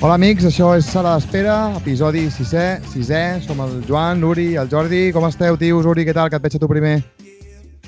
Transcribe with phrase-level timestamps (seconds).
[0.00, 5.10] Hola amics, això és Sala d'Espera, episodi 6è, 6è, som el Joan, l'Uri, el Jordi.
[5.12, 5.84] Com esteu, tios?
[5.88, 6.30] Uri, què tal?
[6.32, 6.94] Que et veig a tu primer.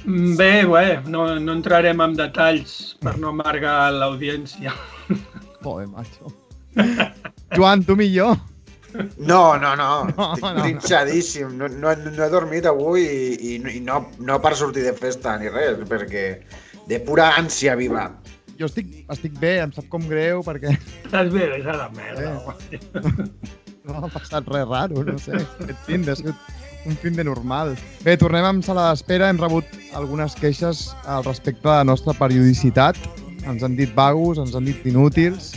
[0.05, 4.75] Mm, Bé, bé, no, no entrarem en detalls per no amargar l'audiència.
[5.65, 6.33] Joder, macho.
[7.57, 8.37] Joan, tu millor.
[9.17, 10.67] No, no, no, No, estic no.
[10.67, 11.55] trinxadíssim.
[11.57, 15.39] No, no, no he dormit avui i, i, i no, no per sortir de festa
[15.41, 16.27] ni res, perquè
[16.91, 18.11] de pura ànsia viva.
[18.63, 22.23] Jo estic, estic bé, em sap com greu perquè Estàs bé, deixa la merda.
[22.23, 22.35] Eh.
[22.39, 23.31] home.
[23.89, 25.41] no ha passat res raro, no sé.
[25.65, 26.53] Aquest fin de ha sigut
[26.87, 27.73] un fin de normal.
[28.07, 29.33] Bé, tornem amb sala d'espera.
[29.33, 29.67] Hem rebut
[29.99, 33.01] algunes queixes al respecte de la nostra periodicitat.
[33.51, 35.57] Ens han dit vagos, ens han dit inútils.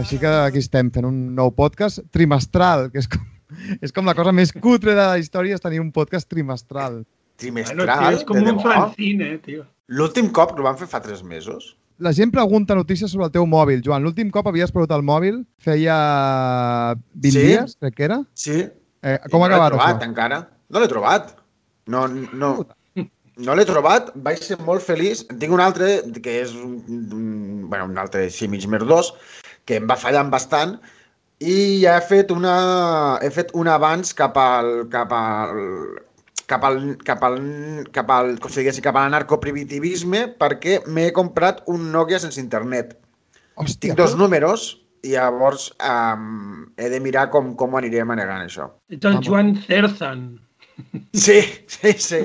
[0.00, 3.28] Així que aquí estem fent un nou podcast trimestral, que és com,
[3.84, 7.02] és com la cosa més cutre de la història, és tenir un podcast trimestral.
[7.36, 9.68] Trimestral, Bueno, tio, és com de un fanzine, tio.
[9.92, 11.74] L'últim cop ho van fer fa tres mesos.
[12.02, 13.82] La gent pregunta notícies sobre el teu mòbil.
[13.84, 15.96] Joan, l'últim cop havies perdut el mòbil feia
[17.14, 17.44] 20 Sí.
[17.46, 18.20] dies, crec que era.
[18.34, 18.56] Sí.
[19.02, 20.08] Eh, I com ha no acabat trobat, això?
[20.10, 20.40] encara.
[20.70, 21.34] No l'he trobat.
[21.86, 22.50] No, no,
[23.36, 24.10] no l'he trobat.
[24.16, 25.24] Vaig ser molt feliç.
[25.30, 29.12] En tinc un altre, que és un, un, bueno, un altre així mig merdós,
[29.66, 30.78] que em va fallant bastant
[31.42, 35.62] i ja he fet una, he fet un avanç cap al, cap al,
[36.50, 37.38] cap al, cap al,
[37.94, 42.96] cap al, com si diguéssim, cap a l'anarcoprimitivisme perquè m'he comprat un Nokia sense internet.
[43.56, 44.68] Hòstia, Tinc dos números
[45.04, 48.70] i llavors um, he de mirar com, com ho aniré manegant, això.
[48.88, 49.26] Ets el Vamos.
[49.28, 50.24] Joan Cerzan.
[51.12, 52.22] Sí, sí, sí.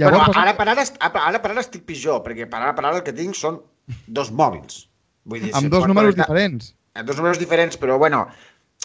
[0.00, 0.84] Llavors, vas- ara, per ara,
[1.26, 3.58] ara per ara estic pitjor, perquè per ara per ara el que tinc són
[4.06, 4.86] dos mòbils.
[5.28, 6.70] Vull dir, amb se'm dos números connectar- diferents.
[6.94, 8.26] Amb dos números diferents, però bueno,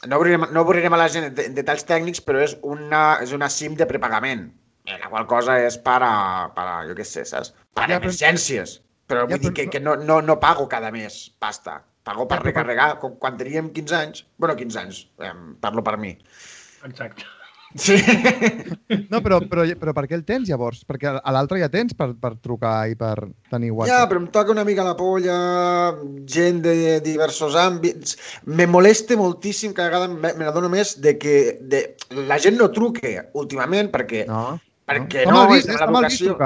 [0.05, 3.49] no avorrirem, no avorrirem a la gent en detalls tècnics, però és una, és una
[3.49, 4.47] SIM de prepagament,
[4.85, 6.13] eh, la qual cosa és per a,
[6.55, 7.53] per a jo què sé, saps?
[7.73, 8.79] Per Ja, emergències.
[9.07, 11.79] Però Ja, vull dir que, que no, no, no pago cada mes pasta.
[12.03, 14.25] Pago per Ja, recarregar, com quan teníem 15 anys.
[14.37, 16.17] bueno, 15 anys, eh, parlo per mi.
[16.83, 17.23] Exacte.
[17.75, 17.97] Sí.
[19.11, 20.81] No, però, però, però per què el tens llavors?
[20.87, 24.09] Perquè a l'altre ja tens per, per trucar i per tenir Ja, WhatsApp.
[24.11, 25.35] però em toca una mica la polla,
[26.27, 28.15] gent de diversos àmbits.
[28.47, 31.83] Me molesta moltíssim, cada vegada me, me n'adono més de que de,
[32.29, 34.57] la gent no truque últimament perquè, No.
[34.87, 36.37] perquè no, mal vist, és de l'educació.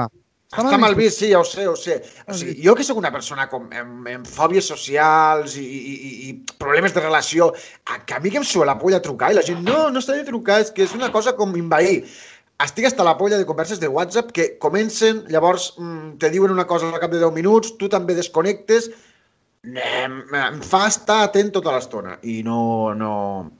[0.51, 0.67] Trucar.
[0.69, 2.01] Està mal vist, sí, ja ho sé, ho sé.
[2.27, 6.33] O sigui, jo que sóc una persona com, amb, amb fòbies socials i, i, i,
[6.61, 7.51] problemes de relació,
[7.87, 10.03] a, que a mi que em sua la polla trucar i la gent, no, no
[10.03, 12.01] està de trucar, és que és una cosa com invair.
[12.61, 16.67] Estic hasta la polla de converses de WhatsApp que comencen, llavors mm, te diuen una
[16.69, 18.91] cosa al cap de 10 minuts, tu també desconnectes,
[19.63, 23.13] em, em fa estar atent tota l'estona i no, no...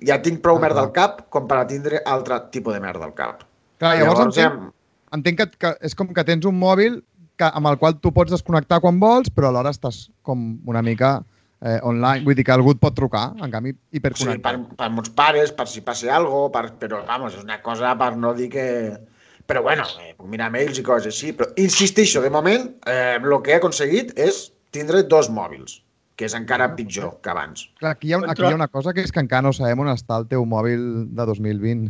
[0.05, 3.05] Ja tinc prou Ah, merda al cap com per a tindre altre tipus de merda
[3.05, 3.43] al cap.
[3.81, 4.73] Clar, llavors, Llavors, entenc,
[5.15, 7.01] entenc que, que és com que tens un mòbil
[7.37, 11.19] que, amb el qual tu pots desconnectar quan vols, però alhora estàs com una mica
[11.61, 12.25] eh, online.
[12.25, 14.65] Vull dir que algú et pot trucar, en canvi, hiperconnectat.
[14.67, 17.95] per, per meus pares, per si passi alguna cosa, per, però, vamos, és una cosa
[17.99, 18.65] per no dir que...
[19.49, 23.39] Però, bueno, eh, puc mirar mails i coses així, però insistixo, de moment, eh, el
[23.43, 25.81] que he aconseguit és tindre dos mòbils,
[26.15, 27.65] que és encara pitjor que abans.
[27.81, 29.81] Clar, aquí hi, ha, aquí hi ha una cosa que és que encara no sabem
[29.83, 30.85] on està el teu mòbil
[31.17, 31.89] de 2020.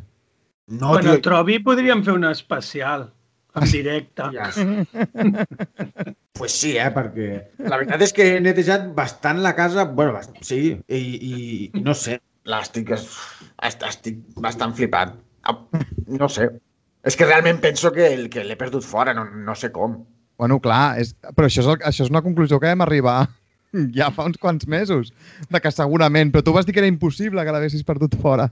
[0.71, 3.09] No, bueno, trobi podríem fer un especial
[3.59, 4.23] en directe.
[4.31, 4.47] Ja.
[6.37, 7.27] pues sí, eh, perquè
[7.67, 11.33] la veritat és que he netejat bastant la casa, bueno, bast sí, i, i,
[11.75, 15.13] i no sé, l'estic est- estic bastant flipat.
[15.43, 15.57] Ah,
[16.07, 16.47] No sé.
[17.03, 19.99] És que realment penso que, el- que l'he perdut fora, no, no sé com.
[20.37, 23.27] Bueno, clar, és, però això és, el, això és una conclusió que vam arribar
[23.97, 25.11] ja fa uns quants mesos,
[25.49, 28.49] de que segurament, però tu vas dir que era impossible que l'haguessis perdut fora.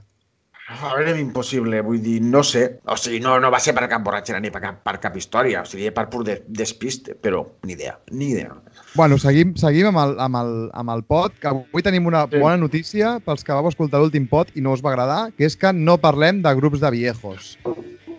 [0.70, 2.62] A veure, impossible, vull dir, no sé.
[2.86, 5.64] O sigui, no, no va ser per cap borratxera ni per cap, per cap història,
[5.64, 8.54] o sigui, per pur de, despiste, però ni idea, ni idea.
[8.94, 12.38] Bueno, seguim, seguim amb, el, amb, el, amb el pot, que avui tenim una Sí.
[12.38, 15.56] bona notícia pels que vau escoltar l'últim pot i no us va agradar, que és
[15.58, 17.56] que no parlem de grups de viejos.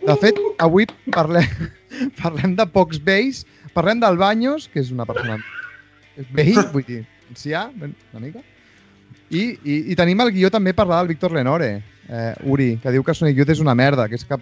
[0.01, 1.47] De fet, avui parlem,
[2.21, 5.39] parlem de pocs vells, parlem del Baños, que és una persona
[6.35, 8.43] vell, vull dir, ancià, una mica,
[9.31, 11.69] i, i, i tenim el guió també parlar del Víctor Lenore,
[12.09, 14.37] eh, Uri, que diu que Sonic Youth és una merda, que és que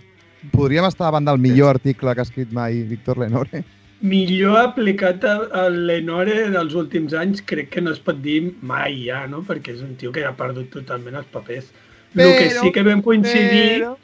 [0.51, 3.63] podríem estar davant del millor article que ha escrit mai Víctor Lenore.
[4.01, 9.03] Millor aplicat a- al Lenore dels últims anys crec que no es pot dir mai
[9.05, 9.41] ja, no?
[9.43, 11.67] Perquè és un tio que ha perdut totalment els papers.
[12.15, 13.97] El que Però- sí que vam coincidir Però...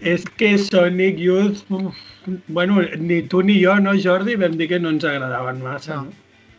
[0.00, 1.94] és que Sonic Youth, uf,
[2.48, 5.96] bueno, ni tu ni jo, no, Jordi, vam dir que no ens agradaven massa.
[5.96, 6.08] No.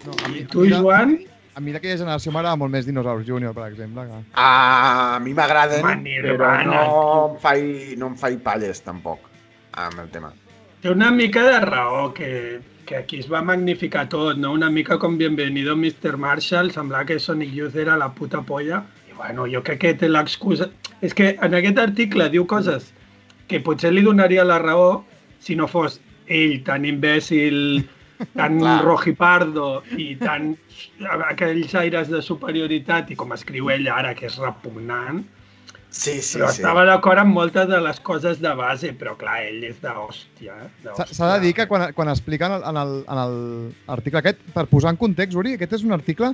[0.06, 0.14] No.
[0.14, 1.18] No, I tu, Joan?
[1.58, 4.04] A mi d'aquella generació m'agrada molt més Dinosaurs Junior, per exemple.
[4.06, 4.18] Que...
[4.38, 9.24] A mi m'agraden, però no em, faig, no em faig palles, tampoc,
[9.74, 10.30] amb el tema.
[10.84, 12.30] Té una mica de raó que,
[12.86, 14.54] que aquí es va magnificar tot, no?
[14.54, 16.14] Una mica com Bienvenido Mr.
[16.22, 18.84] Marshall, semblava que Sonic Youth era la puta polla.
[19.10, 20.70] I Bueno, jo crec que té l'excusa...
[21.02, 22.92] És que en aquest article diu coses
[23.50, 25.02] que potser li donaria la raó
[25.42, 25.98] si no fos
[26.30, 27.82] ell tan imbècil,
[28.36, 28.84] tan Clar.
[28.84, 30.56] rojipardo i tan
[31.30, 35.24] aquells aires de superioritat i com escriu ell ara, que és repugnant,
[35.90, 36.60] Sí, sí, però sí.
[36.60, 40.54] estava d'acord amb moltes de les coses de base, però clar, ell és d'hòstia.
[40.66, 40.92] eh?
[41.12, 44.92] S'ha de dir que quan, quan expliquen en el- en el- l'article aquest, per posar
[44.92, 46.34] en context, Uri, aquest és un article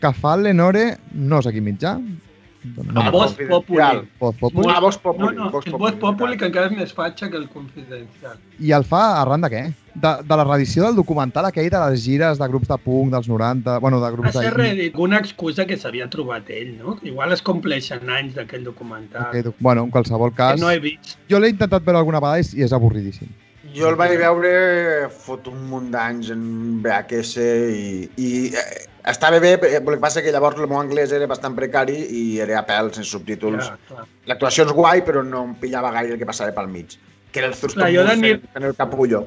[0.00, 3.32] que fa Lenore, no sé quin mitjà, no, A Voz.
[3.48, 3.48] Populi.
[3.48, 5.36] Voz Populi, Vox No, Populi.
[5.36, 8.38] no, el Voz Populi, que encara és més fatxa que el Confidencial.
[8.60, 9.74] i el fa arran de què?
[9.94, 13.28] De, de la reedició del documental aquell de les gires de grups de punk dels
[13.30, 14.50] 90, bueno, de Va grups ser de...
[14.56, 16.96] reedit una excusa que s'havia trobat ell, no?
[17.06, 19.28] Igual es compleixen anys d'aquell documental.
[19.28, 21.14] aquell doc- Bueno, en qualsevol Que cas, no he vist.
[21.30, 23.28] jo l'he intentat veure alguna vegada i és avorridíssim.
[23.74, 26.42] Jo el vaig veure fot un munt d'anys en
[26.82, 31.12] VHS i, i eh, estava bé, eh, el que passa que llavors el meu anglès
[31.14, 33.70] era bastant precari i era a pèl, sense subtítols.
[33.90, 34.04] Ja.
[34.26, 36.98] L'actuació és guai, però no em pillava gaire el que passava pel mig.
[37.30, 39.24] Que era el Thurston Moore fent el capullo.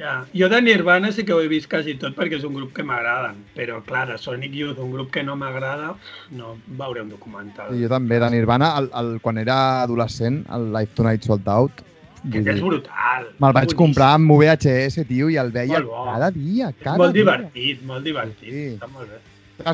[0.00, 0.14] Ja.
[0.32, 2.82] Jo de Nirvana sí que ho he vist quasi tot perquè és un grup que
[2.86, 5.90] m'agraden, però clar, de Sonic Youth, un grup que no m'agrada,
[6.32, 7.74] no veuré un documental.
[7.76, 11.84] I jo també, de Nirvana, el, el, quan era adolescent, el Live Tonight Sold Out,
[12.20, 13.28] Que és brutal.
[13.40, 13.76] me'l vaig Boníssim.
[13.78, 17.22] comprar amb VHS, tio, i el veia cada dia, És cada molt dia.
[17.24, 18.50] divertit, molt divertit.
[18.50, 18.66] Sí.
[18.76, 19.20] Està molt bé.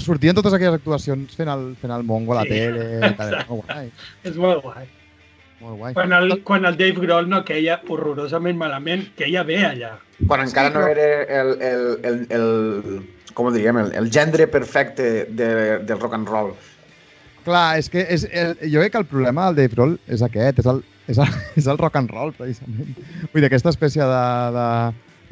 [0.03, 2.49] Sortien totes aquelles actuacions fent el, fent el mongo a la Sí.
[2.51, 3.91] tele, tal, molt guai,
[4.25, 4.87] És molt guai.
[5.61, 5.95] Molt guai.
[5.97, 9.97] Quan el, quan el Dave Grohl no queia horrorosament malament, queia bé allà.
[10.27, 11.07] Quan encara no era
[11.41, 12.49] el, el, el, el,
[13.37, 15.51] com ho diríem, el, el gendre perfecte de,
[15.85, 16.55] del rock and roll.
[17.47, 20.63] Clar, és que és, el, jo crec que el problema del Dave Grohl és aquest,
[20.63, 22.95] és el, és el, és el rock and roll, precisament.
[23.33, 24.23] Vull dir, aquesta espècie de,
[24.57, 24.69] de,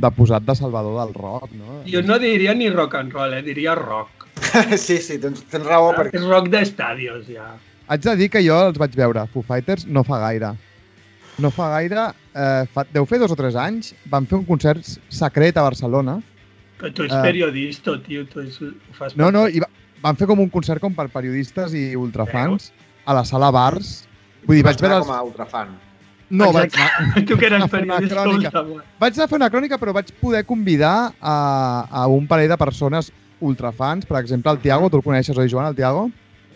[0.04, 1.80] de posat de salvador del rock, no?
[1.90, 3.42] Jo no diria ni rock and roll, eh?
[3.46, 4.28] diria rock.
[4.86, 7.54] sí, sí, tens, tens raó, perquè És rock d'estadios, ja.
[7.88, 10.54] Haig de dir que jo els vaig veure, Foo Fighters, no fa gaire.
[11.42, 14.86] No fa gaire, eh, fa, deu fer dos o tres anys, van fer un concert
[15.12, 16.20] secret a Barcelona.
[16.78, 17.22] Però tu ets Ah.
[17.22, 19.68] periodista, tio, tu és, ho fas No, no, i va,
[20.02, 22.72] van fer com un concert com per periodistes i ultrafans
[23.04, 24.06] a la sala Bars.
[24.46, 25.00] Vull dir, vaig veure...
[25.00, 25.16] com Els...
[25.18, 25.74] a ultrafan.
[26.30, 28.84] No, vaig anar, Tu que eres periodista ultramar.
[28.98, 31.34] vaig anar a fer una crònica, però vaig poder convidar a,
[31.90, 34.06] a un parell de persones ultrafans.
[34.06, 36.10] Per exemple, el Tiago, tu el coneixes, oi, Joan, el Tiago?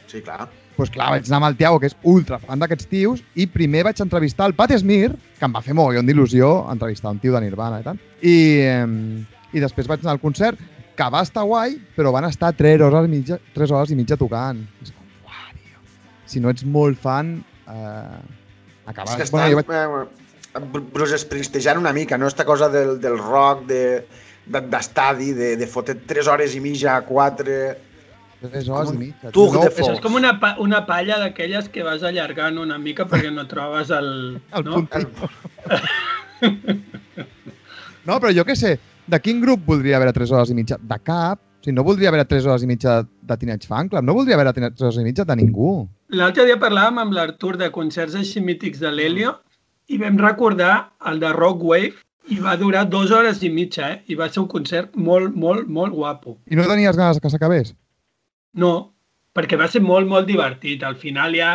[0.06, 0.48] Sí, clar.
[0.78, 3.82] Pues clar, vaig anar amb el Tiago, que és ultra fan d'aquests tios, i primer
[3.88, 7.40] vaig entrevistar el Pat Smir, que em va fer mogollon d'il·lusió entrevistar un tio de
[7.42, 7.98] Nirvana i tal.
[8.22, 10.60] I, eh, I després vaig anar al concert,
[10.98, 14.16] que va estar guai, però van estar 3 hores i mitja, 3 hores i mitja
[14.18, 14.62] tocant.
[14.82, 15.82] És com, uah, tio.
[16.26, 17.36] Si no ets molt fan,
[17.66, 18.22] eh,
[18.86, 19.12] acabes...
[19.18, 20.08] És que Bueno, estan vaig...
[20.54, 22.26] eh, Bru- Bruce Springstejant una mica, no?
[22.26, 23.82] Esta cosa del, del rock, de
[24.48, 27.58] de- d'estadi, de, de fotre 3 hores i mitja a 4...
[28.42, 29.30] 3 hores com i mitja.
[29.30, 29.62] de No.
[29.66, 33.46] Això és com una, pa una palla d'aquelles que vas allargant una mica perquè no
[33.50, 34.40] trobes el...
[34.52, 34.78] el no?
[34.78, 35.30] puntito.
[38.08, 38.78] No, però jo què sé,
[39.10, 40.78] de quin grup voldria haver 3 hores i mitja?
[40.80, 41.42] De cap.
[41.58, 44.38] O sigui, no voldria haver 3 hores i mitja de Teenage Fan Club, no voldria
[44.38, 45.72] haver 3 hores i mitja de ningú.
[46.14, 49.34] L'altre dia parlàvem amb l'Artur de concerts així mítics de l'Helio
[49.90, 51.96] i vam recordar el de Rock Wave
[52.30, 54.00] i va durar dues hores i mitja, eh?
[54.12, 56.38] I va ser un concert molt, molt, molt guapo.
[56.46, 57.74] I no tenies ganes que s'acabés?
[58.58, 58.72] No,
[59.36, 60.82] perquè va ser molt, molt divertit.
[60.86, 61.52] Al final ja,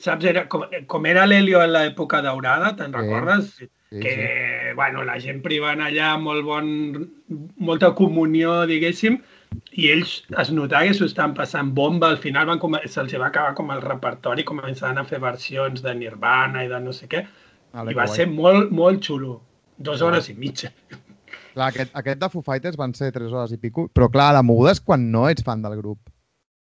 [0.00, 2.98] saps, era, com, com era l'Helio en l'època daurada, te'n Sí.
[3.00, 3.54] recordes?
[3.58, 3.68] Sí,
[4.02, 6.70] que, bueno, la gent privant allà, molt bon,
[7.62, 9.20] molta comunió, diguéssim,
[9.78, 12.58] i ells es notava que s'ho estan passant bomba, al final van
[12.90, 16.92] se'ls va acabar com el repertori, començaven a fer versions de Nirvana i de no
[16.92, 17.22] sé què,
[17.72, 18.16] Vale, i va guai.
[18.16, 19.40] ser molt, molt xulo.
[19.78, 20.72] Dos hores i mitja.
[21.54, 24.42] Clar, aquest, aquest de Foo Fighters van ser 3 hores i pico, però clar, la
[24.42, 25.98] moguda és quan no ets fan del grup.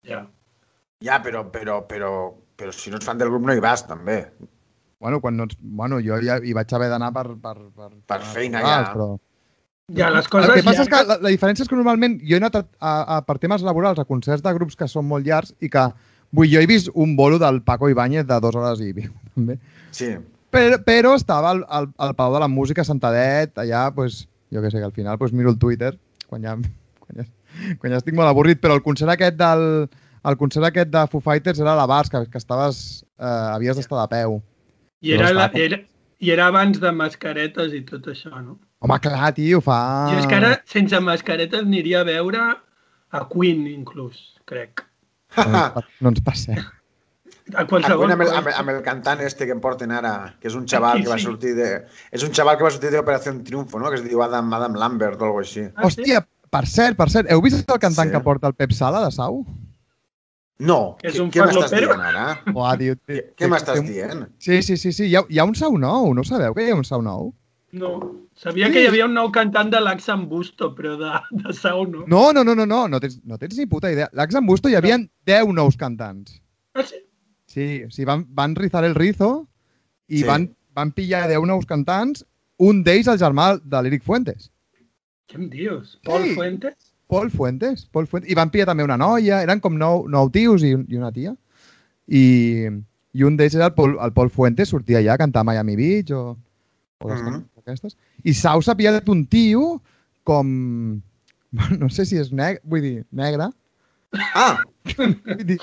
[0.07, 0.25] Ja.
[1.03, 2.11] Ja, però, però, però,
[2.57, 4.23] però si no ets fan del grup no hi vas, també.
[5.03, 5.57] Bueno, quan no ets...
[5.61, 7.27] Bueno, jo ja hi vaig haver d'anar per...
[7.43, 8.77] Per, per, Per feina, ja.
[8.95, 9.15] Però...
[9.95, 12.35] Ja, les El coses que passa és que la, la diferència és que normalment jo
[12.35, 15.23] he anat a, a, a, per temes laborals a concerts de grups que són molt
[15.23, 15.83] llargs i que,
[16.35, 19.55] vull, jo he vist un bolo del Paco Ibáñez de dues hores i pico, també.
[19.95, 20.09] Sí.
[20.51, 24.73] Però, però estava al, al, al Palau de la Música, sentadet, allà, pues, jo què
[24.73, 25.93] sé, que al final pues, miro el Twitter,
[26.27, 26.57] quan ja,
[27.05, 27.29] quan, ja,
[27.79, 29.65] quan ja estic molt avorrit, però el concert aquest del,
[30.27, 33.79] el concert aquest de Foo Fighters era a la Bars, que, que estaves, eh, havies
[33.79, 34.39] d'estar de peu.
[35.01, 35.81] I era, la, era,
[36.19, 38.57] I era abans de mascaretes i tot això, no?
[38.81, 39.81] Home, clar, tio, fa...
[40.11, 44.17] Jo és que ara, sense mascaretes, aniria a veure a Queen, inclús,
[44.49, 44.83] crec.
[45.37, 46.59] No ens, pa- no ens passem.
[47.55, 50.49] A Qualsevol amb, el, amb, el, amb el cantant este que em porten ara, que
[50.49, 51.27] és un xaval Aquí que va sí.
[51.29, 51.67] sortir de...
[52.11, 53.87] És un xaval que va sortir d'Operació Triunfo, no?
[53.93, 55.63] Que es diu Adam, Adam Lambert o alguna així.
[55.75, 56.17] Ah, sí?
[56.49, 58.13] Per cert, per cert, heu vist el cantant Sí.
[58.15, 59.45] que porta el Pep Sala de Sau?
[60.59, 62.21] No, és què, un què m'estàs dient ara?
[62.53, 64.23] Uah, tio, Què, té- què m'estàs dient?
[64.41, 65.05] Sí, sí, sí, sí.
[65.11, 67.33] Hi ha, hi ha un sau nou, no sabeu que hi ha un sau nou?
[67.77, 67.91] No.
[68.33, 68.73] Sabia Sí.
[68.73, 71.11] que hi havia un nou cantant de l'Axan Busto, però de,
[71.43, 72.05] de Sau no.
[72.07, 74.09] No, no, no, no, no, no tens, no tens ni puta idea.
[74.13, 76.41] L'Ax en Busto hi havia 10 nous cantants.
[76.73, 76.95] Ah, sí?
[77.45, 79.47] Sí, sigui, van, van rizar el rizo
[80.07, 80.23] i Sí.
[80.23, 82.25] van, van pillar 10 nous cantants,
[82.57, 84.49] un d'ells el germà de l'Eric Fuentes.
[85.27, 85.97] Què em dius?
[86.07, 86.35] Pol Sí.
[86.35, 86.93] Fuentes?
[87.07, 88.29] Pol Fuentes, Pol Fuentes.
[88.31, 91.33] I van pillar també una noia, eren com nou, nou tios i, i una tia.
[92.07, 92.67] I,
[93.15, 95.75] i un d'ells era el Pol, el Pol Fuentes, sortia allà a cantar a Miami
[95.79, 96.37] Beach o,
[96.99, 97.25] o les Mhm.
[97.31, 97.97] cançons aquestes.
[98.23, 99.81] I Sau s'ha pillat un tio
[100.23, 101.01] com...
[101.79, 103.47] No sé si és negre, vull dir, negre.
[104.35, 104.59] Ah,
[104.97, 105.57] Vull dir,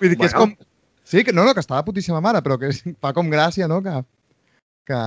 [0.00, 0.56] vull dir que és Bueno.
[0.56, 0.66] com...
[1.04, 3.66] Sí, que no, no, que està de putíssima mare, però que és, fa com gràcia,
[3.68, 3.96] no?, que,
[4.86, 5.00] que,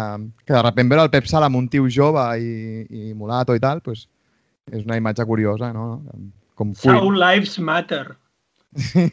[0.45, 2.51] que de sobte veure el Pep Sala amb un tio jove i,
[2.89, 4.07] i mulato i tal, pues,
[4.71, 6.01] és una imatge curiosa, no?
[6.55, 7.19] Com Sau Queen.
[7.19, 8.05] Lives Matter.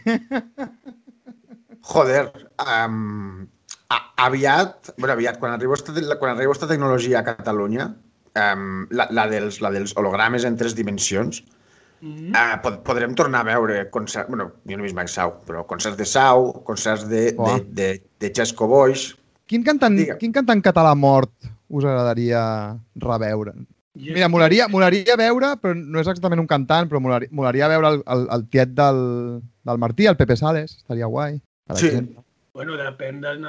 [1.91, 2.27] joder,
[2.65, 3.47] um,
[3.89, 7.91] a, aviat, bueno, aviat, quan arriba esta, quan arriba esta tecnologia a Catalunya,
[8.37, 11.43] um, la, la, dels, la dels hologrames en tres dimensions,
[12.01, 12.33] Mm.
[12.33, 15.67] uh, pod podrem tornar a veure concerts, bueno, jo no he vist mai Sau, però
[15.69, 17.59] concerts de Sau, concerts de, Uah.
[17.59, 17.89] de, de,
[18.25, 19.11] de Chesco Boix,
[19.51, 20.17] Quin cantant, Digue.
[20.21, 21.33] quin cantant català mort
[21.71, 22.43] us agradaria
[23.03, 23.55] reveure?
[23.99, 27.89] I Mira, molaria, molaria veure, però no és exactament un cantant, però molaria, molaria veure
[27.97, 29.01] el, el, el tiet del,
[29.67, 31.41] del Martí, el Pepe Sales, estaria guai.
[31.67, 31.89] Per Sí.
[31.91, 32.23] exemple.
[32.55, 33.45] Bueno, depèn en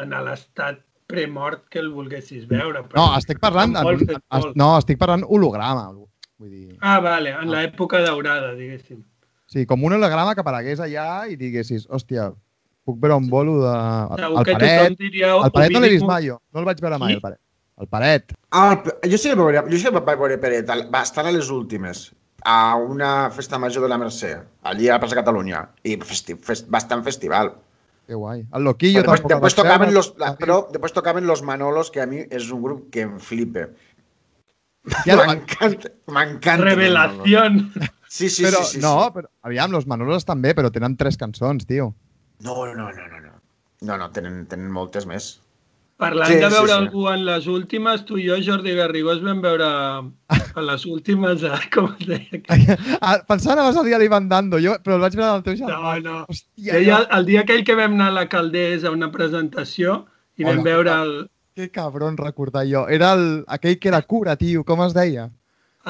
[0.00, 0.78] en l'estat
[1.10, 2.84] premort que el volguessis veure.
[2.84, 4.54] però- No, estic parlant, en, es, molt.
[4.56, 5.88] no, estic parlant holograma.
[6.38, 9.02] Vull dir, Ah, vale, en l'època daurada, diguéssim.
[9.46, 12.32] sí, com un holograma que aparegués allà i diguessis, hòstia,
[12.86, 13.74] puc veure un bolo de...
[14.20, 15.34] Segur El que paret, diria...
[15.36, 16.38] el paret no l'he vist mai, jo.
[16.52, 17.40] No el vaig veure mai, el paret.
[17.80, 18.32] El paret.
[18.52, 21.02] Ah, el- jo sí que vaig veure, jo sí que vaig veure Peret, al- va
[21.06, 22.10] estar a les últimes,
[22.44, 24.34] a una festa major de la Mercè,
[24.68, 27.54] allí a la plaça Catalunya, i festi, fest, bastant festival.
[28.10, 28.42] Que guai.
[28.56, 32.06] El Loquillo Després, tampoc després, tocaven los, la, però després tocaven los Manolos, que a
[32.10, 33.68] mi és un grup que em flipa.
[35.06, 36.64] Ja, M'encanta, m'encanta.
[36.64, 37.42] Revelació.
[38.10, 39.10] Sí, sí, però, sí, sí, no, sí.
[39.14, 41.92] però, aviam, los Manolos també, però tenen tres cançons, tio.
[42.40, 43.32] No, no, no, no, no.
[43.82, 45.38] No, no, tenen, tenen moltes més.
[46.00, 46.76] Parlant Sí, de sí, veure sí.
[46.78, 51.58] algú en les últimes, tu i jo, Jordi Garrigós, vam veure a les últimes, a,
[51.72, 52.76] com es deia?
[53.04, 55.58] Ah, Pensant anaves a dir a l'Ivan Dando, jo, però el vaig veure del teu
[55.58, 55.76] germà.
[55.76, 56.22] No, no.
[56.32, 59.98] Hòstia, Deia, el dia aquell que vam anar a la Caldés a una presentació
[60.40, 60.66] i vam Hola.
[60.70, 61.12] veure el,
[61.56, 62.86] que cabron recordar jo.
[62.88, 65.28] Era el, aquell que era cura, tio, com es deia?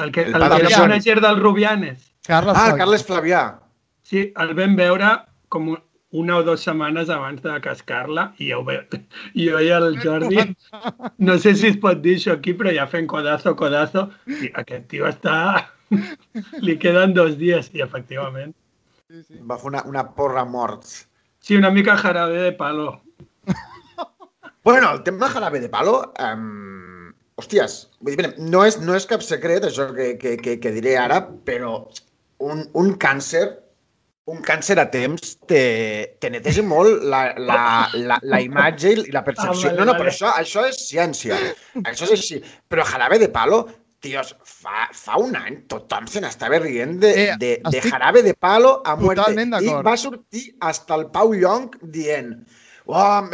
[0.01, 2.03] el que, El el, Padre que era manager del Rubianes.
[2.27, 2.77] Carles Ah, Flavià.
[2.83, 3.41] Carles Flavià.
[4.03, 5.13] Sí, el vam veure
[5.51, 5.71] com
[6.11, 8.79] una o dues setmanes abans de cascar-la i ve...
[9.39, 10.43] i jo i el Jordi,
[11.17, 14.89] no sé si es pot dir això aquí, però ja fent codazo, codazo, i aquest
[14.91, 15.37] tio està...
[16.65, 18.53] Li queden dos dies, i efectivament.
[19.47, 21.01] Va fer una, una porra morts.
[21.43, 23.01] Sí, una mica jarabe de palo.
[24.63, 27.07] Bueno, el tema jarabe de palo, um,
[27.41, 30.93] hòsties, vull dir, no és, no és cap secret això que, que, que, que diré
[31.01, 31.79] ara, però
[32.45, 33.47] un, un càncer,
[34.29, 35.61] un càncer a temps te,
[36.21, 37.59] te neteja molt la, la,
[37.97, 39.69] la, la imatge i la percepció.
[39.69, 40.03] Ah, vale, no, no, vale.
[40.03, 41.37] però això, això és ciència.
[41.81, 42.41] Això és així.
[42.69, 43.63] Però jarabe de palo,
[44.01, 48.33] tios, fa, fa un any tothom se n'estava rient de, Eh, de, de jarabe de
[48.33, 49.33] palo a muerte.
[49.61, 52.35] I va sortir hasta el Pau Llong dient
[52.85, 53.27] oh,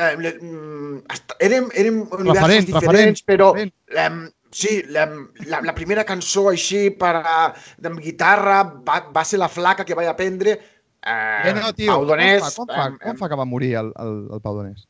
[1.07, 3.73] hasta- érem, érem universos Referent, diferents, referent, però referent.
[4.05, 5.05] em, sí, la,
[5.47, 7.37] la, la primera cançó així per a,
[7.85, 10.57] amb guitarra va, va ser la flaca que vaig aprendre
[11.05, 13.45] eh, Eh, no, tio, Pau Donés, com, fa, com, fa, em, com fa que va
[13.45, 14.87] morir el, el, el Pau Donés?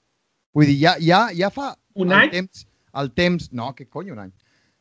[0.53, 2.29] Vull dir, ja, ja, ja fa Un el any?
[2.31, 2.65] temps,
[2.97, 3.49] el temps...
[3.51, 4.31] No, que cony, un any.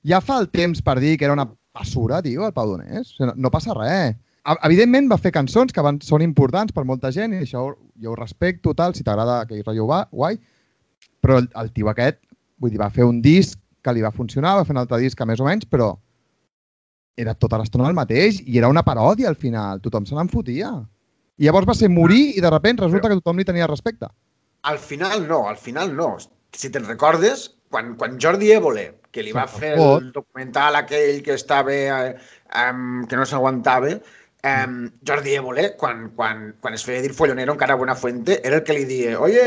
[0.06, 3.11] Ja fa el temps per dir que era una basura, tio, el Pau Donés.
[3.11, 4.16] O sigui, no, no passa res.
[4.47, 8.12] A- Evidentment va fer cançons que van, són importants per molta gent i això jo
[8.12, 10.38] ho respecto, tal, si t'agrada aquell rotllo va, guai,
[11.21, 12.21] però el, el tio aquest,
[12.62, 15.18] vull dir, va fer un disc que li va funcionar, va fer un altre disc
[15.18, 15.97] que més o menys, però
[17.16, 20.71] era tota l'estona el mateix i era una paròdia al final, tothom se n'en fotia.
[21.37, 24.09] I llavors va ser morir i de sobte resulta que tothom li tenia respecte.
[24.62, 26.16] Al final no, al final no.
[26.52, 31.35] Si te'n recordes, quan, quan Jordi Évole, que li va fer el documental aquell que
[31.35, 32.14] estava, eh,
[32.71, 37.76] um, que no s'aguantava, um, Jordi Évole, quan, quan, quan es feia dir follonero encara
[37.76, 39.45] a Buenafuente, era el que li dia, oye,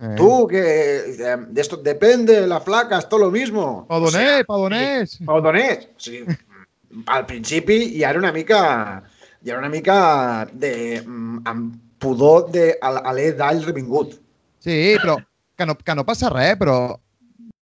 [0.00, 0.14] Eh.
[0.16, 3.84] tú, que eh, de esto depende, la flaca, es todo lo mismo.
[3.88, 5.18] Pau O Donés, sea, Pau Donés!
[5.26, 5.88] Pau Donés.
[5.96, 6.36] O sigui,
[7.06, 9.02] al principi hi era una mica
[9.42, 14.16] hi era una mica de, mm, amb pudor de alè d'all revingut.
[14.62, 15.18] Sí, però
[15.58, 16.78] que no, que no passa res, però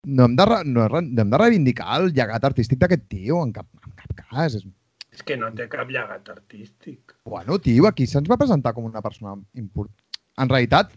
[0.03, 3.67] no hem de, no, no hem de reivindicar el llegat artístic d'aquest tio en cap,
[3.85, 4.57] en cap cas.
[4.59, 4.65] És,
[5.13, 7.13] És que no té cap llegat artístic.
[7.29, 9.93] Bueno, tio, aquí se'ns va presentar com una persona important.
[10.41, 10.89] En realitat,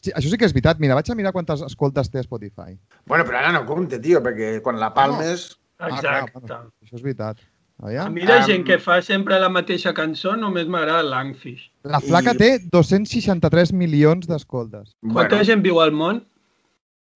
[0.00, 0.80] sí, això sí que és veritat.
[0.80, 2.78] Mira, vaig a mirar quantes escoltes té a Spotify.
[3.04, 5.50] Bueno, però ara no compte, tio, perquè quan la palmes...
[5.80, 6.40] Ah, clar, Exacte.
[6.40, 7.38] bueno, això és veritat.
[7.80, 8.12] A Aviam.
[8.12, 11.70] mi la gent que fa sempre la mateixa cançó només m'agrada Langfish.
[11.88, 14.92] La flaca I- té 263 milions d'escoltes.
[15.14, 16.26] Quanta gent viu al món?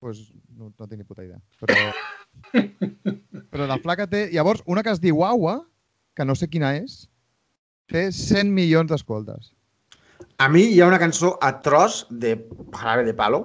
[0.04, 0.18] pues,
[0.52, 1.38] no, no tinc ni puta idea.
[1.60, 1.74] Però,
[3.54, 4.26] però la flaca té...
[4.34, 5.62] Llavors, una que es diu Aua,
[6.14, 7.06] que no sé quina és,
[7.88, 9.54] té 100 milions d'escoltes.
[10.36, 12.34] A mi hi ha una cançó atroç de
[12.76, 13.40] Jarabe de Palo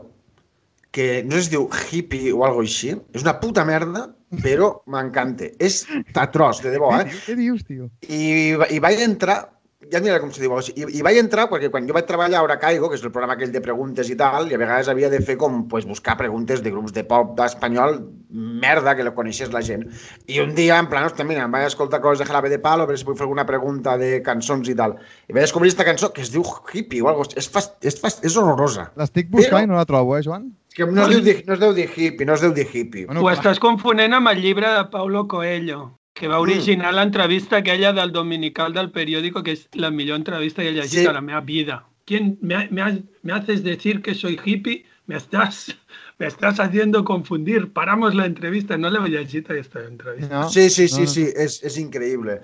[0.92, 2.92] que no sé si es diu hippie o algo així.
[3.16, 4.10] És una puta merda,
[4.44, 5.50] però m'encanta.
[5.60, 5.84] És
[6.14, 7.08] atroç, de debò, eh?
[7.26, 7.90] què dius, tio?
[8.06, 9.40] I, i vaig entrar,
[9.88, 11.94] ja et diré com se diu, o sigui, i, i vaig entrar perquè quan jo
[11.96, 14.56] vaig treballar a Hora Caigo, que és el programa aquell de preguntes i tal, i
[14.58, 18.94] a vegades havia de fer com pues, buscar preguntes de grups de pop espanyol, merda,
[18.98, 19.88] que lo coneixés la gent.
[20.28, 22.84] I un dia, en plan, ostres, mira, em vaig escoltar coses de Jarabe de Palo,
[22.84, 24.98] a veure si puc fer alguna pregunta de cançons i tal.
[25.30, 26.44] I vaig descobrir aquesta cançó que es diu
[26.74, 27.24] Hippie o algo.
[27.40, 28.90] És, fast, és, fast, és horrorosa.
[29.00, 30.52] L'estic buscant Però- i no la trobo, eh, Joan?
[30.76, 33.06] Que no es, diu, di- no es deu dir hippie, no es deu dir hippie.
[33.08, 33.40] Bueno, Ho clar.
[33.40, 38.74] estàs confonent amb el llibre de Paulo Coelho, que va originar l'entrevista aquella del Dominical
[38.76, 41.06] del periòdico, que és la millor entrevista que he llegit Sí.
[41.08, 41.86] a la meva vida.
[42.06, 44.84] ¿Quién me, me, me haces decir que soy hippie?
[45.08, 45.76] Me estás,
[46.20, 47.72] me estás haciendo confundir.
[47.72, 48.78] Paramos la entrevista.
[48.78, 50.42] No l'he llegit, aquesta entrevista.
[50.42, 52.42] No, Sí, sí, sí, no, sí, és, és increïble.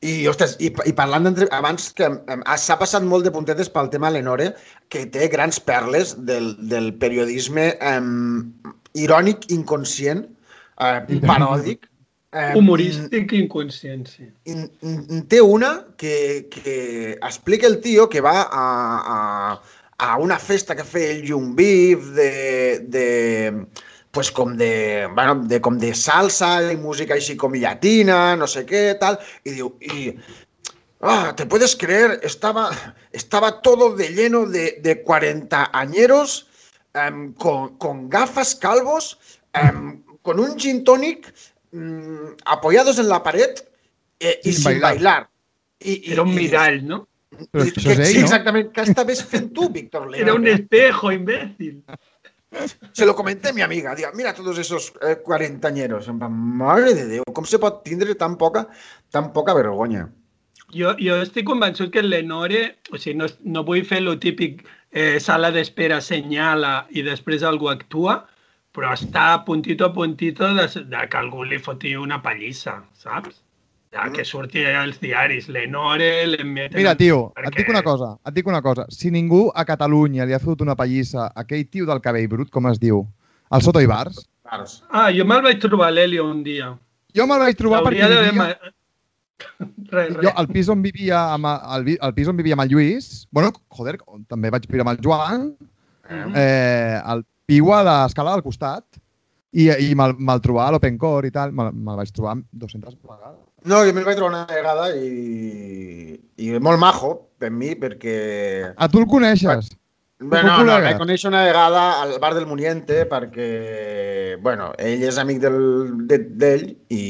[0.00, 1.48] I, ostres, i, i parlant d'entre...
[1.52, 4.54] Abans que em, s'ha passat molt de puntetes pel tema Lenore,
[4.88, 8.46] que té grans perles del, del periodisme em,
[8.96, 10.24] irònic, inconscient,
[10.80, 11.89] eh, paròdic.
[12.32, 14.22] Eh, Humorístic i inconscient, sí.
[14.46, 18.66] i- i- té una que, que explica el tio que va a,
[19.14, 19.62] a,
[19.98, 23.66] a una festa que feia el Jungbif de, de,
[24.12, 28.62] pues com de, bueno, de, com de salsa i música així com llatina, no sé
[28.66, 30.14] què, tal, i diu, i,
[31.02, 32.68] ah, te puedes creer, estaba,
[33.10, 36.46] estaba todo de lleno de, de 40 añeros,
[36.94, 39.16] em, con, con gafas calvos,
[39.52, 41.32] em, con un gin tonic,
[41.72, 43.50] mm, apoyados en la pared
[44.20, 44.94] eh, y Sin sin bailar.
[44.94, 45.30] bailar.
[45.80, 47.08] I, i, Era un mirall, no?
[47.52, 48.24] Que, sí, no?
[48.26, 48.72] exactament.
[48.74, 50.22] Què estaves fent tu, Víctor León?
[50.26, 51.82] Era un espejo, imbécil.
[52.92, 53.94] Se lo comenté a mi amiga.
[53.94, 56.08] Diga, mira todos esos eh, cuarentañeros.
[56.12, 58.66] Mare de Déu, com se pot tindre tan poca,
[59.10, 60.08] tan poca vergonya?
[60.74, 64.66] Jo, jo estic convençut que el Lenore, o sigui, no, no vull fer lo típic
[64.90, 68.20] eh, sala d'espera senyala i després algú actua,
[68.76, 73.40] però està a puntito a puntito de, de que algú li foti una pallissa, saps?
[73.90, 76.78] Ja, que surti als diaris, Lenore, l'emmeten...
[76.78, 78.84] Mira, tio, et perquè- dic una cosa, et dic una cosa.
[78.94, 82.52] Si ningú a Catalunya li ha fotut una pallissa a aquell tio del cabell brut,
[82.54, 83.00] com es diu,
[83.50, 84.20] el Soto Ibars.
[84.50, 86.70] Ah, jo me'l vaig trobar a l'Helio un dia.
[87.14, 88.54] jo me'l vaig trobar perquè vivia, ma-
[89.90, 93.26] Res, jo, al pis on vivia amb, el, al pis on vivia amb el Lluís,
[93.32, 93.96] bueno, joder,
[94.28, 95.48] també vaig viure amb el Joan,
[96.34, 98.86] eh, el piu a l'escala del costat,
[99.50, 102.94] i, i me'l me'l trobava a l'Open Core i tal, me'l me'l vaig trobar 200
[103.02, 103.40] vegades.
[103.66, 107.10] No, jo me'l vaig trobar una vegada i, i molt majo
[107.40, 108.16] per mi perquè...
[108.76, 109.72] A tu el coneixes?
[110.20, 110.84] Bé, no, no, col·lega.
[110.84, 115.56] vaig conèixer una vegada al bar del Muniente perquè, bueno, ell és amic del,
[116.10, 117.04] de- d'ell i,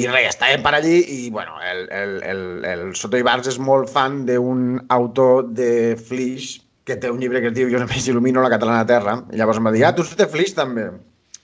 [0.00, 3.92] i res, estàvem per allí i, bueno, el, el, el, el Soto Ibars és molt
[3.92, 6.56] fan d'un autor de Flix
[6.88, 9.18] que té un llibre que es diu Jo només il·lumino la catalana terra.
[9.32, 10.88] I llavors em va dir, ah, tu ets de Flix també.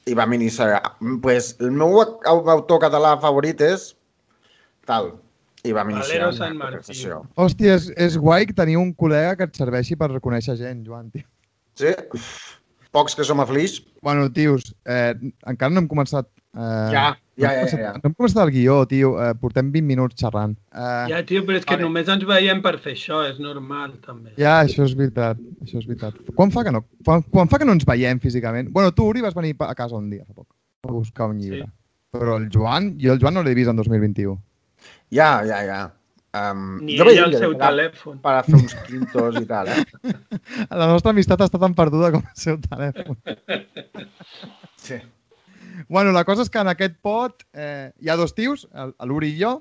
[0.09, 0.81] I vam iniciar.
[1.23, 3.93] Pues, el meu au- autor català favorit és
[4.89, 5.15] tal.
[5.65, 6.77] I vam iniciar Valero Sant Martí.
[6.81, 7.23] conversació.
[7.41, 11.25] Hòstia, és, és guai tenir un col·lega que et serveixi per reconèixer gent, Joan, tio.
[11.81, 11.95] Sí?
[12.93, 13.81] Pocs que som a Flix.
[14.05, 15.15] Bueno, tios, eh,
[15.47, 16.29] encara no hem començat...
[16.55, 17.93] Eh, Ja, ja, ja, ja, ja.
[17.99, 19.15] No hem començat el guió, tio.
[19.23, 20.57] Eh, portem 20 minuts xerrant.
[20.73, 21.85] Eh, Ja, tio, però és que Vale.
[21.87, 24.33] només ens veiem per fer això, és normal, també.
[24.39, 25.39] ja, això és veritat.
[25.65, 26.15] Això és veritat.
[26.35, 28.71] Quan fa que no, quan, quan fa que no ens veiem físicament?
[28.71, 30.49] Bueno, tu, Uri, vas venir a casa un dia fa poc
[30.89, 31.65] a buscar un llibre.
[31.65, 31.73] Sí.
[32.15, 34.39] Però el Joan, jo el Joan no l'he vist en 2021.
[35.11, 35.83] Ja, ja, ja.
[36.35, 38.17] Um, Ni jo ell de seu telèfon.
[38.23, 39.85] Per a fer uns quintos i tal, eh?
[40.81, 43.17] La nostra amistat està tan perduda com el seu telèfon.
[44.77, 44.99] Sí.
[45.89, 49.33] Bueno, la cosa és que en aquest pot eh, hi ha dos tios, el- l'Uri
[49.35, 49.57] i jo,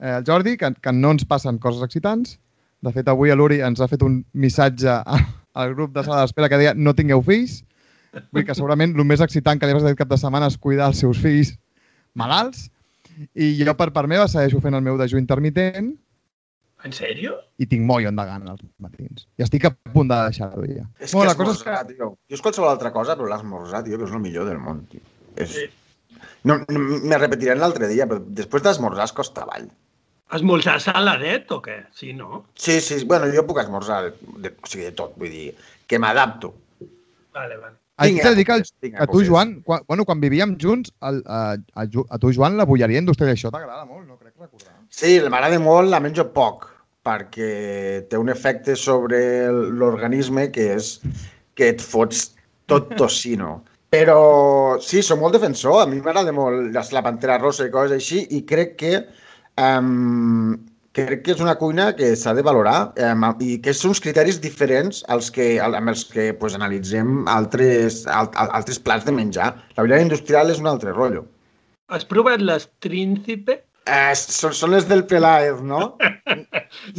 [0.00, 2.38] eh, el Jordi, que, que no ens passen coses excitants.
[2.82, 5.18] De fet, avui l'Uri ens ha fet un missatge a-
[5.54, 7.64] al grup de sala d'espera que deia no tingueu fills.
[8.32, 10.88] Vull que segurament el més excitant que li has dit cap de setmana és cuidar
[10.90, 11.54] els seus fills
[12.14, 12.70] malalts.
[13.34, 15.92] I jo, per part meva, segueixo fent el meu dejú intermitent
[16.86, 17.34] En sèrio?
[17.58, 19.26] i tinc mollon de gana als matins.
[19.36, 20.84] I estic a punt de deixar-ho ja.
[21.02, 21.70] És Bueno, que la cosa és que...
[21.70, 22.10] esmorzar, tio.
[22.30, 25.00] Jo és qualsevol altra cosa, però l'esmorzar, tio, que és el millor del món, tio.
[25.38, 25.56] És...
[25.56, 25.66] Sí.
[26.46, 29.66] No, no me repetiran l'altre dia, però després d'esmorzar es costa avall.
[30.36, 31.80] Esmorzar saladet o què?
[31.96, 32.44] Sí, no?
[32.58, 35.50] Sí, sí, bueno, jo puc esmorzar, de, de, o sigui, de tot, vull dir,
[35.88, 36.52] que m'adapto.
[37.34, 37.76] Vale, vale.
[37.98, 39.22] Haig Tinc de dir que, el, que tu.
[39.26, 43.32] Joan, quan, bueno, quan vivíem junts, el, a, a, a tu, Joan, la bolleria industrial,
[43.34, 44.18] això t'agrada molt, no?
[44.20, 44.76] Crec recordar.
[44.94, 46.68] Sí, m'agrada molt, la menjo poc,
[47.08, 49.18] perquè té un efecte sobre
[49.50, 50.92] l'organisme que és
[51.58, 52.28] que et fots
[52.70, 53.56] tot tocino.
[53.94, 57.94] Però sí, soc molt defensor, a mi m'agrada molt la, la pantera rosa i coses
[57.96, 58.90] així, i crec que
[59.56, 60.58] um,
[60.98, 64.40] crec que és una cuina que s'ha de valorar um, i que són uns criteris
[64.44, 69.54] diferents als que, amb els que pues, analitzem altres, al, al- altres plats de menjar.
[69.78, 71.24] La bolleria industrial és un altre rotllo.
[71.88, 73.62] Has provat les Príncipe?
[73.88, 75.94] Eh, són, són les del Peláez, no?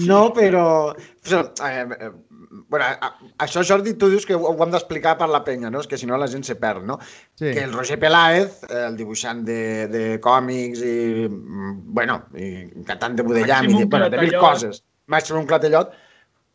[0.10, 0.96] No, però...
[1.22, 2.10] però eh, eh,
[2.50, 5.70] bueno, a- a- això, Jordi, tu dius que ho, ho hem d'explicar per la penya,
[5.70, 5.80] no?
[5.84, 6.98] És que si no la gent se perd, no?
[7.36, 7.52] Sí.
[7.54, 12.52] Que el Roger Peláez, el dibuixant de, de còmics i, bueno, i
[12.88, 14.42] cantant de Budellam i de, bueno, de mil Clatellot.
[14.46, 15.94] coses, Màximum Clatellot,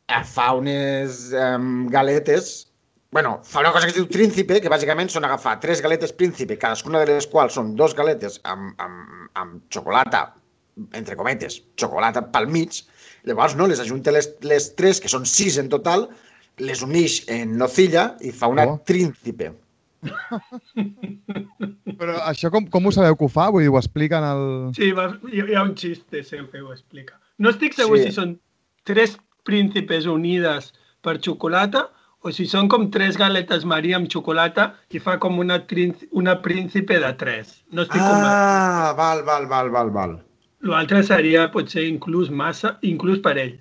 [0.09, 1.59] eh, fa unes eh,
[1.90, 2.70] galetes
[3.14, 6.57] Bueno, fa una cosa que es diu Príncipe, que bàsicament són agafar tres galetes Príncipe,
[6.59, 10.24] cadascuna de les quals són dos galetes amb, amb, amb xocolata,
[10.98, 12.80] entre cometes, xocolata pel mig.
[13.25, 16.09] Llavors, no, les ajunta les, les tres, que són sis en total,
[16.61, 18.77] les unix en nocilla i fa una Oh.
[18.85, 19.53] Príncipe.
[21.99, 23.49] Però això com, com ho sabeu que ho fa?
[23.55, 24.45] Vull dir, ho expliquen el...
[24.77, 27.17] Sí, va, hi, hi ha un xiste seu que ho explica.
[27.39, 28.09] No estic segur Sí.
[28.11, 28.37] si són
[28.87, 29.17] tres
[29.49, 30.73] príncipes unides
[31.05, 31.87] per xocolata
[32.25, 36.39] o si són com tres galetes Maria amb xocolata i fa com una, trin- una
[36.45, 37.59] príncipe de tres.
[37.73, 38.31] No estic convençut.
[38.31, 40.15] Ah, val, val, val, val, val.
[40.64, 43.55] L'altre seria potser inclús massa, inclús per ell.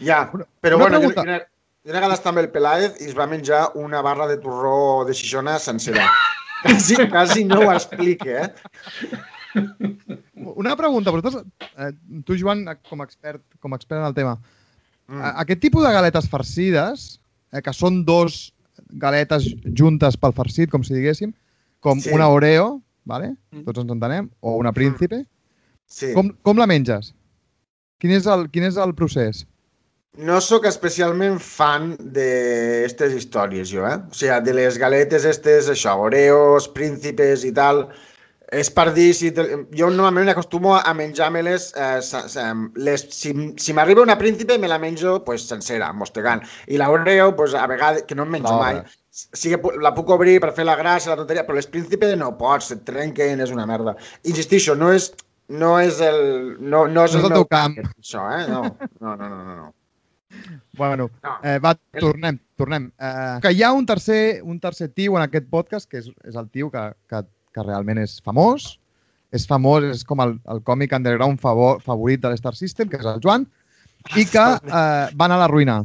[0.00, 0.24] Ja,
[0.60, 1.38] però una bueno, jo, pregunta.
[1.84, 5.12] jo, vegada estava amb el Peláez i es va menjar una barra de torró de
[5.14, 6.06] Xixona sencera.
[6.62, 8.54] quasi, quasi no ho explica, eh?
[10.34, 11.44] Una pregunta, vosaltres,
[11.76, 11.92] eh,
[12.24, 14.38] tu, Joan, com a expert, com a expert en el tema,
[15.08, 15.20] Mm.
[15.20, 17.20] a- aquest tipus de galetes farcides,
[17.52, 18.54] eh, que són dos
[18.88, 19.44] galetes
[19.76, 21.34] juntes pel farcit, com si diguéssim,
[21.80, 22.10] com Sí.
[22.14, 23.34] una Oreo, vale?
[23.50, 23.64] Mm.
[23.66, 25.26] tots ens entenem, o una Príncipe,
[25.92, 26.12] Sí.
[26.16, 27.12] com, com la menges?
[28.00, 29.44] Quin és el, quin és el procés?
[30.20, 33.98] No sóc especialment fan d'aquestes històries, jo, eh?
[34.12, 37.86] O sigui, de les galetes estes, això, Oreos, príncipes i tal,
[38.52, 39.46] és per dir, si te...
[39.78, 42.44] jo normalment acostumo a menjar-me-les, eh,
[42.88, 46.44] les, si, si m'arriba una príncipe me la menjo pues, sencera, mostegant.
[46.68, 49.00] I la Oreo, pues, a vegades, que no em menjo No, mai, eh.
[49.12, 52.34] sí que la puc obrir per fer la gràcia, la tonteria, però les príncipe no
[52.36, 53.96] pots, et trenquen, és una merda.
[54.28, 55.14] Insistixo, no és,
[55.52, 56.20] no és el,
[56.60, 57.76] no, no és No és el meu teu camp.
[57.76, 58.46] target, Això, eh?
[58.50, 58.62] No,
[59.00, 59.44] no, no, no.
[59.44, 59.70] no, no.
[60.78, 61.32] Bueno, No.
[61.44, 62.90] eh, va, tornem, tornem.
[62.98, 66.36] Eh, que hi ha un tercer, un tercer tio en aquest podcast, que és, és
[66.40, 67.20] el tio que, que,
[67.52, 68.78] que realment és famós,
[69.32, 73.04] és famós, és com el, el còmic underground favor, favorit de l'Star System, que és
[73.08, 73.44] el Joan,
[74.16, 75.82] i que eh, va anar a la ruïna.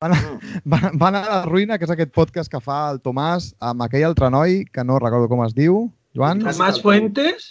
[0.00, 0.20] Va anar,
[0.72, 3.82] va, va anar a la ruïna, que és aquest podcast que fa el Tomàs amb
[3.88, 6.46] aquell altre noi, que no recordo com es diu, Joan.
[6.46, 6.78] Tomàs.
[6.82, 7.50] Fuentes?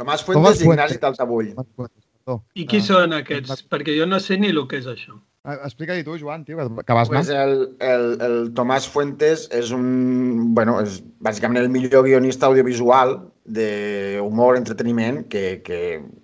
[0.00, 0.90] Tomàs Tomàs Fuentes i Fuentes.
[0.90, 1.50] Ignasi Taltabull.
[1.76, 2.40] Perdó.
[2.54, 3.64] I qui Ah, són aquests?
[3.70, 5.16] Perquè jo no sé ni el que és això.
[5.48, 7.22] Eh, Explica-li tu, Joan, tio, que, que vas anar.
[7.24, 13.14] Pues el, el, el Tomàs Fuentes és un, bueno, és bàsicament el millor guionista audiovisual
[13.48, 15.80] d'humor, entreteniment que, que,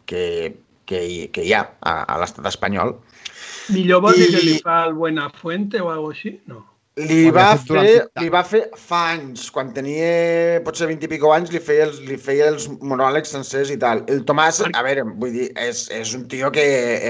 [0.07, 0.23] que,
[0.87, 2.95] que, hi, que hi ha a, a l'estat espanyol.
[3.73, 6.35] Millor vol dir I- que li fa el Buenafuente o alguna cosa així?
[6.47, 6.61] No.
[6.97, 11.51] Li va, fer, li va fer fa anys, quan tenia potser 20 i pico anys,
[11.53, 14.01] li feia els, li feia els monòlegs sencers i tal.
[14.09, 16.65] El Tomàs, a veure, vull dir, és, és un tio que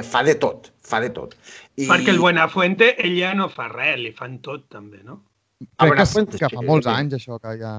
[0.09, 1.37] fa de tot, fa de tot.
[1.79, 1.87] I...
[1.87, 5.21] Perquè el Buenafuente, ell ja no fa res, li fan tot també, no?
[5.61, 7.77] Crec que, Buenafuentes, que fa molts anys, això, que ja...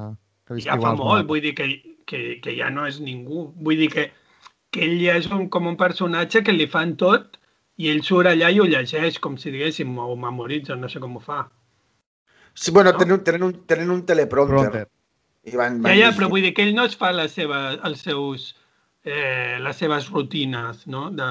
[0.48, 1.68] Que Ja fa molt, vull dir que,
[2.08, 3.50] que, que ja no és ningú.
[3.68, 4.08] Vull dir que,
[4.72, 7.36] que ell ja és un, com un personatge que li fan tot
[7.84, 11.20] i ell surt allà i ho llegeix, com si diguéssim, o memoritza, no sé com
[11.20, 11.44] ho fa.
[12.58, 12.98] Sí, bueno, No?
[12.98, 14.58] tenen, tenen, un, tenen un teleprompter.
[14.58, 14.88] Prompter.
[15.46, 16.18] I van, Ja, van ja, llegint.
[16.18, 18.48] però vull dir que ell no es fa les seves, els seus,
[19.06, 21.10] eh, les seves rutines, no?
[21.12, 21.28] De...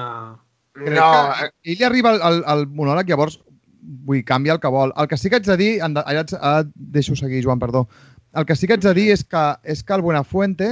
[0.77, 3.39] Crec No, que ell li arriba al, al, al monòleg, llavors
[4.07, 4.93] vull canviar el que vol.
[4.97, 7.87] El que sí que haig de dir, ara et deixo seguir, Joan, perdó.
[8.33, 10.71] El que sí que haig de dir és que, és que el Buenafuente,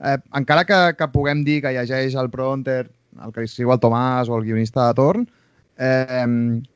[0.00, 2.90] eh, encara que, que puguem dir que llegeix el Pronter,
[3.22, 5.26] el que escriu el Tomàs o el guionista de torn,
[5.78, 6.26] eh,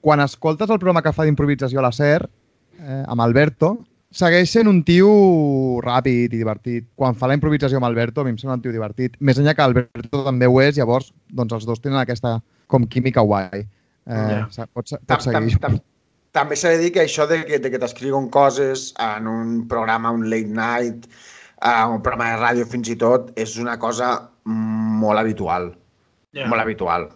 [0.00, 2.28] quan escoltes el programa que fa d'improvisació a la SER,
[2.78, 3.74] eh, amb Alberto,
[4.14, 5.08] segueix sent un tio
[5.84, 6.88] ràpid i divertit.
[6.96, 9.18] Quan fa la improvisació amb Alberto, a mi em sembla un tio divertit.
[9.20, 12.38] Més enllà que Alberto també ho és, llavors doncs els dos tenen aquesta
[12.68, 13.64] com química guai.
[13.64, 13.68] Eh,
[14.08, 14.66] Ja.
[14.72, 15.58] Pots, tam, pots tam, seguir.
[15.60, 15.80] tam,
[16.32, 20.12] també s'ha de dir que això de que, de que t'escriuen coses en un programa,
[20.12, 21.08] un late night,
[21.60, 24.14] a un programa de ràdio fins i tot, és una cosa
[24.44, 25.72] molt habitual.
[26.36, 26.44] Ja.
[26.46, 27.08] Molt habitual.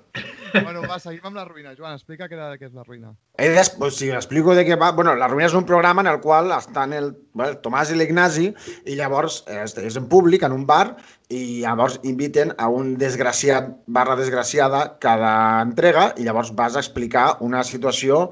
[0.52, 1.74] Bueno, va, seguim amb la ruïna.
[1.76, 3.12] Joan, explica què, què és la ruïna.
[3.40, 3.70] He des...
[3.76, 4.90] pues, si explico de què va...
[4.96, 7.98] Bueno, La Ruïna és un programa en el qual estan el, bueno, el Tomàs i
[7.98, 8.48] l'Ignasi
[8.88, 10.96] i llavors és, és en públic, en un bar,
[11.32, 17.38] i llavors inviten a un desgraciat barra desgraciada cada entrega i llavors vas a explicar
[17.44, 18.26] una situació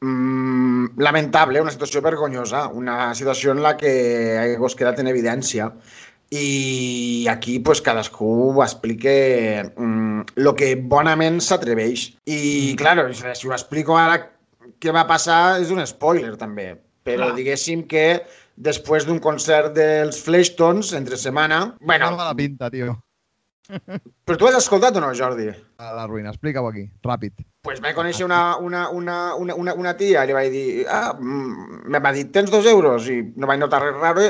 [0.00, 3.92] mm, lamentable, una situació vergonyosa, una situació en la que
[4.40, 5.72] hagués quedat en evidència
[6.30, 12.08] i aquí pues, cadascú explique mm, lo que bonament s'atreveix.
[12.26, 14.18] I, clar, si ho explico ara
[14.80, 16.74] què va passar és un spoiler, també.
[17.04, 17.36] Però Clar.
[17.36, 18.24] diguéssim que
[18.56, 21.74] després d'un concert dels Fleshtones, entre setmana...
[21.80, 22.94] Bueno, no la pinta, tio.
[24.24, 25.48] Però tu has escoltat o no, Jordi?
[25.80, 27.44] A la ruïna, explica-ho aquí, ràpid.
[27.64, 31.14] pues vaig conèixer una, una, una, una, una, una tia i li vaig dir, ah,
[31.16, 33.06] mm, me va dir, tens dos euros?
[33.08, 34.26] I no vaig notar res raro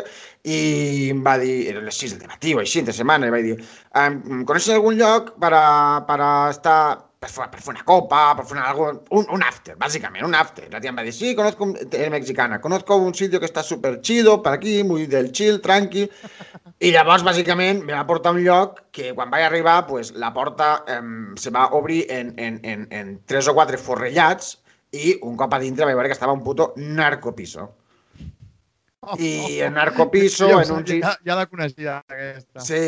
[0.47, 3.49] i em va dir, eren les 6 del matí o així, entre setmana, i vaig
[3.49, 3.57] dir,
[3.99, 5.65] um, coneixes algun lloc per a,
[6.07, 6.79] per a estar,
[7.19, 8.71] per fer, per fer una copa, per fer una,
[9.19, 10.69] un, un after, bàsicament, un after.
[10.71, 13.65] La tia em va dir, sí, conozco, un- era mexicana, conozco un sitio que está
[13.67, 16.07] súper chido, per aquí, muy del chill, tranqui.
[16.85, 20.33] I llavors, bàsicament, me va portar a un lloc que quan vaig arribar, pues, la
[20.35, 21.01] porta eh,
[21.41, 24.59] se va obrir en, en, en, en tres o quatre forrellats
[24.93, 27.71] i un cop a dintre vaig veure que estava un puto narcopiso.
[29.21, 30.93] I el narcopiso, Ja, en uns...
[31.03, 32.63] ja, ja la coneixia, aquesta.
[32.65, 32.79] Sí,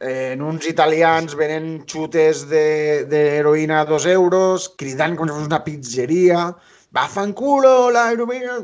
[0.00, 5.50] eh, en uns italians venen xutes de- d'heroïna a dos euros, cridant com si fos
[5.50, 6.46] una pizzeria,
[6.96, 8.56] va fanculo la heroïna,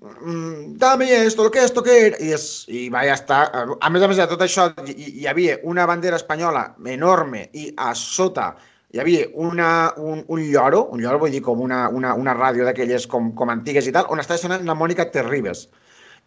[0.00, 3.44] mm, dame esto, lo que esto que era, i, és, i vaig estar...
[3.80, 7.70] A més a més de tot això, hi, hi havia una bandera espanyola enorme i
[7.76, 8.54] a sota
[8.92, 12.66] hi havia una, un, un lloro, un lloro vull dir com una, una, una ràdio
[12.66, 15.68] d'aquelles com, com antigues i tal, on estava sonant la Mònica Terribas.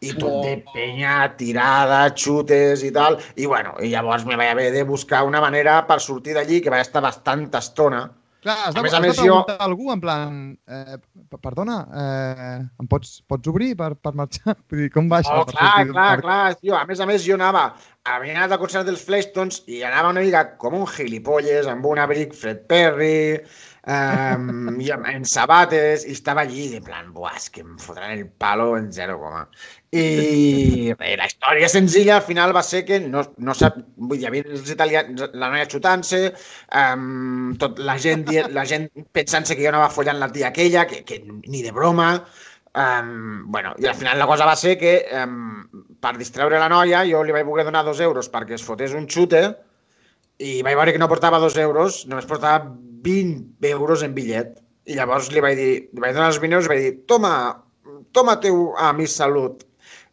[0.04, 4.70] I tot de penya, tirada, xutes i tal, i bueno, i llavors me vaig haver
[4.74, 8.06] de buscar una manera per sortir d'allí, que vaig estar bastanta estona.
[8.44, 10.38] Clar, has de, A més a has més, de jo- preguntar a algú en plan...
[10.68, 10.98] Eh,
[11.44, 14.58] perdona, eh, em pots, pots obrir per, per marxar?
[14.70, 15.40] Vull dir, com va això?
[15.42, 16.24] Oh, per clar, sortir clar, parc?
[16.28, 16.76] clar, tio.
[16.80, 17.66] A més a més, jo anava,
[18.12, 22.02] havia anat al concert dels Fleshtones i anava una mica com un gilipolles, amb un
[22.04, 23.40] abric Fred Perry,
[23.88, 28.26] um, amb, en sabates, i estava allí, de plan, buah, és que em fotran el
[28.39, 29.43] palo en zero coma.
[29.93, 34.24] I res, la història senzilla al final va ser que no, no sap, vull dir,
[34.24, 36.24] hi havia els italians, la noia xutant-se,
[36.80, 41.04] um, tot la gent, la gent pensant-se que jo anava follant la tia aquella, que,
[41.08, 42.15] que ni de broma,
[42.74, 45.62] Um, bueno, i al final la cosa va ser que um,
[46.02, 49.06] per distreure la noia jo li vaig voler donar dos euros perquè es fotés un
[49.06, 49.43] xute
[50.41, 52.72] i vaig veure que no portava dos euros, només portava
[53.04, 54.58] 20 euros en bitllet.
[54.89, 57.36] I llavors li vaig dir, li vaig donar els 20 euros i vaig dir, toma,
[58.16, 59.63] toma-te-ho a mi salut.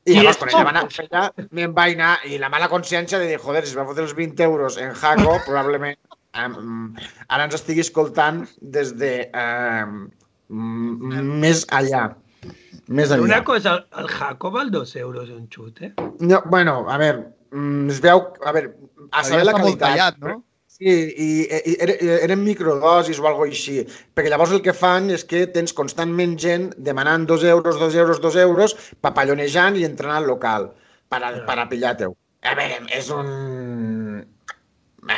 [0.08, 1.24] I llavors, quan ella va anar a allà,
[1.56, 4.14] me'n vaig anar i la mala consciència de dir, joder, si es va fotre els
[4.16, 5.98] 20 euros en Jaco, probablement
[6.38, 6.94] um,
[7.28, 8.44] ara ens estigui escoltant
[8.76, 10.06] des de um,
[10.48, 12.08] més allà.
[12.90, 13.26] Més enllà.
[13.26, 15.92] Una cosa, el Jaco val dos euros un xut, eh?
[16.18, 18.24] No, bueno, a veure, mm, es veu...
[18.42, 18.72] A veure,
[19.10, 19.84] a saber la qualitat.
[19.84, 20.40] tallat, no?
[20.80, 21.26] Sí, i,
[21.68, 21.74] i
[22.24, 23.82] eren, microdosis o alguna així.
[24.16, 28.20] Perquè llavors el que fan és que tens constantment gent demanant dos euros, dos euros,
[28.24, 28.72] dos euros,
[29.04, 30.70] papallonejant i entrant al local
[31.12, 32.14] per a, per a pillar-te-ho.
[32.48, 33.28] A veure, és un...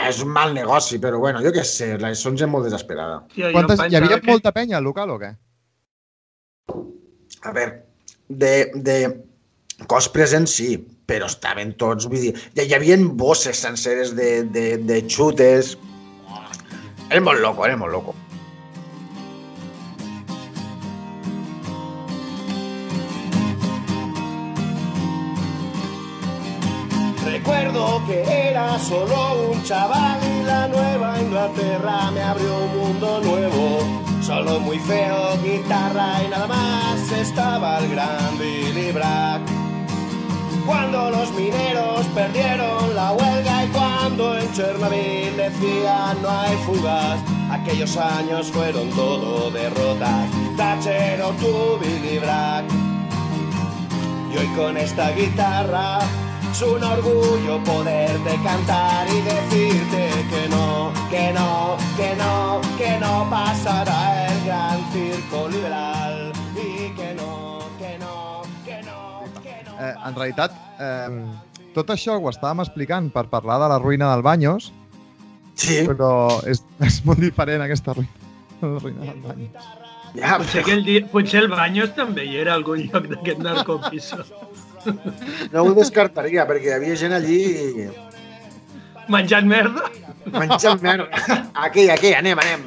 [0.08, 3.20] És un mal negoci, però bueno, jo què sé, són gent molt desesperada.
[3.34, 5.30] Jo Quantes, hi havia que- molta penya al local o què?
[7.42, 7.82] A veure,
[8.28, 8.96] de, de
[9.90, 10.76] cos present sí,
[11.12, 15.76] però estaven tots, vull dir, hi, havia bosses senceres de, de, de xutes.
[17.12, 18.14] Era molt loco, era molt loco.
[27.26, 33.80] Recuerdo que era solo un chaval y la nueva Inglaterra me abrió un mundo nuevo.
[34.22, 39.61] Solo muy feo, guitarra y nada más estaba el gran Billy Bragg.
[40.66, 47.20] Cuando los mineros perdieron la huelga y cuando en Chernobyl decían no hay fugas,
[47.50, 50.30] aquellos años fueron todo derrotas.
[50.56, 52.64] Thatcher o tú, Billy Bragg.
[54.32, 55.98] Y hoy con esta guitarra
[56.52, 63.28] es un orgullo poderte cantar y decirte que no, que no, que no, que no
[63.28, 66.11] pasará el gran circo liberal
[69.82, 71.24] Eh, en realitat, eh,
[71.74, 74.70] tot això ho estàvem explicant per parlar de la ruïna del Banyos,
[75.58, 78.30] Sí, però és, és molt diferent aquesta ruïna,
[78.62, 79.66] la ruïna del Banyos.
[80.14, 84.22] ja, Potser, que el dia, potser el Banyos també hi era algun lloc d'aquest narcopiso.
[85.52, 87.36] No ho descartaria, perquè hi havia gent allí
[89.12, 89.90] Menjant merda.
[90.32, 91.08] menjant merda.
[91.66, 92.64] Aquí, aquí, anem, anem.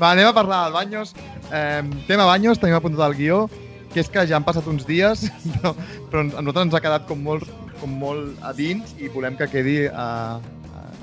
[0.00, 1.14] Va, anem a parlar del Banyos.
[1.52, 3.48] Eh, tema Banyos, tenim apuntat al guió,
[3.92, 5.74] que és que ja han passat uns dies, però,
[6.10, 7.48] però a nosaltres ens ha quedat com molt,
[7.80, 10.56] com molt a dins i volem que quedi eh,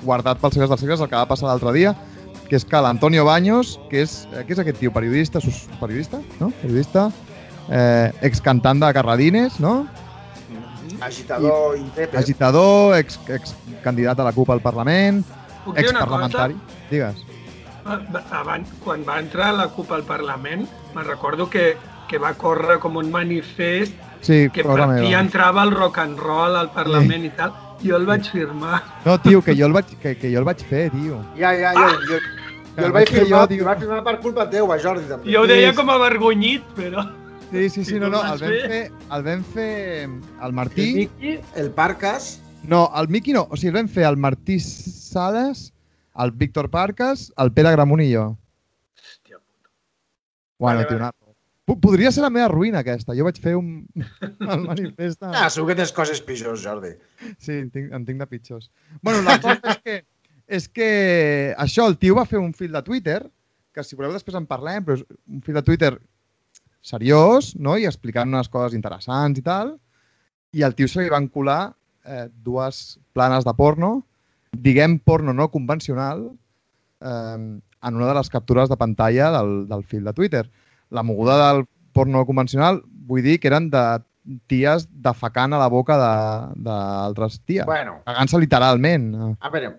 [0.04, 1.94] guardat pels segles dels segles el que va passar l'altre dia,
[2.46, 6.20] que és que l'Antonio Baños, que és, eh, que és aquest tio periodista, sus, periodista,
[6.40, 6.52] no?
[6.62, 7.08] Periodista,
[7.68, 9.86] eh, excantant de Carradines, no?
[11.00, 12.18] Agitador, intrépid.
[12.18, 15.24] Agitador, ex, ex candidat a la CUP al Parlament,
[15.64, 15.80] cosa?
[15.80, 16.56] exparlamentari.
[16.90, 17.24] Digues.
[18.34, 21.74] Abans, quan va entrar la CUP al Parlament, me'n recordo que,
[22.08, 25.20] que va córrer com un manifest Sí, que per fi meva.
[25.20, 27.52] entrava el rock and roll al Parlament i tal.
[27.84, 28.82] Jo el vaig firmar.
[29.04, 31.18] No, tio, que jo el vaig, que, que jo el vaig fer, tio.
[31.36, 32.18] Ja, ja, jo, jo,
[32.78, 33.58] jo el vaig Que jo, firmar, tio.
[33.58, 35.30] el vaig firmar per culpa teva, Jordi, també.
[35.32, 35.76] Jo ho deia Sí.
[35.76, 37.04] com avergonyit, però...
[37.52, 40.52] Sí, sí, sí, Si no, no, el el vam fer- el vam fer el El
[40.52, 44.58] Martí, Miqui, el Parcas, no, el Miqui no, o sigui, el vam fer el Martí
[44.58, 45.72] Sales,
[46.18, 48.36] el Víctor Parques, el Pere Gramunt i jo.
[48.96, 49.70] Hòstia, puta.
[50.58, 51.12] Bueno, Vale, tio, vale.
[51.66, 53.14] Podria ser la meva ruïna, aquesta.
[53.18, 53.80] Jo vaig fer un...
[54.52, 55.22] el manifest.
[55.26, 56.92] ah, segur que tens coses pitjors, Jordi.
[57.42, 58.70] Sí, en tinc, en tinc de pitjors.
[59.02, 59.96] Bueno, la cosa és que,
[60.46, 60.90] és que
[61.58, 63.24] això, el tio va fer un fil de Twitter,
[63.74, 65.96] que si voleu després en parlem, però és un fil de Twitter
[66.86, 67.74] seriós, no?
[67.76, 69.74] i explicant unes coses interessants i tal,
[70.54, 71.74] i al tio se li van colar
[72.06, 73.90] eh, dues planes de porno,
[74.54, 76.28] diguem porno no convencional,
[77.02, 80.44] eh, en una de les captures de pantalla del, del fil de Twitter.
[80.90, 83.82] La moguda del porno convencional, vull dir que eren de
[84.50, 87.64] ties defecant a la boca de- d'altres ties.
[87.66, 89.36] Bueno, Cagant-se literalment.
[89.40, 89.72] a veure,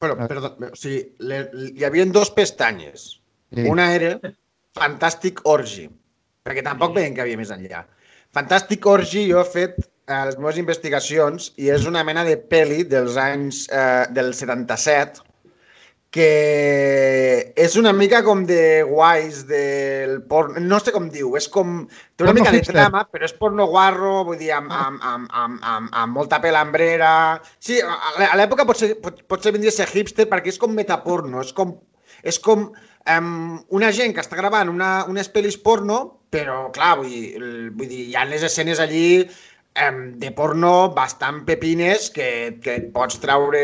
[0.00, 3.20] però, perdó, o sigui, le, hi havia dos pestanyes.
[3.52, 3.66] Sí.
[3.68, 4.18] Una era
[4.78, 5.88] Fantastic Orgy,
[6.46, 7.84] perquè tampoc veiem que havia més enllà.
[8.32, 12.84] Fantastic Orgy jo he fet eh, les meves investigacions i és una mena de peli
[12.84, 15.24] dels anys eh, del 77
[16.10, 21.84] que és una mica com de guais del porno, no sé com diu, és com,
[22.18, 25.30] té una Porno mica de trama, però és porno guarro, vull dir, amb, amb, amb,
[25.30, 27.12] amb, amb, amb molta pelambrera...
[27.62, 31.54] Sí, a l'època potser, pot, potser vindria a ser hipster perquè és com metaporno, és
[31.54, 31.76] com,
[32.26, 37.10] és com um, una gent que està gravant una, unes pel·lis porno, però clar, vull
[37.10, 39.28] dir, vull dir hi ha les escenes allí
[40.20, 43.60] de porno bastant pepines que, que pots treure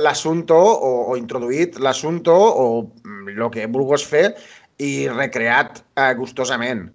[0.00, 2.64] l'assumpto o, o introduït l'assumpto o
[3.28, 4.32] el que vulguis fer
[4.82, 6.88] i recreat eh, gustosament.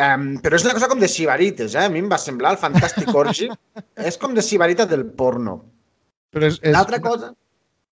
[0.00, 1.84] Um, però és una cosa com de sibarites, eh?
[1.84, 3.50] A mi em va semblar el Fantàstic Orgy.
[4.08, 5.60] és com de sibarita del porno.
[6.32, 7.32] Però és, és, L'altra cosa...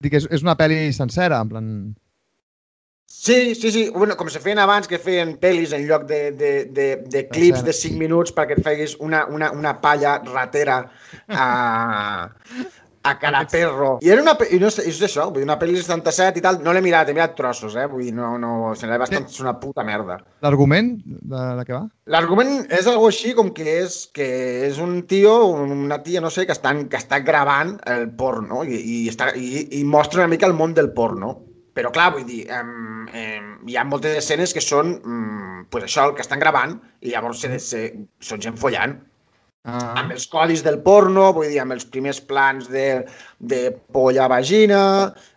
[0.01, 1.67] dic, és, és una pel·li sencera, en plan...
[3.09, 3.89] Sí, sí, sí.
[3.89, 7.65] Bueno, com se feien abans, que feien pel·lis en lloc de, de, de, de clips
[7.67, 10.77] de 5 minuts perquè et feguis una, una, una palla ratera
[11.27, 11.47] a,
[13.03, 13.97] a cara perro.
[14.01, 16.43] I era una, i no sé, és això, vull dir, una pel·li del 77 i
[16.45, 17.89] tal, no l'he mirat, he mirat trossos, eh?
[17.91, 20.19] Vull dir, no, no, se n'ha bastant, és una puta merda.
[20.45, 21.83] L'argument de, de què va?
[22.15, 24.29] L'argument és algo així com que és, que
[24.69, 28.79] és un tio, una tia, no sé, que estan, que està gravant el porno i,
[28.79, 31.35] i, està, i, i mostra una mica el món del porno.
[31.77, 32.71] Però clar, vull dir, em,
[33.15, 37.13] em, hi ha moltes escenes que són, mm, pues això, el que estan gravant i
[37.13, 37.83] llavors se, se,
[38.19, 38.97] són gent follant.
[39.67, 43.03] Ah, Amb els codis del porno, vull dir, amb els primers plans de,
[43.51, 43.59] de
[43.93, 44.81] polla vagina,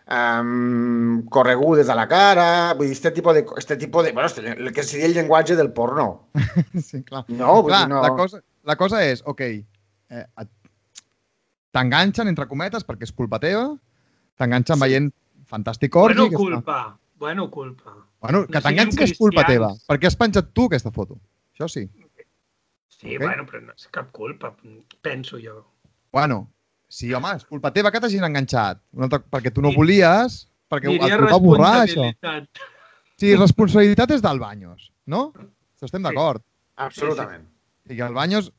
[0.07, 2.47] um, corregudes a la cara,
[2.79, 3.45] vull dir, este tipus de...
[3.59, 6.29] Este tipus de bueno, este, el que seria el llenguatge del porno.
[6.87, 7.25] sí, clar.
[7.27, 8.01] No, vull clar, dir, no...
[8.01, 10.25] la, cosa, la cosa és, ok, eh,
[11.75, 13.67] t'enganxen, entre cometes, perquè és culpa teva,
[14.39, 14.85] t'enganxen sí.
[14.87, 15.11] veient
[15.53, 16.17] Fantàstic Orgy.
[16.17, 16.77] Bueno, que culpa.
[17.23, 17.91] Bueno, culpa.
[17.91, 18.07] Està...
[18.23, 19.67] Bueno, que No siguin és culpa teva.
[19.69, 19.85] cristians.
[19.91, 21.19] Per què has penjat tu aquesta foto?
[21.53, 21.83] Això sí.
[22.89, 23.21] Sí, Ok.
[23.21, 24.55] bueno, però no és cap culpa,
[25.01, 25.57] penso jo.
[26.11, 26.49] Bueno,
[26.87, 28.79] sí, home, és culpa teva que t'hagin enganxat.
[28.93, 29.75] Una altra, perquè tu no Sí.
[29.75, 32.09] volies, perquè Diria et va borrar, això.
[33.17, 35.33] Sí, responsabilitat és del Baños, no?
[35.33, 36.07] Això estem Sí.
[36.09, 36.41] d'acord.
[36.77, 37.45] Absolutament.
[37.89, 38.51] I que el Baños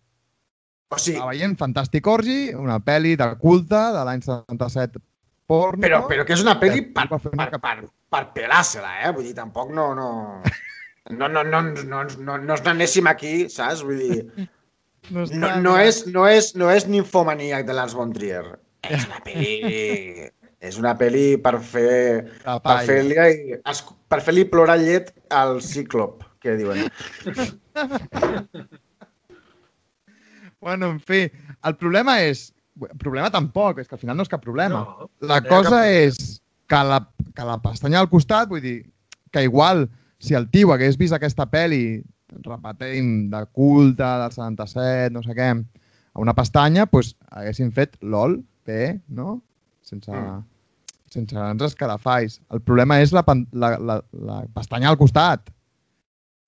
[0.91, 5.01] O sigui, estava veient Fantàstic Orgy, una pel·li de culte de l'any 77
[5.47, 5.83] porno.
[5.85, 7.77] però, però que és una pel·li per, per, per,
[8.11, 9.13] per pelar-se-la, eh?
[9.17, 9.93] Vull dir, tampoc no...
[9.95, 13.83] No, no, no, no, no, no, no ens n'anéssim aquí, saps?
[13.85, 14.49] Vull dir,
[15.11, 18.45] No, no, no, és, no, és, no és ninfomaníac de Lars von Trier.
[18.89, 20.31] És una pel·li...
[20.65, 22.25] És una pel·li per fer...
[22.65, 23.59] Per fer-li
[24.09, 26.87] per fer plorar llet al cíclop, que diuen.
[30.65, 31.27] Bueno, en fi,
[31.69, 32.54] el problema és...
[32.99, 34.81] Problema tampoc, és que al final no és cap problema.
[34.83, 36.99] No, La cosa cap- és que la,
[37.35, 38.81] que la pestanya al costat, vull dir,
[39.31, 42.03] que igual si el tio hagués vist aquesta pel·li
[42.43, 45.51] repetint de culte del 77, no sé què,
[46.15, 49.41] a una pestanya, doncs haguessin fet LOL, bé, no?
[49.83, 50.43] Sense, Mm.
[51.11, 52.41] sense grans escarafalls.
[52.51, 53.23] El problema és la,
[53.53, 55.51] la, la, la pestanya al costat.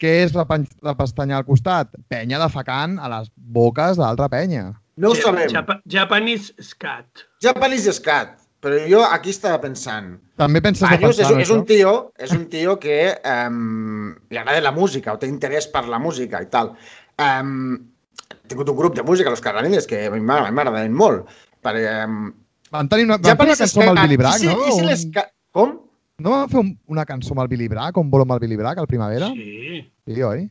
[0.01, 0.45] Què és la,
[0.83, 1.95] la pestanya al costat?
[2.09, 4.73] Penya defecant a les boques d'altra penya.
[4.97, 5.49] No ho Ja- sabem.
[5.53, 7.25] Japa Japanese Scat.
[7.43, 8.39] Japanese Scat.
[8.61, 10.17] Però jo aquí estava pensant.
[10.41, 14.63] També penses Baños és, defensar és un tio, és un tio que um, li agrada
[14.65, 16.73] la música o té interès per la música i tal.
[17.21, 17.77] Um,
[18.25, 21.29] he tingut un grup de música, los Carradines, que a mi m'agra- m'agraden molt.
[21.63, 22.33] Perquè, um,
[22.73, 24.57] Van tenir una, van fer una cançó amb el Billy Bragg, sí, no?
[24.67, 25.29] I si Un- l'esca...
[25.53, 25.77] Com?
[26.19, 28.57] No van fer un, una cançó amb el Billy Bragg, on vol amb el Billy
[28.57, 29.29] Bragg, al Primavera?
[29.37, 29.85] Sí.
[30.09, 30.49] Sí, oi?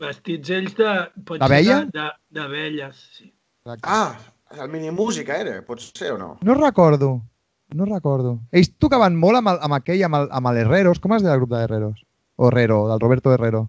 [0.00, 1.80] Vestits ells D'abella?
[1.84, 3.33] de- de- D'abelles, sí.
[3.64, 3.88] Exacte.
[3.88, 4.18] Ah,
[4.62, 6.34] el minimúsica era, pot ser o no?
[6.44, 7.22] No recordo.
[7.72, 8.34] No recordo.
[8.52, 11.00] Ells tocaven molt amb, el, amb aquell, amb el, amb l'Herreros.
[11.00, 12.02] Com es deia el grup de Herreros?
[12.36, 13.62] O Herrero, del Roberto Herrero.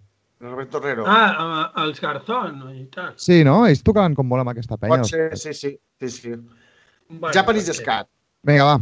[0.44, 1.06] Roberto Herrero.
[1.08, 3.14] Ah, amb els Garzón i tal.
[3.16, 3.62] Sí, no?
[3.64, 4.98] Ells tocaven com molt amb aquesta penya.
[5.00, 5.72] pot ser, sí, sí.
[6.02, 6.34] sí, sí.
[7.08, 7.72] Bueno, Japanese.
[7.80, 8.10] Scat.
[8.44, 8.76] Vinga, va.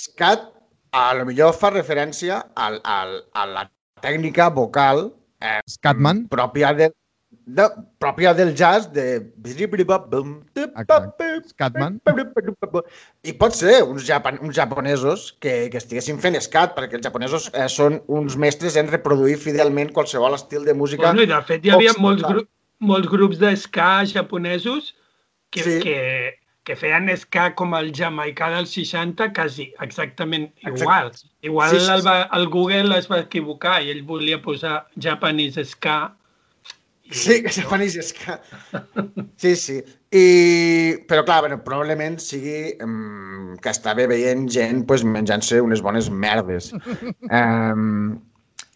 [0.00, 0.48] Scat
[0.96, 3.66] a lo millor fa referència al, al, a la
[4.00, 5.10] tècnica vocal
[5.44, 6.24] eh, Scatman.
[6.32, 6.96] pròpia del,
[7.48, 7.64] de,
[8.02, 9.22] pròpia del jazz de...
[11.48, 11.98] Scatman.
[13.24, 17.48] I pot ser uns, japan, uns japonesos que, que estiguessin fent scat, perquè els japonesos
[17.54, 21.08] eh, són uns mestres en reproduir fidelment qualsevol estil de música.
[21.08, 22.44] Bueno, i de fet hi havia molts, gru
[22.84, 24.92] molts grups de ska japonesos
[25.50, 25.78] que, Sí.
[25.82, 26.36] que,
[26.68, 30.82] que feien ska com el jamaicà dels 60 quasi exactament Exacte.
[30.82, 31.10] igual.
[31.42, 35.64] Igual Sí, sí, el, va, el Google es va equivocar i ell volia posar Japanese
[35.64, 36.14] ska.
[37.10, 38.44] Sí, que Japanese scat.
[39.36, 39.78] Sí, sí.
[40.12, 46.10] I, però clar, bueno, probablement sigui um, que estava veient gent pues, menjant-se unes bones
[46.10, 46.72] merdes.
[47.28, 48.18] Um,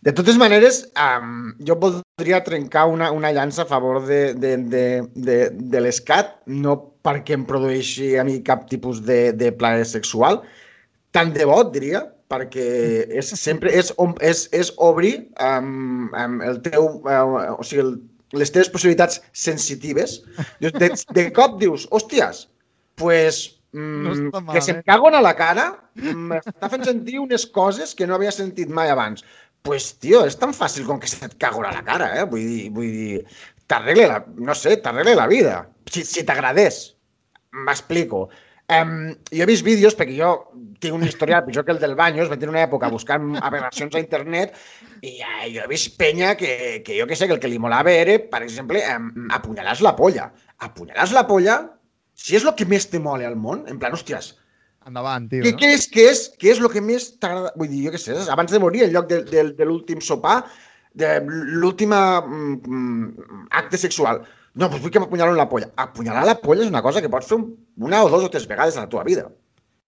[0.02, 4.84] de totes maneres, um, jo voldria trencar una, una llança a favor de, de, de,
[5.14, 6.74] de, de l'escat, no
[7.06, 10.42] perquè em produeixi a mi cap tipus de, de plaer sexual,
[11.14, 12.02] tant de bo, diria,
[12.32, 12.66] perquè
[13.12, 13.92] és, sempre és,
[14.24, 17.94] és, és obrir um, um, el teu, uh, o sigui, el,
[18.32, 20.20] les teves possibilitats sensitives.
[20.60, 22.46] De, de cop dius, hòsties,
[23.00, 28.06] pues, mm, No que se'm caguen a la cara m'està fent sentir unes coses que
[28.06, 29.24] no havia sentit mai abans.
[29.62, 32.24] Pues, tio, és tan fàcil com que se't cago a la cara, eh?
[32.26, 33.20] Vull dir, vull dir
[33.72, 35.68] t'arregle la, no sé, t'arregle la vida.
[35.90, 36.82] Si, si t'agradés.
[37.52, 38.26] M'explico.
[38.72, 40.30] Um, jo he vist vídeos, perquè jo
[40.80, 44.00] tinc un historial pitjor que el del Baños, vaig tenir una època buscant aberracions a
[44.00, 44.54] internet
[45.02, 47.58] i eh, jo he vist penya que, que jo que sé, que el que li
[47.60, 50.30] molava era, per exemple, um, apunyalar la polla.
[50.62, 51.58] Apunyalar la polla,
[52.14, 54.36] si és el que més te mole al món, en plan, hòsties,
[54.86, 55.42] Endavant, tio.
[55.44, 55.58] què, No?
[55.60, 57.52] què, és, què, és, què és el que més t'agrada?
[57.58, 60.42] Vull dir, jo què sé, abans de morir, en lloc de, de, de l'últim sopar,
[60.98, 64.22] de l'última mm, mm, acte sexual.
[64.54, 65.70] No, doncs vull que m'apunyalen la polla.
[65.80, 68.46] Apunyalar la polla és una cosa que pots fer un- una o dos o tres
[68.46, 69.30] vegades a la teva vida.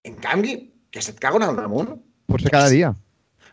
[0.03, 1.91] En canvi, que se't cago al damunt,
[2.27, 2.95] Pot ser cada dia.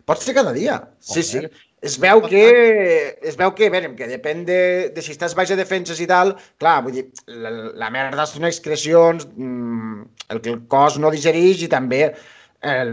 [0.07, 0.79] pot ser cada dia.
[0.99, 1.41] Sí, sí.
[1.83, 5.57] Es veu que, es veu que, bé, que depèn de, de si estàs baix de
[5.57, 10.61] defenses i tal, clar, vull dir, la, la merda són excrecions, mm, el que el
[10.69, 12.15] cos no digereix i també
[12.63, 12.93] el,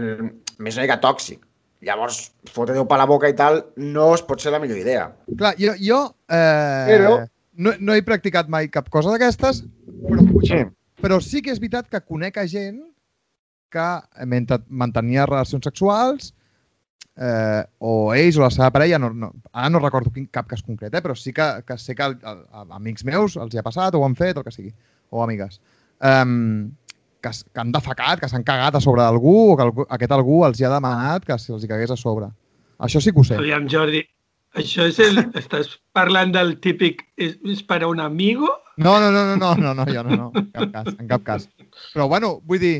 [0.58, 1.40] més una mica tòxic.
[1.86, 5.06] Llavors, fotre Déu per la boca i tal no es pot ser la millor idea.
[5.38, 7.14] Clar, jo, jo eh, Però-
[7.60, 9.62] no, no he practicat mai cap cosa d'aquestes,
[10.08, 10.60] però, Sí.
[11.00, 12.80] però sí que és veritat que conec a gent
[13.70, 13.88] que
[14.26, 16.32] mentre mantenia relacions sexuals
[17.20, 20.62] eh, o ells o la seva parella, no, no, ara no recordo quin, cap cas
[20.66, 23.60] concret, eh, però sí que, que sé que el, el, a amics meus els hi
[23.60, 24.72] ha passat o ho han fet, el que sigui,
[25.10, 25.60] o amigues,
[26.00, 26.70] um,
[27.20, 30.40] que, que han defecat, que s'han cagat a sobre d'algú o que algú, aquest algú
[30.48, 32.30] els hi ha demanat que se'ls hi cagués a sobre.
[32.80, 33.36] Això sí que ho sé.
[33.36, 34.00] Aviam, Jordi,
[34.58, 35.18] això és el...
[35.38, 37.04] Estàs parlant del típic...
[37.20, 38.48] És, és per a un amigo?
[38.80, 41.22] No, no, no, no, no, no, no, jo no, no, en cap cas, en cap
[41.26, 41.48] cas.
[41.94, 42.78] Però bueno, vull dir,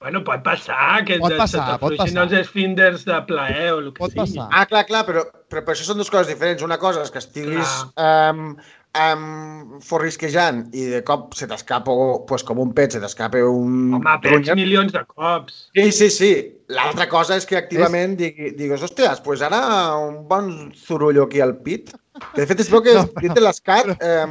[0.00, 2.22] Bueno, pot passar, que Pot passar, se pot t'afluixin passar.
[2.22, 4.22] els esfínders de plaer o el que pot sigui.
[4.22, 4.46] passar.
[4.56, 6.64] Ah, clar, clar, però, però, però això són dues coses diferents.
[6.64, 8.54] Una cosa és que estiguis um,
[8.98, 11.92] um, forrisquejant i de cop se t'escapa,
[12.28, 13.94] pues, com un pet, se t'escapa un...
[13.98, 15.68] Home, pets milions de cops.
[15.76, 16.30] Sí, sí, sí.
[16.70, 19.60] L'altra cosa és que activament digui, digues, hòsties, pues ara
[19.98, 21.92] un bon sorollo aquí al pit.
[22.34, 24.26] Que de fet es veu que No, dit de l'escat eh,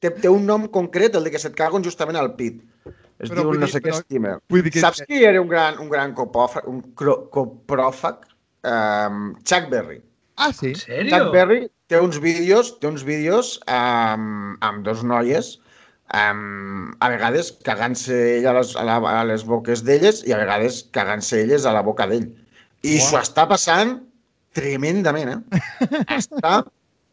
[0.00, 2.62] té, té un nom concret, el de que se't caguen justament al pit.
[3.18, 4.36] Es Però diu no dir- sé què estima.
[4.48, 8.24] que- Saps qui era un gran, un gran copòfag, un cro, copròfag?
[8.68, 10.00] Um, Chuck Berry.
[10.38, 10.72] Ah, sí?
[10.72, 11.10] En sèrio?
[11.12, 11.60] Chuck Berry
[11.90, 15.56] té uns vídeos, té uns vídeos um, amb dos noies
[16.14, 20.40] um, a vegades cagant-se ell a les, a, la, a les boques d'elles i a
[20.40, 22.28] vegades cagant-se elles a la boca d'ell.
[22.86, 23.96] I s'ho està passant
[24.56, 25.62] tremendament, eh?
[26.20, 26.62] Està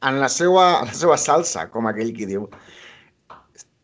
[0.06, 2.46] en la seva, en la seva salsa, com aquell qui diu.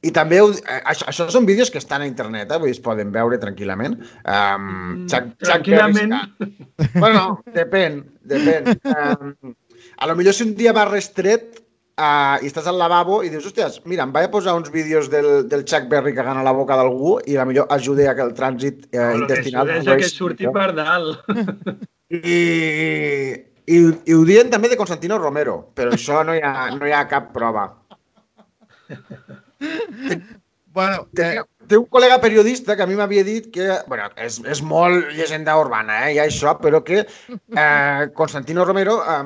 [0.01, 2.57] I també, ho- eh, això, això són vídeos que estan a internet, eh?
[2.57, 3.99] vull dir, es poden veure tranquil·lament.
[4.25, 6.15] Um, Chuck, Chuck tranquil·lament.
[6.17, 8.71] Està- Bueno, depèn, depèn.
[8.95, 9.53] Um,
[10.01, 11.59] a lo millor si un dia vas restret
[12.01, 15.09] uh, i estàs al lavabo i dius, hòsties, mira, em vaig a posar uns vídeos
[15.13, 18.15] del, del Chuck Berry cagant a la boca d'algú i a lo millor ajude a
[18.17, 19.69] que el trànsit eh, que intestinal...
[19.69, 20.57] és flueixi que surti millor.
[20.57, 21.77] per dalt.
[22.09, 22.41] I,
[23.69, 26.91] i, I ho diuen també de Constantino Romero, però això no hi ha, no hi
[26.97, 27.69] ha cap prova.
[30.73, 34.37] Bueno, Té, eh, té un col·lega periodista que a mi m'havia dit que, bueno, és,
[34.47, 39.17] és molt llegenda urbana, eh, i això, però que eh, Constantino Romero eh,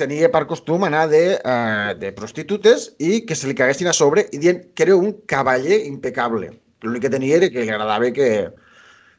[0.00, 4.24] tenia per costum anar de, eh, de prostitutes i que se li caguessin a sobre
[4.32, 6.54] i dient que era un cavaller impecable.
[6.82, 8.30] L'únic que tenia era que li agradava que,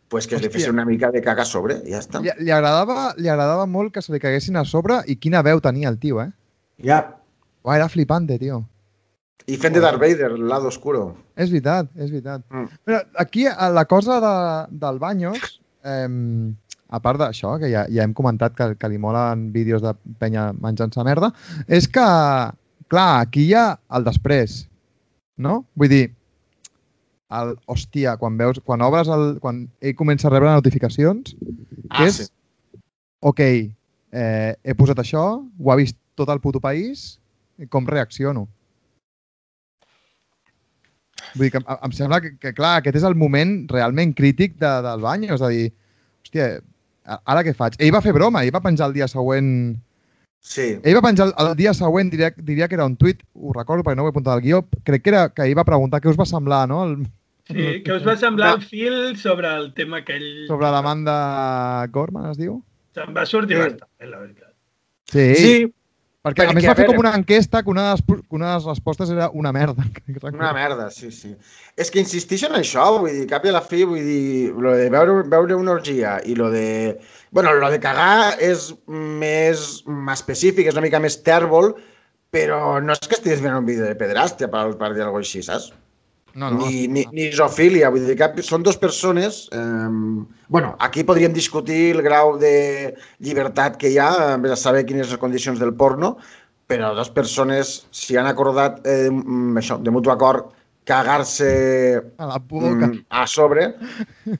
[0.09, 0.57] pues, que es li Hòstia.
[0.57, 2.19] fes una mica de caca a sobre i ja està.
[2.25, 5.61] li, li, agradava, li agradava molt que se li caguessin a sobre i quina veu
[5.61, 6.31] tenia el tio, eh?
[6.81, 7.03] Ja.
[7.61, 8.63] Uah, era flipante, tio.
[9.47, 11.09] I fent de Darth Vader, el lado oscuro.
[11.35, 12.45] És veritat, és veritat.
[12.51, 12.79] Mm.
[12.87, 14.35] Però aquí, a la cosa de,
[14.79, 16.07] del Banyos, eh,
[16.93, 20.51] a part d'això, que ja, ja hem comentat que, que li molen vídeos de penya
[20.53, 21.33] menjant-se merda,
[21.67, 22.07] és que,
[22.87, 23.65] clar, aquí hi ha
[23.97, 24.61] el després,
[25.41, 25.63] no?
[25.75, 26.05] Vull dir,
[27.33, 31.35] el, hòstia, quan veus, quan obres el, quan ell comença a rebre notificacions,
[31.93, 32.31] Ah, és,
[33.21, 37.19] ok, eh, he posat això, ho ha vist tot el puto país,
[37.69, 38.47] com reacciono?
[41.35, 44.55] Vull dir que em, em sembla que, que, clar, aquest és el moment realment crític
[44.61, 45.71] de, del bany, és a dir,
[46.25, 46.51] hòstia,
[47.25, 47.79] ara què faig?
[47.79, 49.49] Ell va fer broma, ell va penjar el dia següent...
[50.43, 50.73] Sí.
[50.83, 53.83] Ell va penjar el, el dia següent, diria, diria que era un tuit, ho recordo
[53.85, 56.11] perquè no ho he apuntat al guió, crec que era que ell va preguntar què
[56.11, 56.81] us va semblar, no?
[56.89, 56.97] El,
[57.43, 60.45] Sí, que us va semblar el fil sobre el tema aquell...
[60.47, 61.15] sobre l'Amanda
[61.91, 62.61] Gorman, es diu?
[62.95, 63.63] Se'm va sortir Sí.
[63.65, 64.51] bastant bé, la veritat.
[65.11, 65.73] Sí, Sí,
[66.23, 68.51] perquè, a més perquè, va fer com una enquesta que una de, les, que una
[68.51, 69.85] de les respostes era una merda.
[70.31, 71.33] Una merda, sí, sí.
[71.79, 74.73] És que insisteixen en això, vull dir, cap i a la fi, vull dir, lo
[74.79, 76.97] de veure, veure una orgia i lo de...
[77.35, 81.73] Bueno, lo de cagar és més mm, específic, és una mica més tèrbol,
[82.33, 85.27] però no és que estiguis veient un vídeo de pederàstia, per, per dir alguna cosa
[85.29, 85.71] així, saps?
[86.35, 86.65] No, no.
[86.65, 89.43] ni, ni, ni isofília, vull dir que són dos persones...
[89.53, 89.89] Eh,
[90.49, 95.21] bueno, aquí podríem discutir el grau de llibertat que hi ha, a saber quines les
[95.21, 96.15] condicions del porno,
[96.67, 100.49] però dos persones, si han acordat eh, mm, això, de mutu acord,
[100.89, 102.87] cagar-se A la boca.
[102.87, 103.73] mm, a sobre,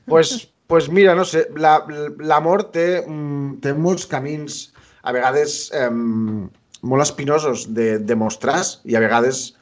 [0.06, 1.84] pues, pues mira, no sé, la-
[2.18, 4.72] l'amor té, mm, té molts camins,
[5.04, 5.90] a vegades eh,
[6.82, 9.54] molt espinosos de, de mostrar i a vegades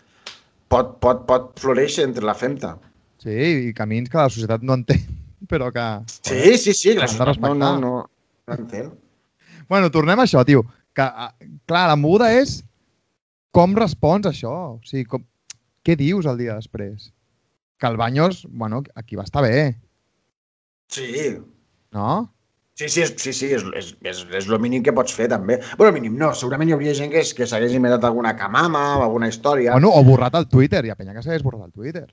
[0.72, 2.74] pot, pot, pot floréixer entre la femta.
[3.22, 3.36] Sí,
[3.68, 5.04] i camins que la societat no entén,
[5.52, 5.86] però que...
[6.18, 7.94] Sí, sí, sí, la societat no, no, no,
[8.48, 8.92] no entén.
[9.72, 10.66] Bueno, tornem a això, tio.
[10.92, 11.30] Que, ah,
[11.70, 12.58] clar, la moguda és
[13.56, 14.50] com respons a això.
[14.74, 15.22] O sigui, com...
[15.86, 17.06] què dius el dia després?
[17.80, 19.78] Que el Banyos, bueno, aquí va estar bé,
[20.92, 21.38] Sí,
[21.90, 22.34] no?
[22.74, 25.58] Sí, sí, és, sí, sí és, és, és, és el mínim que pots fer, també.
[25.78, 29.28] Bueno, mínim no, segurament hi hauria gent que, que s'hagués inventat alguna camama o alguna
[29.28, 29.74] història.
[29.76, 30.84] Bueno, o borrat el Twitter.
[30.84, 32.06] Hi ha penya que s'hagués borrat el Twitter.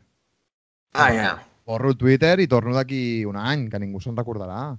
[0.94, 1.34] Ah, ja.
[1.70, 4.74] Borro el Twitter i torno d'aquí un any, que ningú se'n recordarà.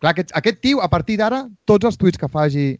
[0.00, 2.72] Clar, aquest, aquest tio, a partir d'ara, tots els tuits que faci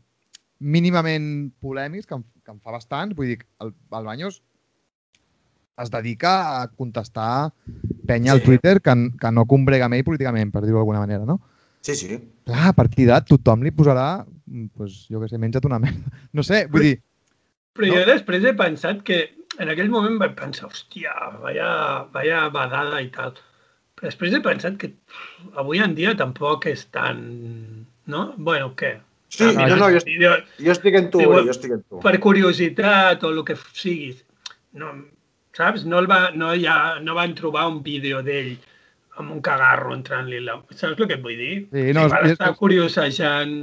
[0.58, 4.40] mínimament polèmics, que en, que en fa bastants, vull dir, el, el Banyos
[5.82, 7.52] es dedica a contestar
[8.06, 8.46] penya al Sí.
[8.46, 11.40] Twitter que, que no combrega ell políticament, per dir-ho d'alguna manera, no?
[11.82, 12.18] Sí, sí.
[12.46, 16.12] Clar, a partir d'ara tothom li posarà, mm, pues, jo què sé, menja't una merda.
[16.32, 16.98] No sé, vull dir,
[17.74, 17.94] Però No?
[17.96, 19.16] jo després he pensat que
[19.58, 21.68] en aquell moment vaig pensar, hòstia, vaya,
[22.12, 23.32] vaya badada i tal.
[23.96, 24.90] Però després he pensat que
[25.56, 27.22] avui en dia tampoc és tan...
[28.06, 28.34] No?
[28.36, 28.98] Bueno, què?
[29.32, 32.00] Sí, Ah, no, no, jo, jo, jo estic en tu, eh, jo estic en tu.
[32.04, 34.10] per curiositat o el que sigui.
[34.76, 34.90] No,
[35.56, 35.86] saps?
[35.88, 38.58] No, el va, no, ja, no van trobar un vídeo d'ell
[39.20, 40.58] amb un cagarro entrant-li la...
[40.72, 41.54] Saps el que et vull dir?
[41.72, 43.54] Sí, no, per és- estar curiosejant,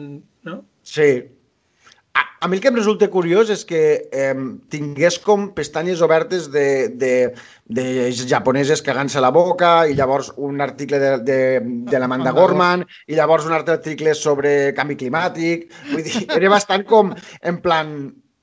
[0.45, 0.64] no?
[0.86, 1.10] Sí.
[2.18, 3.82] A, a mi el que em resulta curiós és que
[4.12, 4.36] eh,
[4.74, 7.12] tingués com pestanyes obertes de, de,
[7.70, 11.39] de japoneses cagant-se la boca i llavors un article de, de,
[11.91, 15.70] de l'Amanda Gorman i llavors un altre article sobre canvi climàtic.
[15.91, 17.95] Vull dir, era bastant com en plan...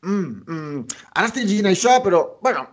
[0.07, 0.83] Mm, mm,
[1.19, 2.67] ara estic llegint això, però, bueno,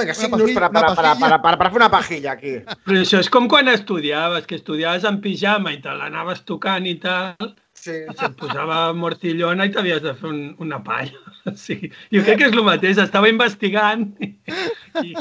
[0.00, 2.54] vinga, cinc Una minuts per, a- per, per, per, per, per fer una pajilla aquí.
[2.88, 6.96] Però això és com quan estudiaves, que estudiaves en pijama i te l'anaves tocant i
[7.02, 7.94] tal, Sí.
[8.04, 11.16] i se't posava mortillona i t'havies de fer un, una palla.
[11.56, 11.78] Sí,
[12.12, 15.14] jo crec que és el mateix, estava investigant i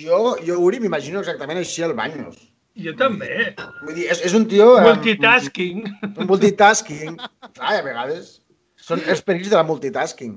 [0.00, 2.36] Jo, jo Uri, m'imagino exactament així al Banyos.
[2.80, 3.54] jo també.
[3.84, 4.66] Vull dir, és, és un tio...
[4.78, 5.80] eh, Multitasking.
[6.16, 7.16] Un multitasking.
[7.54, 8.36] Clar, a vegades
[8.80, 10.36] són els perills de la multitasking.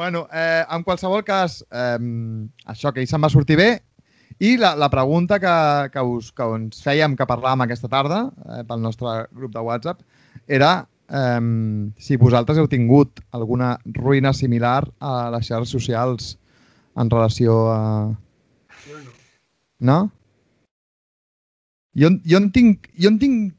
[0.00, 1.98] Bueno, eh, en qualsevol cas, eh,
[2.72, 3.66] això que ell se'n va sortir bé
[4.40, 5.56] i la, la pregunta que,
[5.92, 10.00] que, us, que ens fèiem, que parlàvem aquesta tarda eh, pel nostre grup de WhatsApp
[10.48, 10.70] era
[11.20, 11.44] eh,
[12.00, 16.32] si vosaltres heu tingut alguna ruïna similar a les xarxes socials
[16.96, 17.78] en relació a...
[18.88, 19.14] Jo no.
[19.92, 20.00] No?
[21.92, 23.56] Jo, jo, en tinc, jo en tinc...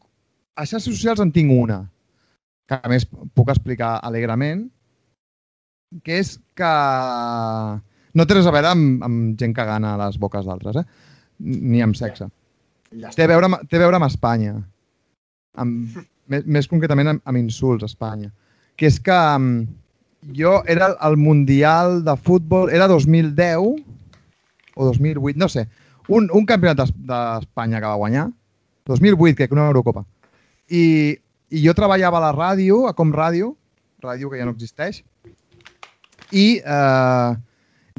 [0.57, 1.83] A xarxes socials en tinc una,
[2.65, 4.71] que a més puc explicar alegrement,
[6.05, 6.71] que és que
[8.13, 10.85] no té res a veure amb, amb gent cagant a les boques d'altres, eh?
[11.41, 12.27] ni amb sexe.
[13.01, 14.55] Ja Té a veure, amb- té a veure amb Espanya.
[15.59, 15.95] Amb,
[16.31, 18.31] més, més concretament amb, amb insults a Espanya.
[18.79, 19.65] Que és que um,
[20.37, 23.57] jo era el, Mundial de Futbol, era 2010
[24.75, 25.67] o 2008, no sé,
[26.07, 28.29] un, un campionat d'Es- d'Espanya que va guanyar,
[28.87, 30.05] 2008, crec, una Eurocopa.
[30.71, 30.83] I,
[31.51, 33.51] I jo treballava a la ràdio, a Com Ràdio,
[34.01, 35.01] ràdio que ja no existeix,
[36.31, 37.31] i, eh,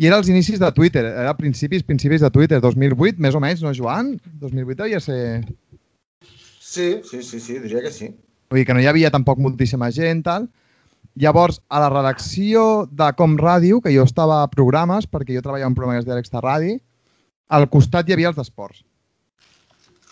[0.00, 3.62] i era als inicis de Twitter, era principis, principis de Twitter, 2008, més o menys,
[3.64, 4.16] no, Joan?
[4.40, 5.20] 2008 devia ser...
[6.60, 8.10] Sí, sí, sí, sí, diria que sí.
[8.48, 10.48] Vull dir que no hi havia tampoc moltíssima gent, tal.
[11.20, 15.68] Llavors, a la redacció de Com Ràdio, que jo estava a programes, perquè jo treballava
[15.68, 16.78] en un programa que es deia Extra Ràdio,
[17.52, 18.80] al costat hi havia els d'esports.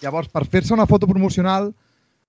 [0.04, 1.70] Llavors, per fer-se una foto promocional,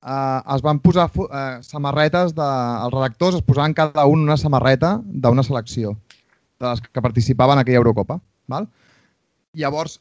[0.02, 2.50] eh, es van posar eh, samarretes, de,
[2.86, 5.96] els redactors es posaven cada un una samarreta d'una selecció,
[6.60, 8.20] de les que participaven en aquella Eurocopa.
[8.48, 8.68] Val?
[9.54, 10.00] Llavors,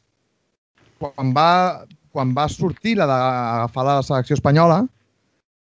[0.99, 4.83] quan va, quan va sortir la d'agafar la selecció espanyola,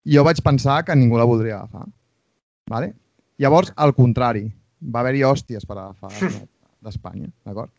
[0.06, 1.86] jo vaig pensar que ningú la voldria agafar.
[2.70, 2.94] Vale?
[3.40, 4.46] Llavors, al contrari,
[4.80, 6.12] va haver-hi hòsties per agafar
[6.84, 7.72] d'Espanya, d'acord?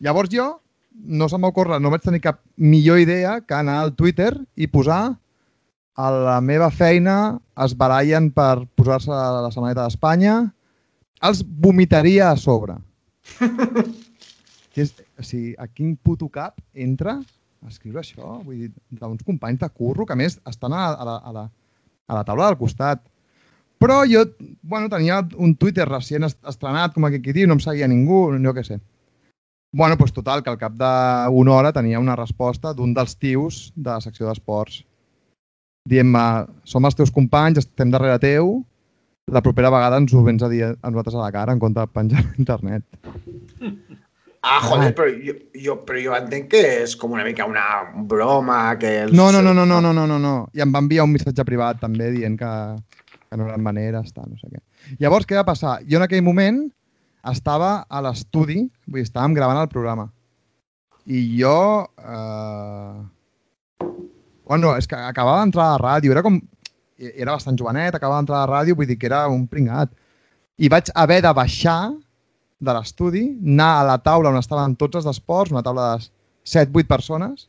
[0.00, 0.46] Llavors jo,
[0.90, 5.16] no se m'ocorre, no vaig tenir cap millor idea que anar al Twitter i posar
[5.96, 10.36] a la meva feina es barallen per posar-se la samarreta d'Espanya,
[11.26, 12.76] els vomitaria a sobre.
[14.72, 18.38] que és, o sigui, a quin puto cap entra a escriure això?
[18.44, 18.70] Vull dir,
[19.00, 21.48] d'uns companys de curro que a més estan a, a, la, a, la,
[22.08, 23.02] a la taula del costat.
[23.80, 24.26] Però jo,
[24.62, 28.54] bueno, tenia un Twitter recient est- estrenat, com aquí diu, no em seguia ningú, jo
[28.56, 28.80] què sé.
[29.72, 33.90] Bueno, doncs total, que al cap d'una hora tenia una resposta d'un dels tios de
[33.92, 34.82] la secció d'esports
[35.88, 36.24] dient-me,
[36.68, 38.58] som els teus companys, estem darrere teu,
[39.30, 41.80] la propera vegada ens ho vens a dir a nosaltres a la cara en compte
[41.80, 42.84] de penjar a internet.
[44.42, 47.64] Ah, joder, però jo, jo, però jo entenc que és com una mica una
[48.08, 48.94] broma, que...
[49.04, 49.12] Els...
[49.12, 50.34] No, no, no, no, no, no, no, no, no.
[50.56, 52.52] I em va enviar un missatge privat també dient que,
[53.04, 54.62] que no eren maneres, tal, no sé què.
[55.02, 55.76] Llavors, què va passar?
[55.84, 56.64] Jo en aquell moment
[57.28, 60.08] estava a l'estudi, vull dir, estàvem gravant el programa.
[61.04, 61.56] I jo...
[62.00, 63.90] Eh...
[64.50, 66.40] Bueno, és que acabava d'entrar a la ràdio, era com...
[67.00, 69.92] Era bastant jovenet, acabava d'entrar a la ràdio, vull dir que era un pringat.
[70.60, 71.92] I vaig haver de baixar
[72.60, 73.22] de l'estudi,
[73.54, 76.10] anar a la taula on estaven tots els d'esports, una taula de
[76.50, 77.46] 7-8 persones,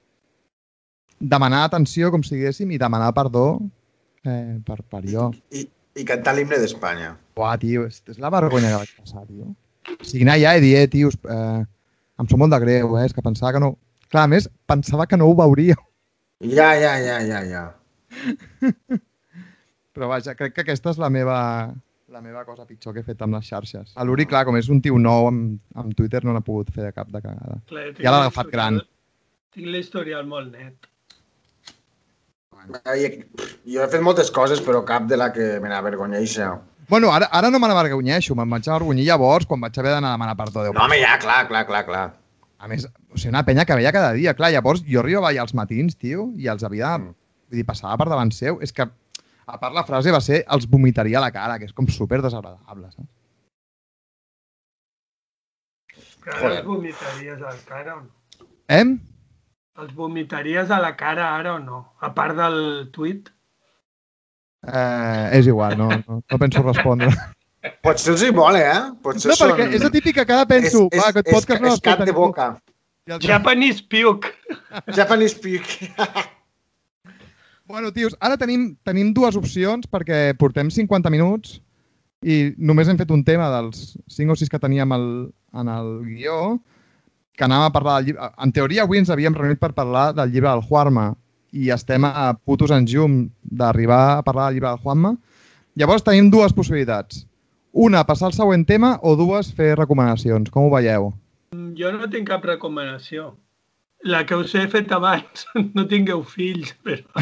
[1.34, 3.46] demanar atenció, com si diguéssim, i demanar perdó
[4.24, 5.32] eh, per, per jo.
[5.58, 5.66] I,
[5.98, 7.16] I cantar l'himne d'Espanya.
[7.36, 9.52] Uah, tio, és, és la vergonya que vaig passar, tio.
[9.98, 11.62] O sigui, anar allà i dir, eh, tios, eh,
[12.22, 13.74] em sap molt de greu, eh, és que pensava que no...
[14.14, 15.82] Clar, més, pensava que no ho veuria.
[16.42, 17.64] Ja, ja, ja, ja, ja.
[19.94, 21.38] Però vaja, crec que aquesta és la meva,
[22.12, 23.92] la meva cosa pitjor que he fet amb les xarxes.
[23.96, 26.88] A l'Uri, clar, com és un tio nou amb, amb Twitter, no n'ha pogut fer
[26.88, 27.60] de cap de cagada.
[27.70, 28.80] Clar, Ja l'ha la agafat gran.
[29.52, 30.88] Tinc l'historial molt net.
[33.66, 36.52] Jo he fet moltes coses, però cap de la que me n'avergonyeixa.
[36.92, 40.18] Bueno, ara, ara no me n'avergonyeixo, me'n vaig avergonyir llavors quan vaig haver d'anar a
[40.18, 40.66] demanar perdó.
[40.66, 40.76] Déu.
[40.76, 42.08] No, home, ja, clar, clar, clar, clar.
[42.62, 44.36] A més, o sigui, una penya que veia cada dia.
[44.38, 47.08] Clar, llavors jo arribava allà als matins, tio, i els havia de...
[47.08, 47.18] Mm.
[47.52, 48.62] Vull dir, passava per davant seu.
[48.64, 48.86] És que,
[49.52, 52.22] a part la frase va ser els vomitaria a la cara, que és com super
[52.24, 53.10] desagradable, saps?
[56.22, 56.58] Però ara Joder.
[56.60, 58.48] els vomitaries a la cara o no?
[58.70, 58.86] Eh?
[59.82, 61.82] Els vomitaries a la cara ara o no?
[62.00, 62.60] A part del
[62.94, 63.32] tuit?
[64.62, 67.10] eh és igual, no, no, no penso respondre.
[67.86, 68.78] Potser els hi mola, eh?
[69.06, 71.68] Potser No, perquè és la típica que ara penso, és, va, aquest és, podcast no
[71.70, 72.28] és, és cap l'escolta de ningú.
[72.28, 72.48] boca.
[73.12, 74.32] El- Japanese puke.
[74.98, 75.68] Japanese speak.
[77.68, 81.60] Bueno, tios, ara tenim, tenim dues opcions perquè portem 50 minuts
[82.26, 85.06] i només hem fet un tema dels 5 o 6 que teníem al,
[85.58, 86.60] en el guió,
[87.38, 88.28] que anàvem a parlar del llibre.
[88.44, 91.08] En teoria, avui ens havíem reunit per parlar del llibre del Juanma
[91.56, 95.16] i estem a putos en llum d'arribar a parlar del llibre del Juanma.
[95.80, 97.24] Llavors tenim dues possibilitats.
[97.72, 100.52] Una, passar al següent tema, o dues, fer recomanacions.
[100.52, 101.12] Com ho veieu?
[101.78, 103.32] Jo no tinc cap recomanació.
[104.04, 105.46] La que us he fet abans,
[105.78, 107.06] no tingueu fills, però...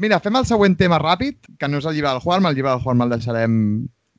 [0.00, 2.72] Mira, fem el següent tema ràpid, que no és el llibre del Juanma, el llibre
[2.72, 3.54] del Juanma el deixarem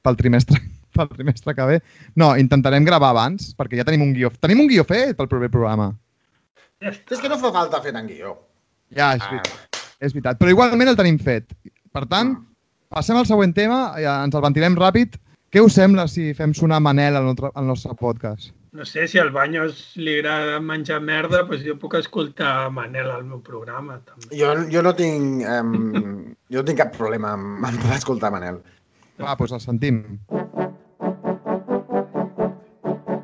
[0.05, 0.61] pel trimestre,
[0.95, 1.79] pel trimestre que ve.
[2.19, 4.29] No, intentarem gravar abans, perquè ja tenim un guió.
[4.43, 5.89] Tenim un guió fet pel proper programa.
[6.81, 6.93] Ja.
[6.93, 8.35] És que no fa falta fer en guió.
[8.93, 9.81] Ja, és veritat.
[10.01, 10.39] És veritat.
[10.39, 11.49] Però igualment el tenim fet.
[11.91, 12.35] Per tant,
[12.91, 15.15] passem al següent tema, ja ens el ventilem ràpid.
[15.51, 18.53] Què us sembla si fem sonar Manel al nostre, al nostre podcast?
[18.71, 23.25] No sé, si al Banyos li agrada menjar merda, doncs jo puc escoltar Manel al
[23.27, 24.29] meu programa, també.
[24.39, 25.43] Jo, jo no tinc...
[25.43, 28.61] Um, jo no tinc cap problema amb, amb poder escoltar Manel.
[29.19, 29.99] Va, doncs el sentim.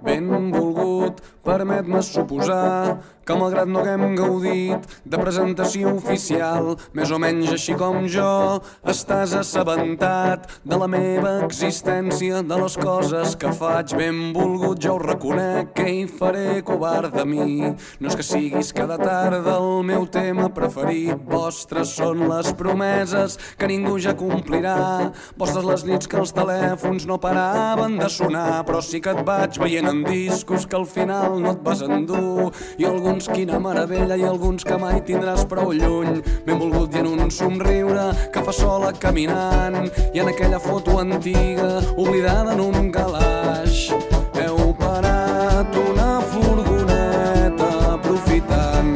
[0.03, 2.97] Benvolgut, permet-me suposar
[3.27, 9.33] que malgrat no haguem gaudit de presentació oficial, més o menys així com jo, estàs
[9.35, 13.91] assabentat de la meva existència, de les coses que faig.
[13.99, 17.73] Benvolgut, jo ho reconec, que hi faré covard de mi.
[17.99, 23.67] No és que siguis cada tarda el meu tema preferit, vostres són les promeses que
[23.67, 29.03] ningú ja complirà, vostres les nits que els telèfons no paraven de sonar, però sí
[29.03, 33.33] que et vaig veient en discos que al final no et vas endur, i alguns
[33.33, 36.21] quina meravella i alguns que mai tindràs prou lluny.
[36.45, 41.81] Ben volgut i en un somriure que fa sola caminant i en aquella foto antiga
[41.97, 43.89] oblidada en un calaix.
[44.37, 48.93] Heu parat una furgoneta aprofitant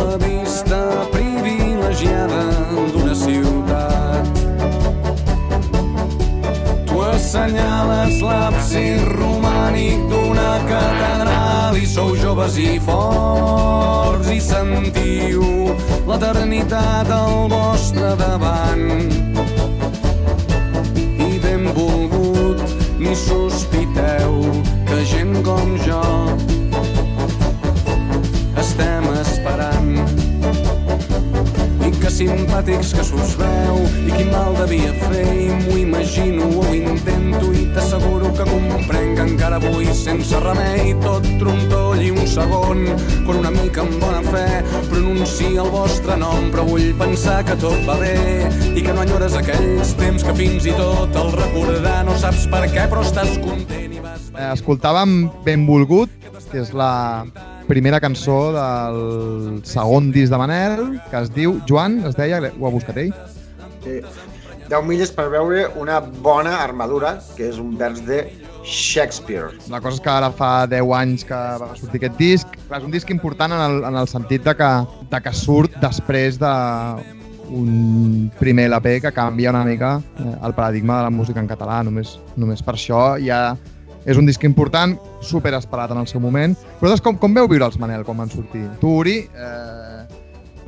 [0.00, 0.80] la vista
[1.12, 2.42] privilegiada
[2.96, 4.44] d'una ciutat.
[6.88, 10.15] Tu assenyales l'absis romànic d'una
[11.86, 15.44] sou joves i forts i sentiu
[16.08, 19.12] l'eternitat al vostre davant.
[21.28, 22.62] I benvolgut,
[22.98, 24.42] ni sospiteu
[24.88, 26.02] que gent com jo
[28.56, 29.15] estem
[32.16, 37.66] simpàtics que s'us veu i quin mal devia fer i m'ho imagino o intento i
[37.74, 42.84] t'asseguro que comprenc que encara avui sense remei tot trontoll i un segon
[43.26, 44.46] quan una mica amb bona fe
[44.88, 46.48] pronuncia el vostre nom.
[46.54, 48.16] Però vull pensar que tot va bé
[48.72, 52.64] i que no enyores aquells temps que fins i tot el recordar no saps per
[52.72, 56.12] què però estàs content i vas Eh, escoltàvem Benvolgut,
[56.50, 56.92] que és la
[57.66, 62.72] primera cançó del segon disc de Manel, que es diu Joan, es deia, ho ha
[62.74, 63.12] buscat ell.
[63.84, 64.00] Sí.
[64.66, 68.24] 10 milles per veure una bona armadura, que és un vers de
[68.66, 69.52] Shakespeare.
[69.70, 72.56] La cosa és que ara fa 10 anys que va sortir aquest disc.
[72.66, 74.72] Clar, és un disc important en el, en el sentit de que,
[75.12, 76.52] de que surt després de
[77.46, 81.84] un primer LP que canvia una mica eh, el paradigma de la música en català.
[81.86, 83.54] Només, només per això ja
[84.06, 86.54] és un disc important, super esperat en el seu moment.
[86.80, 88.62] Vosaltres com, com veu viure els Manel quan van sortir?
[88.80, 90.06] Tu, Uri, eh,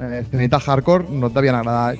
[0.03, 1.95] eh, Cenita Hardcore no et devien agradar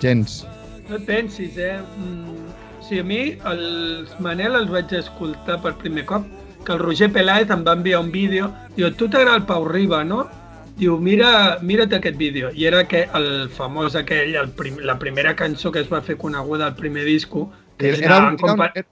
[0.00, 0.40] gens.
[0.88, 1.76] No et pensis, eh?
[2.00, 2.48] Mm,
[2.88, 3.20] sí, a mi
[3.52, 6.26] els Manel els vaig escoltar per primer cop,
[6.64, 10.02] que el Roger Peláez em va enviar un vídeo, diu, tu t'agrada el Pau Riba,
[10.04, 10.24] no?
[10.78, 12.52] Diu, mira, mira't aquest vídeo.
[12.54, 16.16] I era que el famós aquell, el prim, la primera cançó que es va fer
[16.16, 18.70] coneguda al primer disco, que Era, era, anaven com per...
[18.74, 18.86] era,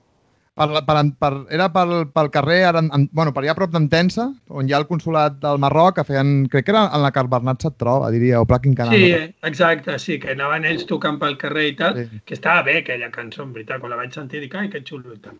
[0.57, 4.31] per, per, per, era pel, pel carrer, ara, en, bueno, per allà a prop d'Entensa,
[4.49, 7.21] on hi ha el consulat del Marroc, que feien, crec que era en la que
[7.21, 8.97] el Bernat se't troba, diria, o Pla Quincanal.
[8.97, 12.23] Sí, exacte, sí, que anaven ells tocant pel carrer i tal, sí.
[12.25, 15.13] que estava bé aquella cançó, en veritat, quan la vaig sentir dic, ai, que xulo
[15.13, 15.37] i tal.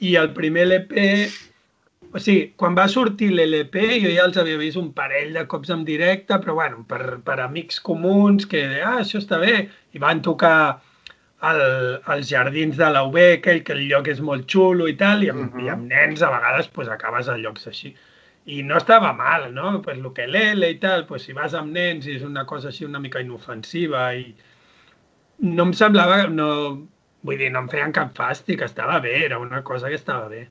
[0.00, 1.04] I el primer LP,
[2.14, 5.76] o sigui, quan va sortir l'LP jo ja els havia vist un parell de cops
[5.76, 10.24] en directe, però bueno, per, per amics comuns que, ah, això està bé, i van
[10.24, 10.56] tocar
[11.50, 11.60] al,
[12.14, 15.30] als jardins de la UB, aquell que el lloc és molt xulo i tal, i
[15.32, 15.64] amb, uh -huh.
[15.66, 17.94] i amb nens a vegades pues, acabes a llocs així.
[18.46, 19.80] I no estava mal, no?
[19.82, 23.00] Pues l'ukelele i tal, pues, si vas amb nens i és una cosa així una
[23.00, 24.34] mica inofensiva i
[25.38, 26.88] no em semblava, no,
[27.22, 30.48] vull dir, no em feien cap fàstic, estava bé, era una cosa que estava bé.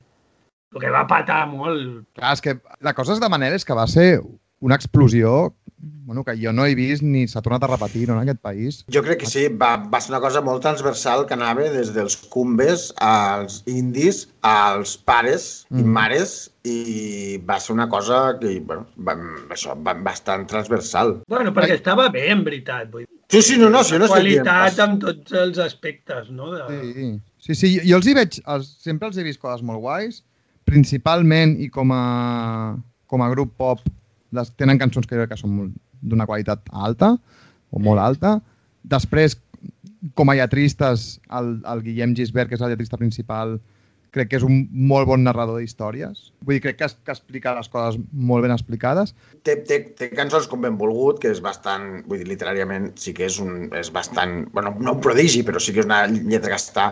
[0.74, 3.74] El que va patar molt, Clar, és que la cosa és de Manel és que
[3.74, 4.20] va ser
[4.60, 5.54] una explosió
[6.04, 8.80] bueno, que jo no he vist ni s'ha tornat a repetir no, en aquest país.
[8.92, 12.16] Jo crec que sí, va, va ser una cosa molt transversal que anava des dels
[12.32, 15.92] cumbes als indis, als pares i Mm.
[15.96, 19.14] mares i va ser una cosa que, bueno, va,
[19.52, 21.22] això, va, bastant transversal.
[21.28, 23.10] bueno, perquè estava bé, en veritat, vull dir.
[23.28, 26.52] Sí, sí, no, no, si no qualitat amb tots els aspectes, no?
[26.52, 26.68] De...
[26.94, 27.08] Sí,
[27.38, 30.22] sí, sí jo els hi veig, els, sempre els he vist coses molt guais,
[30.64, 32.76] principalment i com a,
[33.10, 33.80] com a grup pop
[34.34, 35.72] les, tenen cançons que que són
[36.02, 37.14] d'una qualitat alta
[37.70, 38.38] o molt alta.
[38.84, 39.38] Després,
[40.14, 43.58] com a lletristes, el, el Guillem Gisbert, que és el lletrista principal,
[44.14, 46.28] crec que és un molt bon narrador d'històries.
[46.46, 49.14] Vull dir, crec que, que explica les coses molt ben explicades.
[49.46, 53.40] Té, té, té cançons com Benvolgut, que és bastant, vull dir, literàriament sí que és,
[53.42, 56.90] un, és bastant, bueno, no un prodigi, però sí que és una lletra que està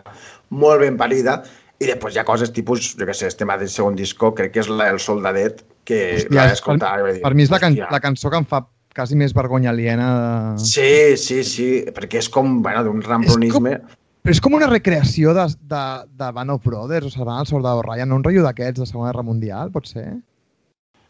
[0.51, 1.41] molt ben parida.
[1.83, 4.57] I després hi ha coses tipus, jo què sé, el tema del segon disco, crec
[4.57, 6.99] que és la, el Soldadet, que Hòstia, és- escoltat.
[6.99, 7.89] i vaig dir, Per mi és la, can "Hòstia".
[7.91, 10.09] la cançó que em fa quasi més vergonya aliena.
[10.55, 10.65] De...
[10.65, 13.79] Sí, sí, sí, perquè és com, bueno, d'un ramplonisme.
[14.23, 17.83] Però és com una recreació de, de, de Band of Brothers, o Salvant el Soldado
[17.83, 20.05] Ryan, no un rotllo d'aquests de Segona Guerra Mundial, pot ser?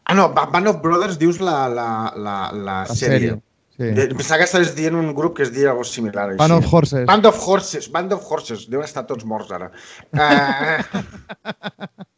[0.04, 3.36] Ah, no, Band of Brothers dius la, la, la, la, La sèrie.
[3.76, 3.90] Sí.
[3.96, 6.28] De, pensava que estaves dient un grup que es diria alguna similar.
[6.30, 6.38] Així.
[6.38, 7.06] Band of Horses.
[7.06, 8.66] Band of Horses, Band of Horses.
[8.70, 9.70] Deuen estar tots morts ara.
[10.12, 11.02] Uh...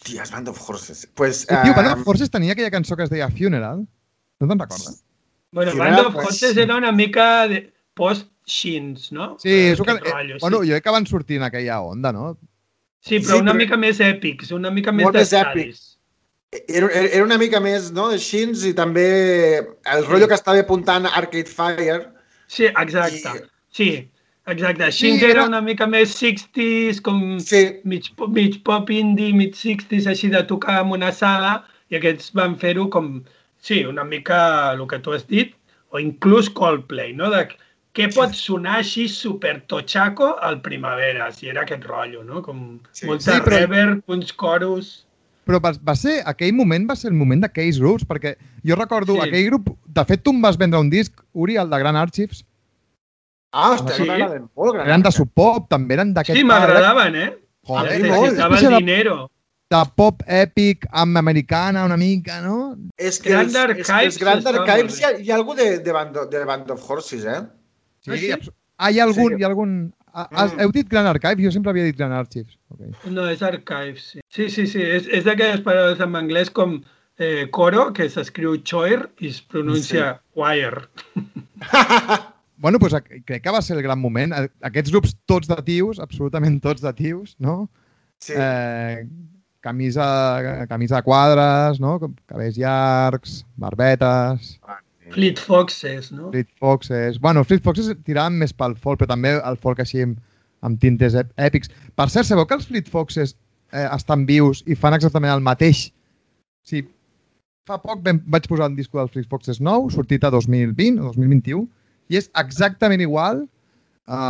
[0.00, 1.06] Hòsties, Band of Horses.
[1.14, 3.86] Pues, Uh, Tio, Band of Horses tenia aquella cançó que es deia Funeral.
[4.40, 5.04] No te'n recordes?
[5.52, 9.36] Bueno, Sí, Band era, of pues, Horses era una mica de post-Shins, no?
[9.38, 10.68] Sí, és que, rotllo, eh, bueno, sí.
[10.68, 12.38] jo crec que van sortir en aquella onda, no?
[13.00, 15.98] Sí, però Sí, una però- mica més èpics, una mica més d'estadis.
[16.68, 21.06] era, era una mica més no, de Shins i també el rotllo que estava apuntant
[21.06, 22.08] Arcade Fire.
[22.46, 23.16] Sí, exacte.
[23.38, 24.10] I- Sí,
[24.52, 24.90] exacte.
[24.92, 29.54] Sí, Shins era una mica més 60s, com Sí, mig, pop- mig pop indie, mig
[29.54, 33.22] 60s, així de tocar en una sala, i aquests van fer-ho com,
[33.60, 35.54] sí, una mica el que tu has dit,
[35.90, 37.30] o inclús Coldplay, no?
[37.30, 37.48] De
[37.92, 42.42] què pot sonar així super tochaco al primavera, si era aquest rotllo, no?
[42.42, 43.06] Com Sí.
[43.06, 45.06] molta Sí, però- reverb, uns coros...
[45.46, 49.14] Però va, va ser, aquell moment va ser el moment d'aquells grups, perquè jo recordo
[49.16, 49.20] Sí.
[49.26, 49.72] aquell grup...
[49.88, 52.44] De fet, tu em vas vendre un disc, Uri, el de Gran Archives,
[53.52, 54.02] Ah, hòstia, Sí.
[54.02, 54.08] sí.
[54.08, 54.74] m'agraden molt.
[54.74, 54.86] gran.
[54.88, 56.38] eren de Sub Pop, també eren d'aquest...
[56.38, 57.30] Sí, m'agradaven, eh?
[57.66, 58.32] Joder, Sí, molt.
[58.32, 59.30] Estava Espècie el de- dinero.
[59.70, 62.74] De pop èpic amb americana una mica, no?
[62.98, 65.92] És que Grand és, Archives els Grand Archives hi ha, hi ha algú de, de,
[65.94, 67.42] Band of, de Band of Horses, eh?
[68.02, 68.50] Sí, Ah, sí?
[68.78, 69.28] Ah, hi ha algun...
[69.36, 69.38] Sí.
[69.38, 69.76] Hi ha algun...
[70.12, 70.60] Ah, has- Mm.
[70.64, 71.44] Heu dit Gran Archive?
[71.44, 72.56] Jo sempre havia dit Gran Archives.
[72.74, 72.90] Okay.
[73.14, 74.20] No, és Archives, sí.
[74.28, 74.82] Sí, sí, sí.
[74.82, 76.80] És, és d'aquelles paraules en anglès com
[77.18, 80.40] eh, coro, que s'escriu choir i es pronuncia sí.
[80.40, 80.88] wire.
[82.60, 84.34] Bueno, doncs ac- crec que va ser el gran moment.
[84.36, 87.70] A- Aquests grups tots de tios, absolutament tots de tios, no?
[88.20, 88.34] Sí.
[88.36, 89.06] Eh,
[89.64, 91.98] camisa, camisa de quadres, no?
[92.00, 94.58] Com Cabells llargs, barbetes,
[95.10, 96.28] Fleet Foxes, no?
[96.30, 97.18] Fleet Foxes...
[97.18, 100.20] Bueno, Fleet Foxes tiraven més pel folk, però també el folk així amb,
[100.62, 101.72] amb tintes èpics.
[101.98, 103.34] Per cert, sabeu que els Fleet Foxes
[103.72, 105.88] eh, estan vius i fan exactament el mateix?
[106.62, 106.84] Sí,
[107.66, 111.10] fa poc vam, vaig posar un disco dels Fleet Foxes nou, sortit a 2020 o
[111.10, 111.66] 2021,
[112.10, 113.44] i és exactament igual
[114.10, 114.20] a,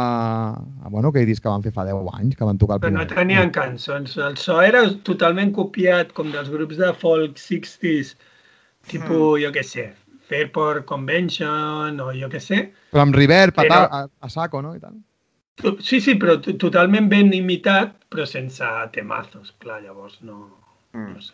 [0.84, 2.92] a bueno, aquell disc que van fer fa 10 anys, que van tocar el Però
[2.92, 3.14] no primer.
[3.16, 4.16] tenien cançons.
[4.20, 8.14] El so era totalment copiat, com dels grups de folk 60s,
[8.90, 9.86] tipus, jo què sé,
[10.30, 12.60] Fairport Convention o jo què sé.
[12.92, 14.74] Però amb reverb, a, Però- a, a saco, no?
[14.76, 14.98] I tal.
[15.84, 18.64] Sí, sí, però to- totalment ben imitat, però sense
[18.94, 20.48] temazos, clar, llavors no,
[20.92, 21.12] Mm.
[21.14, 21.32] no sé.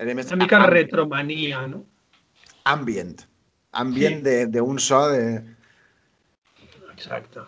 [0.00, 1.82] Era més Una mica am- retromania, no?
[2.64, 3.24] Ambient.
[3.72, 4.22] Ambient Sí.
[4.22, 5.42] de- d'un so de...
[6.98, 7.46] Exacte.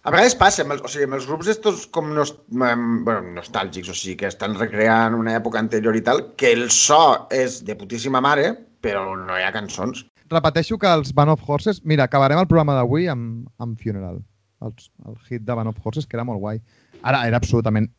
[0.00, 3.90] A vegades passa, amb els, o sigui, amb els grups estos com nos, bueno, nostàlgics,
[3.92, 7.76] o sigui, que estan recreant una època anterior i tal, que el so és de
[7.76, 10.06] putíssima mare, però no hi ha cançons.
[10.32, 11.82] Repeteixo que els Band of Horses...
[11.84, 14.22] Mira, acabarem el programa d'avui amb, amb Funeral,
[14.64, 14.72] el,
[15.04, 16.62] el hit de Band of Horses, que era molt guai.
[17.02, 17.90] Ara era absolutament...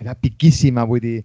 [0.00, 1.18] Era piquíssima, vull dir,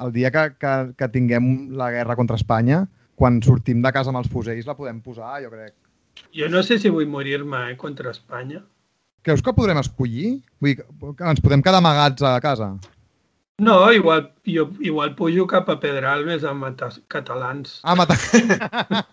[0.00, 2.86] el dia que, que, que tinguem la guerra contra Espanya,
[3.18, 5.74] quan sortim de casa amb els fusells la podem posar, jo crec.
[6.34, 8.62] Jo no sé si vull morir-me eh, contra Espanya.
[9.22, 10.38] Creus que podrem escollir?
[10.60, 12.72] Vull dir, que- ens podem quedar amagats a casa?
[13.58, 17.80] No, igual, jo igual pujo cap a Pedralbes a matar catalans.
[17.82, 18.16] Ah, matar.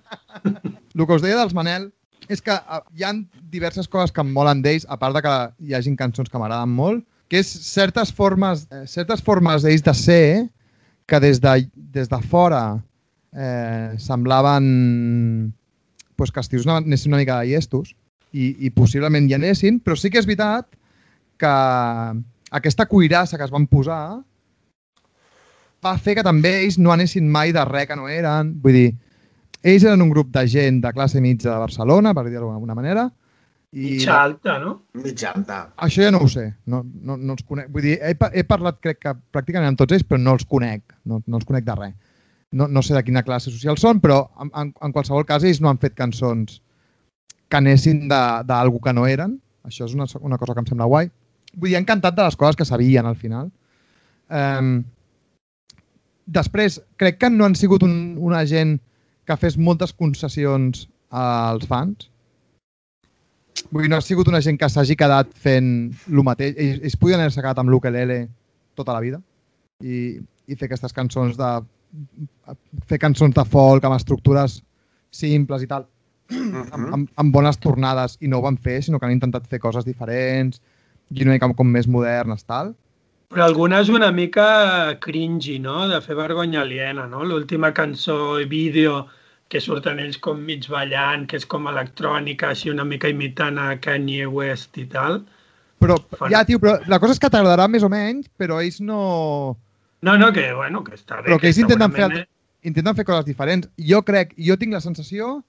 [0.46, 1.90] el que us deia dels Manel
[2.30, 3.12] és que eh, hi ha
[3.54, 5.36] diverses coses que em molen d'ells, a part de que
[5.66, 9.94] hi hagin cançons que m'agraden molt, que és certes formes, eh, certes formes d'ells de
[9.98, 10.26] ser
[11.10, 12.64] que des de, des de fora
[13.34, 14.70] eh, semblaven
[16.16, 17.96] pues, que els tios anessin una mica de llestos
[18.32, 20.68] i, i possiblement hi anessin, però sí que és veritat
[21.42, 21.56] que
[22.56, 24.22] aquesta cuirassa que es van posar
[25.86, 28.56] va fer que també ells no anessin mai de res que no eren.
[28.64, 28.88] Vull dir,
[29.62, 33.10] ells eren un grup de gent de classe mitja de Barcelona, per dir-ho d'alguna manera,
[33.76, 34.70] i Mitja alta, no?
[35.04, 35.58] Mitja alta.
[35.84, 37.68] això ja no ho sé, no, no, no els conec.
[37.74, 40.96] Vull dir, he, he parlat crec que pràcticament amb tots ells, però no els conec,
[41.04, 41.96] no, no els conec de res.
[42.54, 45.60] No, no sé de quina classe social són, però en, en, en qualsevol cas ells
[45.64, 46.62] no han fet cançons
[47.50, 49.40] que anessin d'algú que no eren.
[49.66, 51.10] Això és una, una cosa que em sembla guai.
[51.56, 53.50] Vull dir, han cantat de les coses que sabien al final.
[54.30, 54.84] Um,
[56.26, 58.78] després, crec que no han sigut un, una gent
[59.26, 62.10] que fes moltes concessions als fans.
[63.72, 65.70] Vull dir, no ha sigut una gent que s'hagi quedat fent
[66.12, 66.58] el mateix.
[66.58, 68.26] Ells, ells podien haver-se quedat amb l'ukelele
[68.76, 69.22] tota la vida
[69.82, 71.52] i, i fer aquestes cançons de
[72.90, 74.62] fer cançons de folk amb estructures
[75.16, 75.86] simples i tal
[76.32, 79.60] amb, amb, amb bones tornades i no ho van fer, sinó que han intentat fer
[79.64, 80.62] coses diferents
[81.14, 82.74] i una mica com més modernes, tal.
[83.34, 85.86] Però algunes una mica cringy, no?
[85.90, 87.24] De fer vergonya aliena, no?
[87.26, 89.06] L'última cançó i vídeo
[89.50, 93.76] que surten ells com mig ballant, que és com electrònica, així una mica imitant a
[93.82, 95.22] Kanye West i tal.
[95.82, 98.80] Però, Fan- ja, tio, però la cosa és que t'agradarà més o menys, però ells
[98.82, 99.58] no...
[100.02, 101.30] No, no, que, bueno, que està bé.
[101.30, 102.32] Però que ells intenten fer, segurament,
[102.70, 103.70] intenten fer coses diferents.
[103.92, 105.40] Jo crec, jo tinc la sensació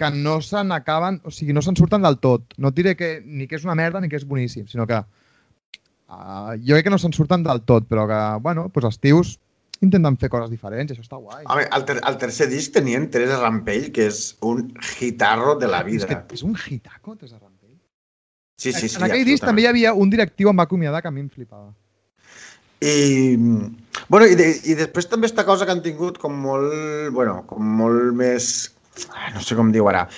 [0.00, 2.56] que no se n'acaben, o sigui, no se'n surten del tot.
[2.58, 4.98] No et diré que ni que és una merda ni que és boníssim, sinó que
[4.98, 9.34] uh, jo crec que no se'n surten del tot, però que, bueno, doncs els tios
[9.82, 11.44] intenten fer coses diferents això està guai.
[11.50, 15.82] Home, al, ter al tercer disc tenien Teresa Rampell, que és un gitarro de la
[15.82, 16.08] és, vida.
[16.08, 17.76] que és un hitaco, Teresa Rampell.
[18.62, 18.96] Sí, sí, sí.
[19.00, 21.30] en aquell disc també hi havia un directiu amb va acomiadar que a mi em
[21.30, 21.72] flipava.
[22.82, 23.38] I,
[24.08, 26.72] bueno, i, de, i després també esta cosa que han tingut com molt,
[27.14, 28.48] bueno, com molt més,
[29.12, 30.08] ah, no sé com diu ara,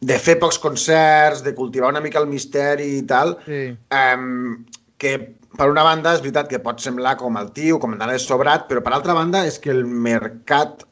[0.00, 3.76] de fer pocs concerts, de cultivar una mica el misteri i tal, Sí.
[3.92, 4.64] um,
[4.96, 5.18] que
[5.56, 8.82] per una banda és veritat que pot semblar com el tio, com anar sobrat, però
[8.84, 10.84] per altra banda és que el mercat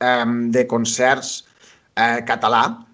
[0.00, 1.42] um, de concerts
[1.96, 2.86] eh, català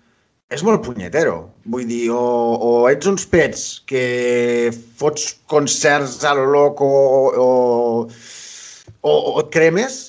[0.52, 1.38] és molt punyetero.
[1.66, 2.22] Vull dir, o,
[2.56, 7.48] o ets uns pets que fots concerts a lo loco o,
[8.06, 10.04] o, o et cremes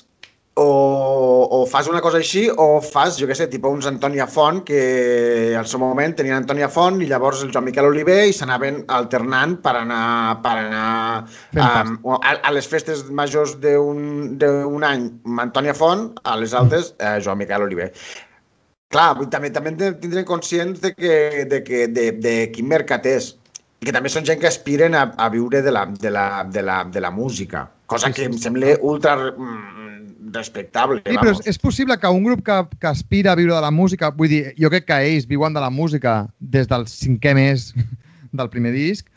[0.58, 4.64] o, o fas una cosa així o fas, jo què sé, tipus uns Antònia Font
[4.66, 8.84] que al seu moment tenien Antònia Font i llavors el Joan Miquel Oliver i s'anaven
[8.98, 10.88] alternant per anar, per anar
[11.62, 15.10] um, a, a les festes majors d'un d'un any
[15.46, 17.92] Antònia Font, a les altres eh, Joan Miquel Oliver.
[18.94, 23.06] Clar, també també hem de tindre conscients de, que, de, que, de, de quin mercat
[23.10, 23.34] és
[23.82, 26.64] i que també són gent que aspiren a, a viure de la, de, la, de,
[26.66, 28.46] la, de la música, cosa Sí, que em sí.
[28.48, 31.04] sembla ultra mm, respectable.
[31.06, 33.74] Sí, però és, és possible que un grup que, que aspira a viure de la
[33.76, 37.70] música, vull dir, jo crec que ells viuen de la música des del cinquè mes
[38.40, 39.12] del primer disc,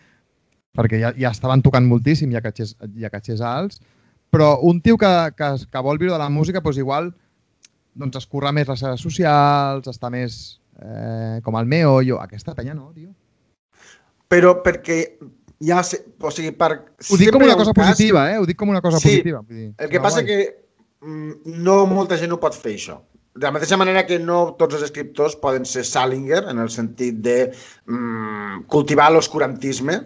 [0.77, 3.81] perquè ja, ja estaven tocant moltíssim, ja catxers, ja catxers alts,
[4.31, 7.15] però un tio que, que, que vol viure de la música, doncs igual
[7.95, 12.21] doncs escurra més les xarxes socials, està més eh, com el meollo.
[12.23, 13.11] Aquesta penya no, tio.
[14.31, 15.01] Però perquè
[15.61, 15.83] ja...
[15.87, 16.71] Se, o sigui, per...
[17.11, 18.39] Ho dic com una un cosa cas- positiva, eh?
[18.39, 19.41] Ho dic com una cosa Sí, positiva.
[19.43, 20.27] Vull dir, El que passa guai.
[20.27, 23.01] que mm, no molta gent ho pot fer, això.
[23.35, 27.21] De la mateixa manera que no tots els escriptors poden ser Salinger, en el sentit
[27.23, 27.37] de
[27.87, 30.01] mm, cultivar l'oscurantisme,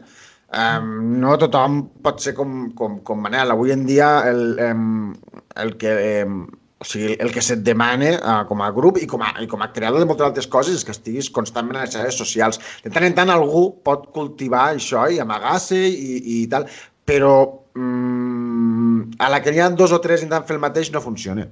[0.55, 0.91] um,
[1.23, 3.51] no tothom pot ser com, com, com Manel.
[3.55, 5.15] Avui en dia el, um,
[5.61, 5.97] el que...
[6.27, 6.45] Um,
[6.85, 9.63] o sigui, el que se't demana uh, com a grup i com a, i com
[9.65, 12.61] a creador de moltes altres coses és que estiguis constantment a les xarxes socials.
[12.85, 16.69] De tant en tant algú pot cultivar això i amagar-se i, i tal,
[17.09, 17.35] però
[17.73, 21.49] mm, a la que n'hi ha dos o tres intentant fer el mateix no funciona.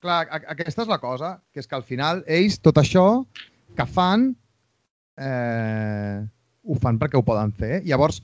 [0.00, 0.22] Clar,
[0.54, 3.06] aquesta és la cosa, que és que al final ells tot això
[3.76, 4.30] que fan
[5.18, 6.22] eh,
[6.62, 7.82] ho fan perquè ho poden fer.
[7.90, 8.22] Llavors,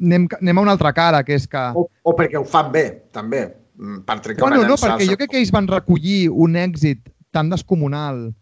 [0.00, 1.70] anem, anem a una altra cara, que és que...
[1.76, 3.44] O, o perquè ho fan bé, també,
[4.06, 6.56] per trencar Bueno, una no, llança perquè al jo crec que ells van recollir un
[6.60, 8.34] èxit tan descomunal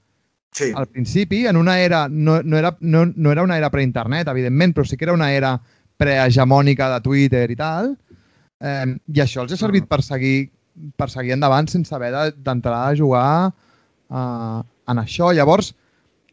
[0.51, 4.27] Sí, al principi, en una era, no, no, era, no, no era una era preinternet,
[4.33, 5.53] evidentment, però sí que era una era
[6.01, 7.93] prehegemònica de Twitter i tal,
[8.59, 10.49] eh, i això els ha servit per seguir,
[10.97, 13.53] per seguir endavant sense haver de- d'entrar a jugar
[14.11, 14.59] eh,
[14.89, 15.31] en això.
[15.37, 15.75] Llavors,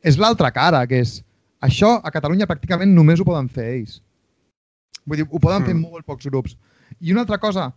[0.02, 1.18] és l'altra cara, que és
[1.62, 4.00] això a Catalunya pràcticament només ho poden fer ells.
[5.06, 5.82] Vull dir, ho poden fer Mm.
[5.92, 6.56] molt pocs grups.
[7.02, 7.74] I una altra cosa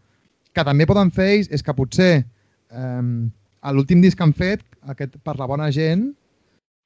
[0.55, 3.03] que també poden fer ells és que potser eh,
[3.75, 6.09] l'últim disc que han fet, aquest per la bona gent,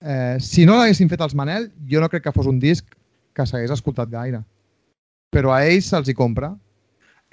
[0.02, 2.86] eh, si no l'haguessin fet els Manel, jo no crec que fos un disc
[3.36, 4.42] que s'hagués escoltat gaire.
[5.32, 6.52] Però a ells se'ls hi compra.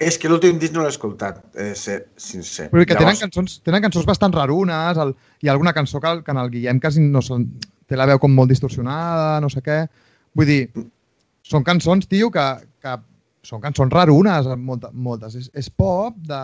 [0.00, 2.70] és que l'últim disc no l'he escoltat, he de ser sincer.
[2.72, 5.10] Però que tenen cançons, tenen cançons bastant rarunes, el,
[5.44, 7.36] hi ha alguna cançó que, que en el Guillem quasi no se,
[7.84, 9.82] té la veu com molt distorsionada, no sé què.
[10.32, 10.62] Vull dir,
[11.44, 12.46] són cançons, tio, que,
[12.80, 12.96] que
[13.46, 15.36] són cançons rarunes, molta, moltes.
[15.38, 16.40] És, és pop de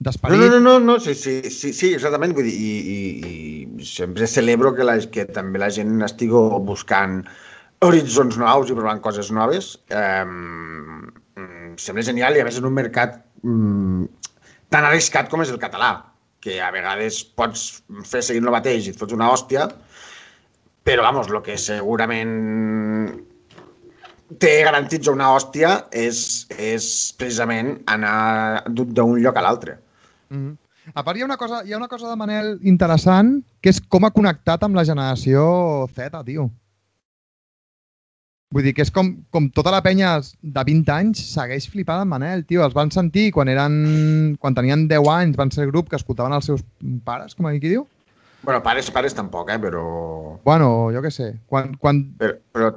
[0.00, 0.40] d'esperit.
[0.40, 2.34] no, no, no, no sí, sí, sí, sí, exactament.
[2.36, 3.32] Vull dir, i, i,
[3.80, 7.20] i sempre celebro que, la, que també la gent estigui buscant
[7.84, 9.74] horitzons nous i provant coses noves.
[9.92, 11.10] Um,
[11.80, 14.06] sembla genial i a més en un mercat um,
[14.72, 15.92] tan arriscat com és el català,
[16.40, 19.68] que a vegades pots fer seguint el mateix i et fots una hòstia,
[20.84, 22.32] però, vamos, el que segurament
[24.38, 26.86] té garantits una hòstia és, és
[27.18, 29.78] precisament anar d'un lloc a l'altre.
[30.30, 30.56] Mm -hmm.
[30.94, 33.80] A part, hi ha, una cosa, hi ha una cosa de Manel interessant, que és
[33.80, 36.50] com ha connectat amb la generació Z, tio.
[38.50, 42.10] Vull dir que és com, com tota la penya de 20 anys segueix flipada amb
[42.10, 42.64] Manel, tio.
[42.64, 46.46] Els van sentir quan eren quan tenien 10 anys, van ser grup que escoltaven els
[46.50, 46.64] seus
[47.04, 47.86] pares, com aquí diu.
[48.42, 49.84] Bueno, pares, pares tampoc, eh, però...
[50.44, 51.34] Bueno, jo què sé.
[51.46, 52.02] Quan, quan...
[52.18, 52.70] Però, però,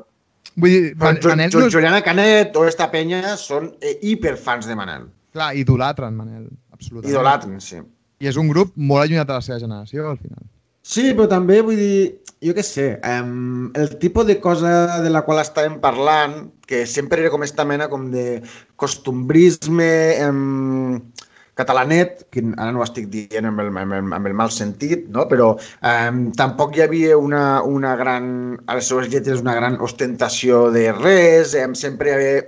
[0.56, 1.74] Vull dir, Man- Manel no és...
[1.74, 5.08] Juliana Canet o esta penya són eh, hiperfans de Manel.
[5.34, 7.12] Clar, idolatren Manel, absolutament.
[7.12, 7.82] Idolatren, sí.
[8.22, 10.44] I és un grup molt allunyat de la seva generació, al final.
[10.84, 15.22] Sí, però també vull dir, jo què sé, um, el tipus de cosa de la
[15.24, 18.42] qual estàvem parlant, que sempre era com esta mena com de
[18.76, 19.90] costumbrisme
[20.28, 21.00] um,
[21.60, 25.06] catalanet, que ara no ho estic dient amb el, amb el, amb el mal sentit,
[25.14, 25.28] no?
[25.30, 30.72] però um, tampoc hi havia una, una gran, a les seves lletres, una gran ostentació
[30.74, 32.42] de res, um, sempre hi havia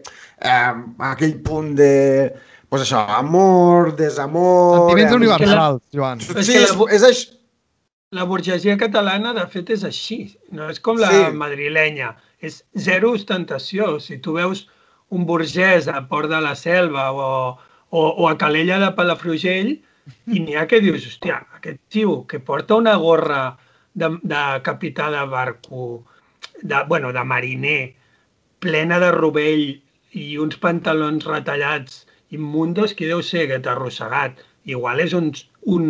[0.73, 1.91] um, aquell punt de,
[2.69, 4.79] pues això, amor, desamor...
[4.89, 6.21] Sentiments em, universals, Joan.
[6.25, 7.31] És Sí, que és, la- és això.
[8.15, 10.37] La burgesia catalana, de fet, és així.
[10.55, 11.21] No és com la Sí.
[11.35, 12.13] madrilenya.
[12.39, 13.97] És zero ostentació.
[13.99, 14.61] Si tu veus
[15.11, 17.25] un burgès a Port de la Selva o,
[17.89, 22.39] o, o a Calella de Palafrugell i n'hi ha que dius, hòstia, aquest tio que
[22.39, 23.57] porta una gorra
[23.93, 26.05] de, de capità de barco,
[26.61, 27.95] de, bueno, de mariner,
[28.59, 29.65] plena de rovell
[30.15, 32.05] i uns pantalons retallats
[32.35, 34.41] immundos, qui deu ser aquest arrossegat?
[34.69, 35.31] Igual és un,
[35.75, 35.85] un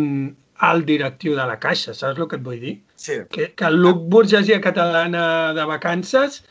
[0.68, 2.76] alt directiu de la Caixa, saps el que et vull dir?
[3.00, 3.18] Sí.
[3.32, 6.42] Que, que el look burgesia catalana de vacances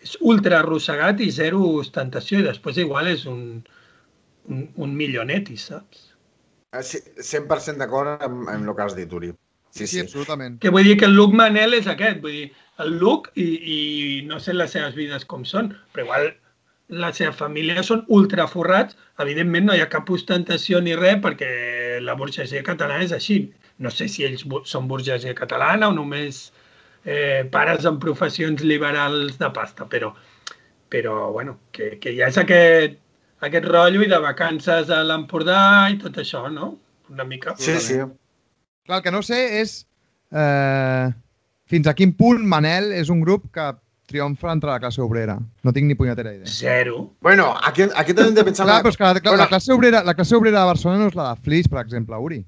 [0.00, 3.60] és ultra arrossegat i zero ostentació i després igual és un,
[4.48, 6.08] un, un milioneti, saps?
[6.72, 9.32] Ah, Sí, 100% d'acord amb, amb el que has dit, Uri.
[9.70, 10.00] Sí, sí.
[10.02, 10.58] absolutament.
[10.62, 12.46] Que vull dir que el look Manel és aquest, vull dir,
[12.82, 13.78] el look i, i
[14.26, 16.30] no sé les seves vides com són, però igual
[16.90, 21.50] la seva família són ultra forrats, evidentment no hi ha cap ostentació ni res perquè
[22.02, 23.44] la burgesia catalana és així.
[23.78, 26.48] No sé si ells són burgesia catalana o només
[27.04, 30.10] eh, pares amb professions liberals de pasta, però,
[30.90, 32.98] però bueno, que, que ja és aquest,
[33.46, 35.60] aquest rotllo i de vacances a l'Empordà
[35.92, 36.74] i tot això, no?
[37.10, 37.54] Una mica.
[37.58, 37.98] Sí, sí.
[38.86, 39.76] Clar, el que no sé és
[40.32, 41.06] eh,
[41.70, 43.70] fins a quin punt Manel és un grup que
[44.10, 45.36] triomfa entre la classe obrera.
[45.62, 46.46] No tinc ni punyetera idea.
[46.50, 47.12] Zero.
[47.22, 48.66] Bueno, aquí, aquí també hem de pensar...
[48.66, 49.42] Clar, però és que la, la, Bueno.
[49.44, 52.18] la, classe obrera, la classe obrera de Barcelona no és la de Flix, per exemple,
[52.18, 52.40] Uri.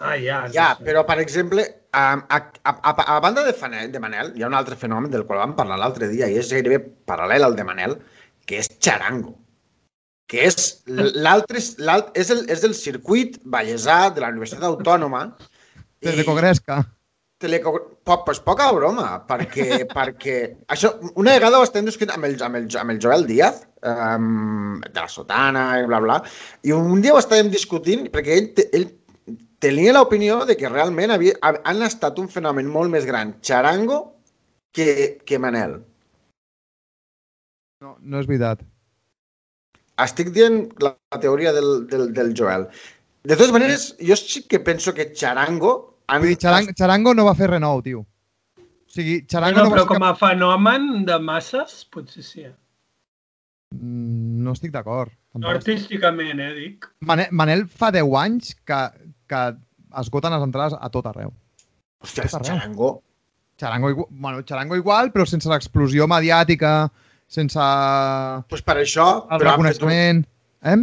[0.00, 0.40] Ah, ja.
[0.48, 0.82] sí, Ja, sí.
[0.88, 1.62] però, per exemple,
[1.92, 2.04] a,
[2.34, 5.38] a, a, a, banda de, Fane- de Manel, hi ha un altre fenomen del qual
[5.38, 7.94] vam parlar l'altre dia i és gairebé paral·lel al de Manel,
[8.44, 9.36] que és xarango.
[10.30, 15.26] Que és l'altre l'alt- és, el, és el circuit vallesà de la Universitat Autònoma.
[16.00, 16.82] De, de Cogresca.
[17.40, 17.74] Teleco...
[18.04, 20.34] Po, pues poca broma, perquè, perquè
[20.72, 24.80] això, una vegada ho estem discutint amb el, amb el, amb el Joel Díaz, um,
[24.84, 26.18] de la sotana i bla, bla,
[26.64, 28.86] i un dia ho estàvem discutint perquè ell, ell
[29.64, 34.02] tenia l'opinió de que realment havia, ha- han estat un fenomen molt més gran Charango
[34.76, 35.78] que, que Manel.
[37.80, 38.60] No, no és veritat.
[40.02, 42.66] Estic dient la, la teoria del, del, del Joel.
[43.24, 45.74] De totes maneres, jo sí que penso que Charango...
[46.08, 48.02] Han, Vull dir, Charango, Charango no va fer res nou, tio.
[48.58, 52.44] O sigui, Charango Bueno, no però va ser com a fenomen de masses, potser sí.
[52.44, 52.58] cap...
[53.78, 55.14] Mm, No estic d'acord.
[55.40, 56.90] No artísticament, eh, dic.
[57.08, 58.80] Manel, Manel fa 10 anys que,
[59.30, 59.40] que
[60.02, 61.32] esgoten les entrades a tot arreu.
[62.04, 62.50] Hòstia, tot arreu.
[62.52, 62.92] Charango...
[63.56, 66.90] Charango, igual, bueno, Charango igual, però sense l'explosió mediàtica,
[67.34, 69.08] sense el Pues per això...
[69.32, 70.22] però han fet un- reconeixement...
[70.64, 70.78] Eh?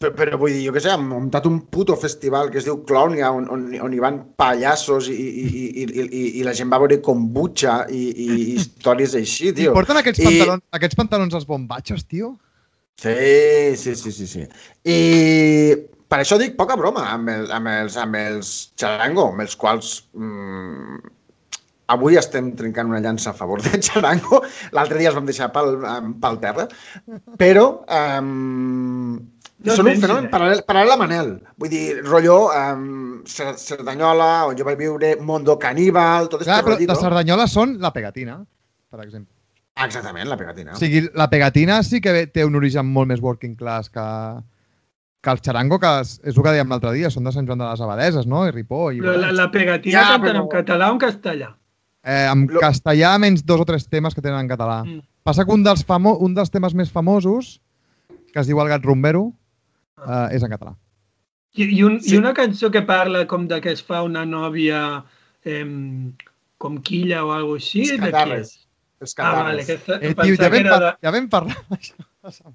[0.00, 2.80] Però, però vull dir, jo què sé, han muntat un puto festival que es diu
[2.88, 6.72] Clownia, on, on, on hi van pallassos i, i, i, i, i, i la gent
[6.72, 9.74] va veure kombucha i, i, i històries així, I tio.
[9.76, 12.32] porten aquests, I- pantalons, aquests pantalons als bombatxos, tio?
[12.98, 13.14] Sí,
[13.76, 14.46] sí, sí, sí, sí.
[14.88, 14.98] I
[16.08, 19.92] per això dic poca broma amb, el, amb, els, amb els Charango, amb els quals
[20.16, 21.02] mm,
[21.92, 24.42] avui estem trencant una llança a favor de Charango.
[24.76, 25.76] L'altre dia els vam deixar pel,
[26.22, 26.66] pel terra.
[27.38, 29.14] Però um,
[29.66, 31.30] No són un fenomen paral·lel, paral·lel a Manel.
[31.62, 36.90] Vull dir, rotllo um, Cerdanyola, on jo vaig viure, Mondo Caníbal, tot Clar, però rotllo.
[36.92, 38.36] de Cerdanyola són la pegatina,
[38.92, 39.32] per exemple.
[39.86, 40.72] Exactament, la pegatina.
[40.76, 44.04] O sigui, la pegatina sí que té un origen molt més working class que,
[45.24, 47.60] que el xarango, que és, és el que dèiem l'altre dia, són de Sant Joan
[47.60, 48.46] de les Abadeses, no?
[48.48, 48.96] I Ripoll.
[48.96, 51.50] I Però la, la pegatina Ja, ja, canten però- en català o en castellà?
[52.06, 54.84] Eh, en Lo- castellà, menys dos o tres temes que tenen en català.
[54.86, 55.00] Mm.
[55.26, 57.56] Passa que un dels, famo un dels temes més famosos,
[58.32, 59.32] que es diu El gat rumbero,
[60.06, 60.76] eh, és en català.
[61.56, 62.14] I, i, un, Sí.
[62.14, 65.02] I una cançó que parla com de que es fa una nòvia
[65.44, 66.12] em,
[66.58, 68.46] com quilla o alguna així, Els de qui catarres.
[68.52, 68.62] és?
[69.00, 70.92] Els Ah, vale, em Eh, tio, ja vam, de...
[71.02, 71.94] ja vam parlar d'això.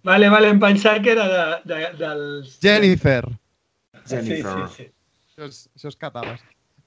[0.03, 2.55] Vale, vale, em pensava que era de, de, dels...
[2.61, 3.25] Jennifer.
[4.07, 4.69] Jennifer.
[4.69, 4.87] Sí, sí, sí.
[5.35, 6.39] Això és, això és catales.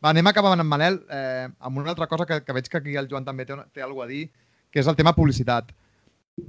[0.05, 2.97] Va, anem acabant amb Manel, eh, amb una altra cosa que, que veig que aquí
[3.01, 4.27] el Joan també té, té alguna a dir,
[4.71, 5.71] que és el tema publicitat.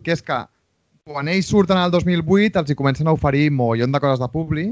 [0.03, 0.41] Que és que
[1.07, 4.65] quan ells surten al 2008 els hi comencen a oferir mogollon de coses de publi.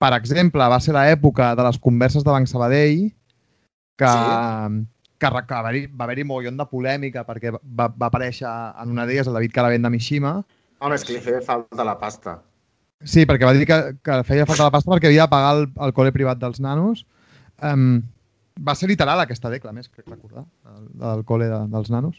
[0.00, 3.10] Per exemple, va ser l'època de les converses de Banc Sabadell
[4.00, 4.86] que, Sí.
[5.20, 9.28] que, que va haver-hi haver molgollon de polèmica perquè va, va aparèixer en una d'elles
[9.28, 10.38] el David Calavent de Mishima.
[10.80, 12.38] Home, és que li feia falta la pasta.
[13.04, 15.66] Sí, perquè va dir que, que feia falta la pasta perquè havia de pagar el,
[15.84, 17.04] el col·le privat dels nanos.
[17.62, 18.02] Um,
[18.60, 22.18] va ser literal aquesta decla, més, crec recordar, del, del col·le de, dels nanos.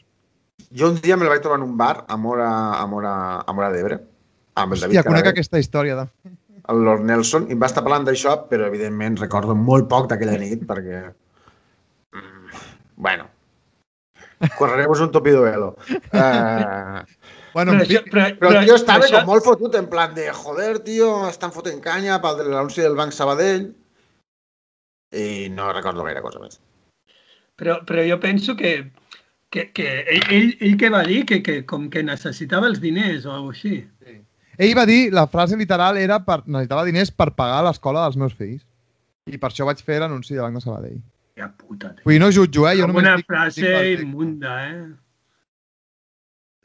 [0.77, 3.71] Jo un dia me'l vaig trobar en un bar a Mora, a Mora, a Mora
[3.73, 3.97] d'Ebre,
[4.61, 5.97] amb el David Hòstia, conec aquesta història.
[6.01, 6.31] De...
[6.71, 10.37] el Lord Nelson, i em va estar parlant d'això, però evidentment recordo molt poc d'aquella
[10.41, 11.03] nit, perquè...
[12.13, 12.63] Mm,
[13.07, 13.27] bueno,
[14.57, 15.75] correremos un tupido velo.
[16.13, 17.01] Uh,
[17.53, 20.29] Bueno, Però, això, però, però el tio estava això- com molt fotut, en plan de,
[20.31, 23.65] joder, tio, estan fotent canya pel de l'anunci del Banc Sabadell,
[25.11, 26.59] i no recordo gaire cosa més.
[27.59, 28.91] Però, però jo penso que,
[29.53, 31.23] que, que ell, ell, ell què va dir?
[31.29, 33.75] Que, que com que necessitava els diners o alguna així.
[34.57, 38.33] ell va dir, la frase literal era per, necessitava diners per pagar l'escola dels meus
[38.37, 38.63] fills.
[39.29, 40.97] I per això vaig fer l'anunci de Banc de Sabadell.
[41.37, 41.93] Ja puta.
[41.93, 42.03] tio.
[42.05, 42.75] Vull dir, no jutjo, eh?
[42.79, 44.81] Jo Com només una dic, frase dic immunda, eh?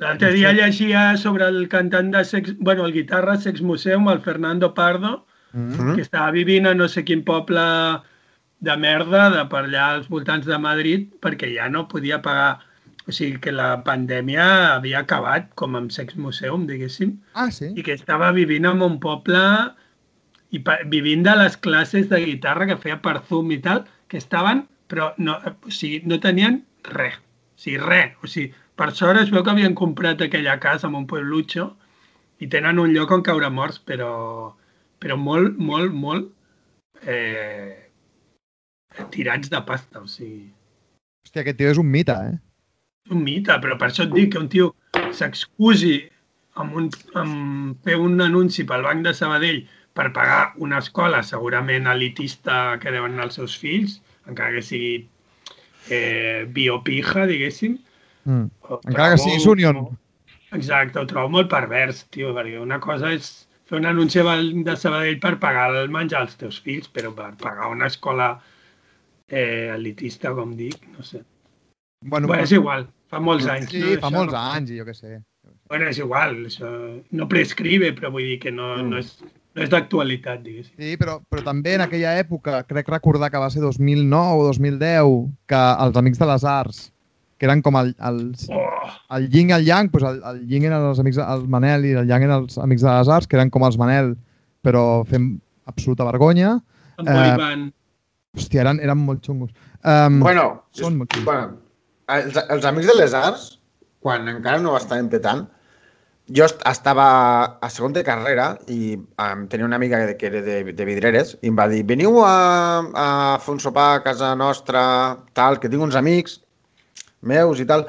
[0.00, 2.56] L'altre dia llegia sobre el cantant de Sex...
[2.58, 5.72] Bueno, el guitarra Sex Museum, el Fernando Pardo, Mm.
[5.72, 5.94] Mm?
[5.96, 7.62] que estava vivint a no sé quin poble
[8.60, 12.58] de merda de per allà als voltants de Madrid perquè ja no podia pagar...
[13.06, 17.68] O sigui, que la pandèmia havia acabat com amb Sex Museum, diguéssim, Ah, sí?
[17.78, 19.38] i que estava vivint en un poble
[20.50, 20.58] i
[20.90, 25.12] vivint de les classes de guitarra que feia per Zoom i tal, que estaven, però
[25.22, 26.64] no, o sigui, no tenien
[26.96, 27.14] res.
[27.54, 28.18] O sigui, res.
[28.26, 31.76] O sigui, per sort es veu que havien comprat aquella casa en un pueblucho
[32.42, 34.50] i tenen un lloc on caure morts, però,
[34.98, 37.85] però molt, molt, molt eh,
[39.14, 40.02] tirats de pasta.
[40.02, 40.48] O sigui,
[41.26, 42.36] Hòstia, aquest tio és un mite, eh?
[43.10, 44.72] un mite, però per això et dic que un tio
[45.14, 45.96] s'excusi
[46.60, 49.60] amb, un, amb fer un anunci pel Banc de Sabadell
[49.96, 54.94] per pagar una escola segurament elitista que deuen anar els seus fills, encara que sigui
[55.90, 57.78] eh, biopija, diguéssim.
[58.26, 58.50] Mm.
[58.82, 59.86] Encara que sigui Union.
[60.56, 63.30] Exacte, ho trobo molt pervers, tio, perquè una cosa és
[63.66, 64.22] fer un anunci
[64.66, 68.36] de Sabadell per pagar el menjar als teus fills, però per pagar una escola
[69.30, 71.22] eh, elitista, com dic, no sé.
[72.04, 73.70] Bueno, Bueno, és igual, fa molts anys.
[73.70, 74.14] sí, no, fa això?
[74.16, 75.20] molts anys i jo què sé.
[75.68, 76.68] Bueno, és igual, això
[77.10, 79.16] no prescribe, però vull dir que no, no és,
[79.56, 80.74] no és d'actualitat, diguéssim.
[80.78, 85.32] Sí, però, però també en aquella època, crec recordar que va ser 2009 o 2010,
[85.50, 86.84] que els Amics de les Arts,
[87.38, 90.64] que eren com el, els, Oh, el yin i el yang, doncs el, el yin
[90.68, 93.36] eren els amics, el Manel i el yang eren els Amics de les Arts, que
[93.36, 94.12] eren com els Manel,
[94.62, 95.32] però fent
[95.66, 96.60] absoluta vergonya.
[96.98, 97.72] amb Eh.
[98.36, 99.52] Hòstia, eren, eren molt xungos.
[99.82, 100.46] Um, Bueno,
[100.76, 101.24] Són molt xungos.
[101.24, 101.62] bueno
[102.08, 103.46] els, els Amics de les Arts,
[104.00, 105.46] quan encara no estaven petant,
[106.28, 107.06] jo est- estava
[107.62, 111.48] a segon de carrera i um, tenia una amiga que era de, de Vidreres i
[111.50, 112.34] em va dir, veniu a,
[112.94, 113.06] a
[113.42, 114.82] fer un sopar a casa nostra,
[115.34, 116.40] tal, que tinc uns amics
[117.22, 117.86] meus i tal.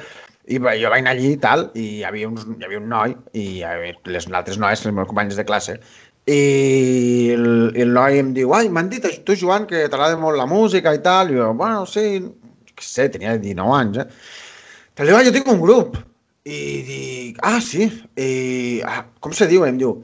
[0.47, 2.85] I va, jo vaig anar allí i tal, i hi havia, uns, hi havia un
[2.87, 5.73] noi i havia les altres noies, els meus companys de classe,
[6.27, 10.17] i el, i el noi em diu, ai, m'han dit a tu, Joan, que t'agrada
[10.19, 11.31] molt la música i tal.
[11.31, 12.19] I jo, bueno, sí,
[12.75, 14.07] què sé, tenia 19 anys, eh?
[14.97, 15.95] Però diu, ah, jo tinc un grup.
[16.47, 18.27] I dic, ah, sí, i,
[18.87, 19.65] ah, com se diu?
[19.65, 19.95] I em diu,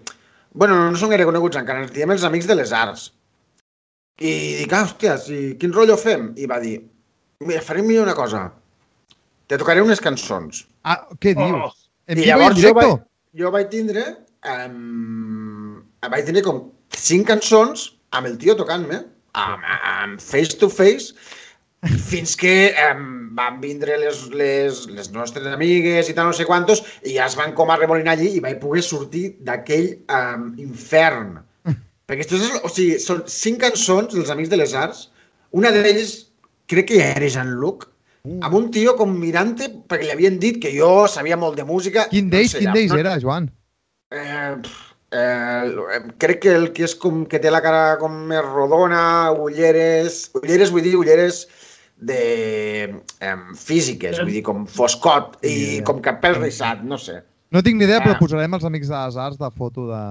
[0.59, 3.05] bueno, no són gaire coneguts encara, ens diem els Amics de les Arts.
[4.23, 6.29] I dic, ah, hòstia, sí, quin rotllo fem?
[6.39, 6.77] I va dir,
[7.43, 8.45] mira, farem millor una cosa,
[9.47, 10.65] te tocaré unes cançons.
[10.83, 11.79] Ah, què Oh, dius?
[12.11, 12.93] En I i en llavors jo vaig,
[13.39, 14.03] jo vaig tindre
[14.43, 15.62] um,
[16.11, 16.63] vaig tindre com
[16.97, 18.99] cinc cançons amb el tio tocant-me
[19.33, 21.13] amb, amb face to face
[21.83, 26.83] fins que um, van vindre les, les, les nostres amigues i tal, no sé quantos,
[27.03, 31.41] i ja es van com arremolinar allí i vaig poder sortir d'aquell um, infern.
[32.07, 35.09] Perquè és, o sigui, són cinc cançons dels Amics de les Arts,
[35.55, 36.13] una d'elles
[36.71, 37.87] crec que ja era Jean-Luc,
[38.23, 42.07] amb un tio com mirant perquè li havien dit que jo sabia molt de música.
[42.11, 42.99] Quin no d'ells, sé, quin d'ells no?
[43.03, 43.49] era, Joan?
[44.13, 48.43] Eh, pf, eh, crec que el que és com que té la cara com més
[48.45, 50.31] rodona, ulleres...
[50.41, 51.43] Ulleres vull dir ulleres
[52.03, 52.19] de
[53.21, 55.85] eh, físiques, vull dir, com foscot i Yeah.
[55.87, 57.21] com capell rissat, no sé.
[57.53, 58.19] No tinc ni idea, però Ah.
[58.19, 60.03] posarem els Amics de les Arts de foto de,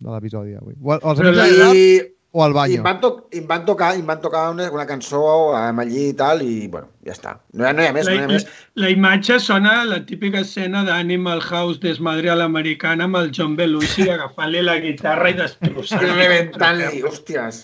[0.00, 0.74] de l'episodi avui.
[0.82, 2.78] O, els Amics la- de les Arts I, o el i banyo.
[2.78, 5.20] em, van to i em van tocar, i em van tocar una, una cançó
[5.56, 7.30] amb allí i tal, i bueno, ja està.
[7.56, 8.44] No hi ha, no hi ha més, no hi ha La, més.
[8.84, 13.56] la imatge sona a la típica escena d'Animal House desmadre a l'americana amb el John
[13.56, 16.04] Belushi agafant-li la guitarra i destrossant.
[16.12, 17.62] Reventant-li, hòsties.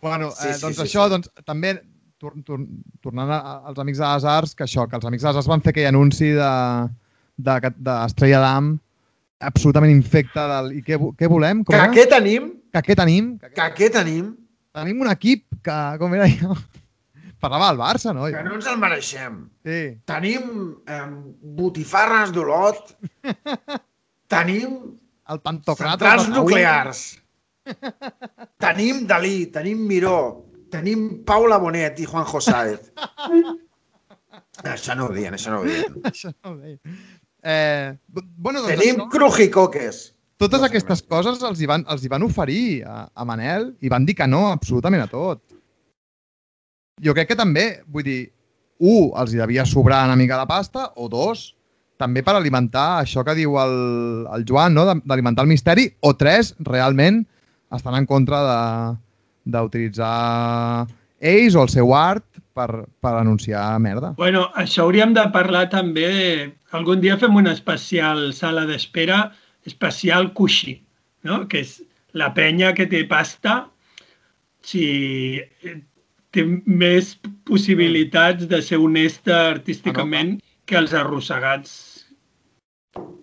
[0.00, 1.10] Bueno, Sí, eh, sí, doncs sí, això, sí.
[1.16, 1.74] doncs també
[2.20, 2.62] tor tor
[3.02, 5.48] tornant a- als Amics de les Arts, que això, que els Amics de les Arts
[5.50, 6.52] van fer aquell anunci de
[7.40, 8.70] d'Estrella de, d'Estrella d'Am
[9.50, 10.72] absolutament infecte del...
[10.78, 11.62] I què, què volem?
[11.64, 12.50] Com Que què tenim?
[12.70, 13.32] Que què tenim?
[13.42, 14.34] Que, què tenim?
[14.76, 16.54] tenim un equip que, com era jo?
[17.40, 18.26] Parlava del Barça, no?
[18.30, 19.40] Que no ens el mereixem.
[19.66, 19.78] Sí.
[20.06, 20.44] Tenim
[20.86, 21.00] eh,
[21.58, 22.92] botifarres d'Olot.
[24.34, 24.76] tenim
[25.30, 27.02] El centrals nuclears.
[28.64, 30.18] tenim Dalí, tenim Miró,
[30.70, 32.90] tenim Paula Bonet i Juanjo Sáez.
[34.74, 36.00] això no ho diuen, això no ho diuen.
[36.10, 36.78] Això no ho deia.
[37.42, 40.00] Eh, bu- bueno, doncs Tenim això, crujicoques.
[40.40, 44.06] Totes aquestes coses els hi, van, els hi van oferir a, a Manel i van
[44.08, 45.42] dir que no absolutament a tot.
[47.00, 48.20] Jo crec que també, vull dir,
[48.80, 51.50] un, els hi devia sobrar una mica de pasta, o dos,
[52.00, 53.74] també per alimentar això que diu el,
[54.32, 54.86] el Joan, no?
[54.88, 57.22] d'alimentar el misteri, o tres, realment,
[57.76, 58.96] estan en contra de-
[59.50, 60.86] d'utilitzar
[61.20, 62.24] ells o el seu art
[62.56, 64.14] per, per anunciar merda.
[64.16, 66.30] Bueno, això hauríem de parlar també de...
[66.76, 69.30] Algun dia fem un especial sala d'espera,
[69.68, 70.78] especial coixí,
[71.26, 71.46] no?
[71.48, 71.80] que és
[72.16, 73.66] la penya que té pasta
[74.66, 75.76] si eh,
[76.34, 77.14] té més
[77.48, 81.72] possibilitats de ser honesta artísticament que els arrossegats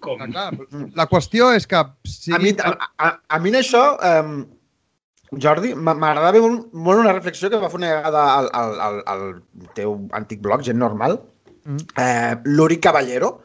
[0.04, 0.22] com...
[0.22, 0.52] Ah, clar,
[0.96, 1.80] la qüestió és que...
[2.08, 2.74] Sí, A mi, a,
[3.04, 4.38] a, a mi en això, um,
[5.44, 9.02] Jordi, m'a- m'agradava molt, molt una reflexió que va fer una vegada al, al, al,
[9.12, 9.26] al
[9.76, 11.20] teu antic blog, Gent Normal,
[11.68, 11.82] Mm.
[12.00, 13.42] eh, l'Uri Caballero,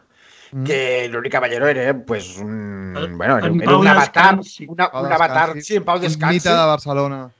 [0.52, 0.64] Mm.
[0.64, 4.38] que l'Uri Caballero era, pues, un, El- bueno, era, en era un avatar,
[4.68, 7.30] una, un avatar, sí, en Pau Descansi, mite de Barcelona.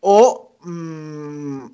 [0.00, 1.66] o mm,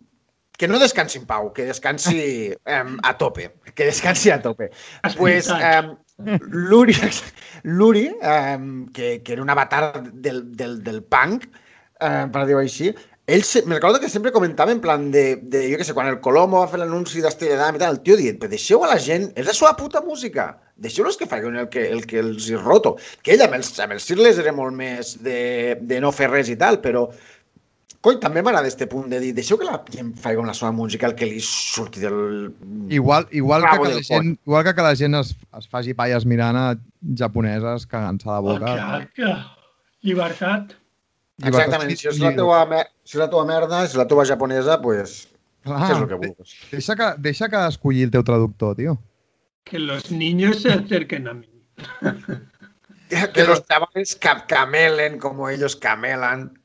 [0.57, 4.71] que no descansi en pau, que descansi em, a tope, que descansi a tope.
[5.19, 5.97] pues, em,
[6.49, 6.97] l'Uri,
[7.65, 11.45] l'Uri em, que, que era un avatar del, del, del punk,
[12.01, 12.95] eh, per dir-ho així,
[13.27, 16.11] ell, se, me recordo que sempre comentava en plan de, de jo què sé, quan
[16.11, 18.91] el Colomo va fer l'anunci d'Estrella d'Am i tal, el tio dit, però deixeu a
[18.93, 22.51] la gent, és la seva puta música, deixeu-los que facin el que, el que els
[22.51, 22.97] hi roto.
[23.27, 25.41] Que ell amb els, amb els cirles era molt més de,
[25.83, 27.09] de no fer res i tal, però
[28.07, 31.09] Coi, també m'agrada este punt de dir, deixeu que la gent faci la seva música
[31.09, 32.53] el que li surti del...
[32.95, 35.97] Igual, igual, que, que del la gent, igual que, que la gent es, es faci
[35.99, 36.67] palles mirant a
[37.19, 38.77] japoneses cagant-se a la boca.
[38.77, 39.33] Oh, que...
[40.07, 40.77] Llibertat.
[41.45, 44.25] Exactament, si és, la teua, mer- si és la teua merda, si és la teua
[44.25, 45.29] japonesa, pues,
[45.67, 46.55] Clar, fes el que vulguis.
[46.71, 48.99] deixa, que, deixa que escolli el teu traductor, tio.
[49.65, 51.49] Que los niños se acerquen a mí.
[53.35, 56.59] Que los chavales ca- camelen como ellos camelan.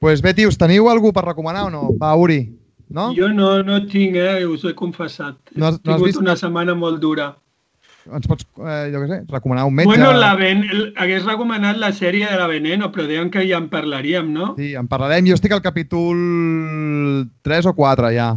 [0.00, 1.90] pues bé, tios, teniu algú per recomanar o no?
[2.00, 2.56] Va, Uri,
[2.88, 3.12] no?
[3.14, 4.46] Jo no, no tinc, eh?
[4.46, 5.36] Us ho he confessat.
[5.54, 7.36] No has- he no has tingut vist- una setmana molt dura.
[8.12, 9.90] Ens pots, eh, jo què sé, recomanar un metge?
[9.92, 10.64] Bueno, la ben...
[10.96, 14.54] hagués recomanat la sèrie de la Veneno, però deien que ja en parlaríem, no?
[14.58, 15.26] Sí, en parlarem.
[15.28, 16.18] Jo estic al capítol
[17.42, 18.32] 3 o 4, ja.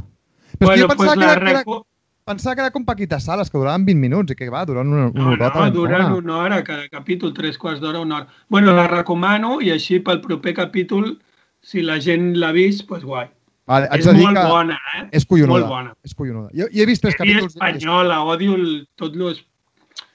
[0.59, 1.77] Però bueno, pues pensava, la que era, que era, reco...
[2.25, 5.07] pensava que era com Paquita Sales, que duraven 20 minuts i que va, duren una,
[5.09, 5.59] una No, horota.
[5.59, 8.27] no, duren una hora, cada capítol, tres quarts d'hora, una hora.
[8.49, 11.17] Bueno, la recomano i així pel proper capítol,
[11.63, 13.29] si la gent l'ha vist, doncs guai.
[13.65, 15.05] Vale, És molt que bona, eh?
[15.15, 15.59] és collonuda.
[15.61, 15.91] Molt bona.
[16.03, 16.49] És collonuda.
[16.51, 17.53] Jo, jo he vist tres capítols.
[17.55, 19.31] espanyola, odio el, tot lo...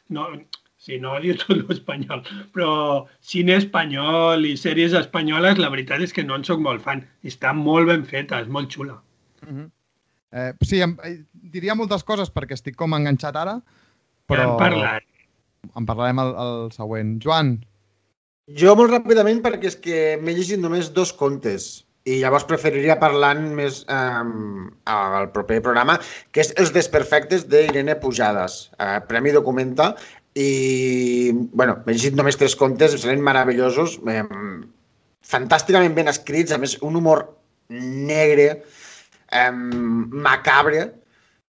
[0.08, 0.26] No,
[0.78, 2.22] sí, no odio tot lo espanyol,
[2.54, 2.70] però
[3.20, 7.04] cine espanyol i sèries espanyoles, la veritat és que no en sóc molt fan.
[7.24, 9.00] Està molt ben feta, és molt xula.
[9.46, 9.68] Mhm.
[10.32, 13.62] Eh, sí, em, eh, diria moltes coses perquè estic com enganxat ara,
[14.28, 14.42] Però...
[14.42, 15.02] però En parlar.
[15.74, 17.16] en parlarem al, al següent.
[17.24, 17.64] Joan,
[18.56, 23.34] Jo molt ràpidament perquè és que m'he llegit només dos contes i llavors preferiria parlar
[23.40, 25.98] més um, al proper programa,
[26.32, 29.92] que és Els desperfectes d'Irene Pujades, eh, Premi Documenta,
[30.38, 34.22] i bueno, m'he llegit només tres contes, em semblen meravellosos, eh,
[35.28, 37.26] fantàsticament ben escrits, a més un humor
[37.68, 38.48] negre,
[39.32, 40.86] eh, macabre,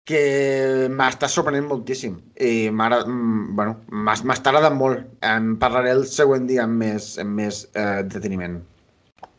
[0.10, 5.06] que m'està sorprenent moltíssim i mm, bueno, m'està agradant molt.
[5.22, 8.57] En parlaré el següent dia amb més, amb més eh, deteniment.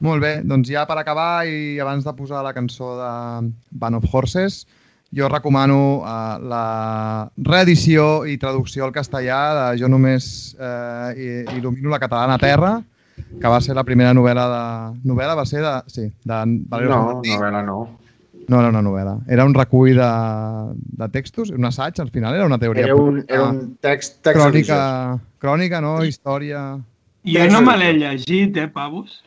[0.00, 0.34] Molt bé.
[0.44, 4.66] Doncs ja per acabar i abans de posar la cançó de Band of Horses,
[5.12, 6.64] jo recomano eh, la
[7.36, 12.76] reedició i traducció al castellà de Jo només eh, i- il·lumino la catalana Terra,
[13.40, 15.00] que va ser la primera novel·la de...
[15.08, 15.72] Novel·la va ser de...
[15.92, 16.38] Sí, de
[16.70, 17.34] Valerio San Martín.
[17.36, 17.80] novel·la no.
[18.50, 20.06] No era una novel·la, era un recull de,
[20.98, 22.86] de textos, un assaig, al final era una teoria.
[22.88, 24.78] Era un, era un text, text religiós.
[24.78, 25.92] crònica, crònica, no?
[26.02, 26.62] Història...
[27.22, 29.20] Jo no me l'he llegit, eh, pavos?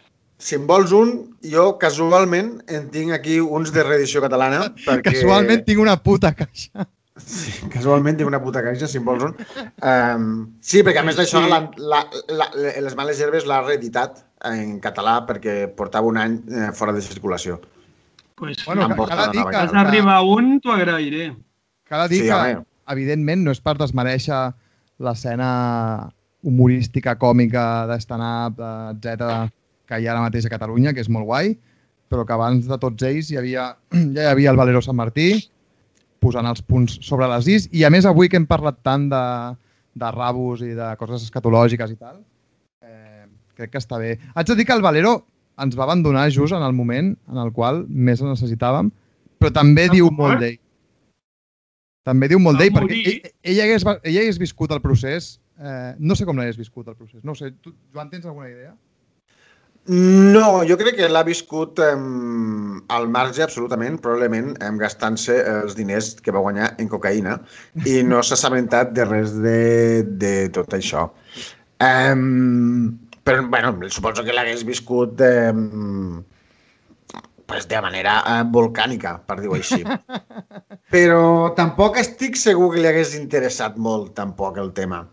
[0.43, 1.11] Si en vols un,
[1.47, 4.65] jo casualment en tinc aquí uns de reedició catalana.
[4.87, 5.13] Perquè...
[5.13, 6.83] Casualment tinc una puta caixa.
[7.15, 9.35] Sí, casualment tinc una puta caixa, si en vols un.
[9.85, 10.25] Um,
[10.65, 11.51] sí, perquè a més d'això, Sí.
[11.51, 11.99] la, la,
[12.33, 12.47] la,
[12.81, 17.59] les males herbes l'ha reeditat en català perquè portava un any eh, fora de circulació.
[18.35, 19.85] Pues, Bueno, Em ca- porta cal la dir nova que, vas casa.
[19.87, 21.29] arribar a un, t'ho agrairé.
[21.87, 22.65] cal dir Sí, que home.
[22.97, 24.41] evidentment, no és per desmereixer
[24.99, 25.51] l'escena
[26.41, 29.51] humorística, còmica, d'stand-up, eh, etc
[29.93, 31.53] que hi ha ara mateix a Catalunya, que és molt guai,
[32.09, 33.71] però que abans de tots ells hi havia,
[34.15, 35.31] ja hi havia el Valero Sant Martí
[36.23, 39.23] posant els punts sobre les is i a més avui que hem parlat tant de,
[39.99, 42.21] de rabos i de coses escatològiques i tal,
[42.85, 43.25] eh,
[43.57, 44.15] crec que està bé.
[44.33, 45.17] Haig de dir que el Valero
[45.63, 48.89] ens va abandonar just en el moment en el qual més el necessitàvem,
[49.37, 50.59] però també diu molt d'ell.
[52.07, 56.17] També diu molt d'ell, perquè ell, ell, hagués, ell hagués viscut el procés, eh, no
[56.19, 58.73] sé com l'hagués viscut el procés, no sé, tu, Joan, tens alguna idea?
[59.85, 61.95] No, jo crec que l'ha viscut eh,
[62.95, 67.39] al marge absolutament, probablement eh, gastant-se els diners que va guanyar en cocaïna
[67.83, 71.09] i no s'ha assabentat de res de, de tot això.
[71.83, 72.15] Eh,
[73.27, 75.51] però, bueno, suposo que l'hagués viscut eh,
[77.45, 79.83] pues de manera eh, volcànica, per dir-ho així.
[80.93, 85.03] Però tampoc estic segur que li hagués interessat molt tampoc el tema.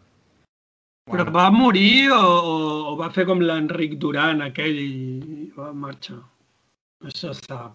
[1.08, 2.56] Però va morir o, o,
[2.92, 6.18] o va fer com l'Enric Duran aquell i, va marxar?
[7.00, 7.72] No se sap.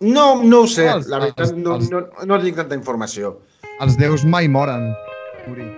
[0.00, 3.36] No, no ho sé, Els- la veritat, els- no, els- no, no tinc tanta informació.
[3.80, 4.88] Els déus mai moren,
[5.52, 5.68] Uri.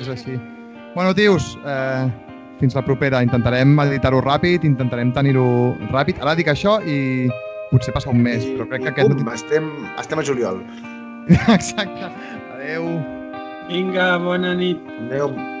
[0.00, 0.34] És així.
[0.96, 2.08] Bueno, tios, eh,
[2.58, 3.20] fins la propera.
[3.22, 5.46] Intentarem editar-ho ràpid, intentarem tenir-ho
[5.92, 6.18] ràpid.
[6.24, 7.28] Ara dic això i
[7.70, 9.12] potser passa un mes, però crec que aquest...
[9.14, 10.58] Pum, estem, estem a juliol.
[11.54, 12.10] Exacte.
[12.56, 12.88] Adeu.
[13.70, 14.78] Vinga, bona nit.
[14.98, 15.59] Adéu.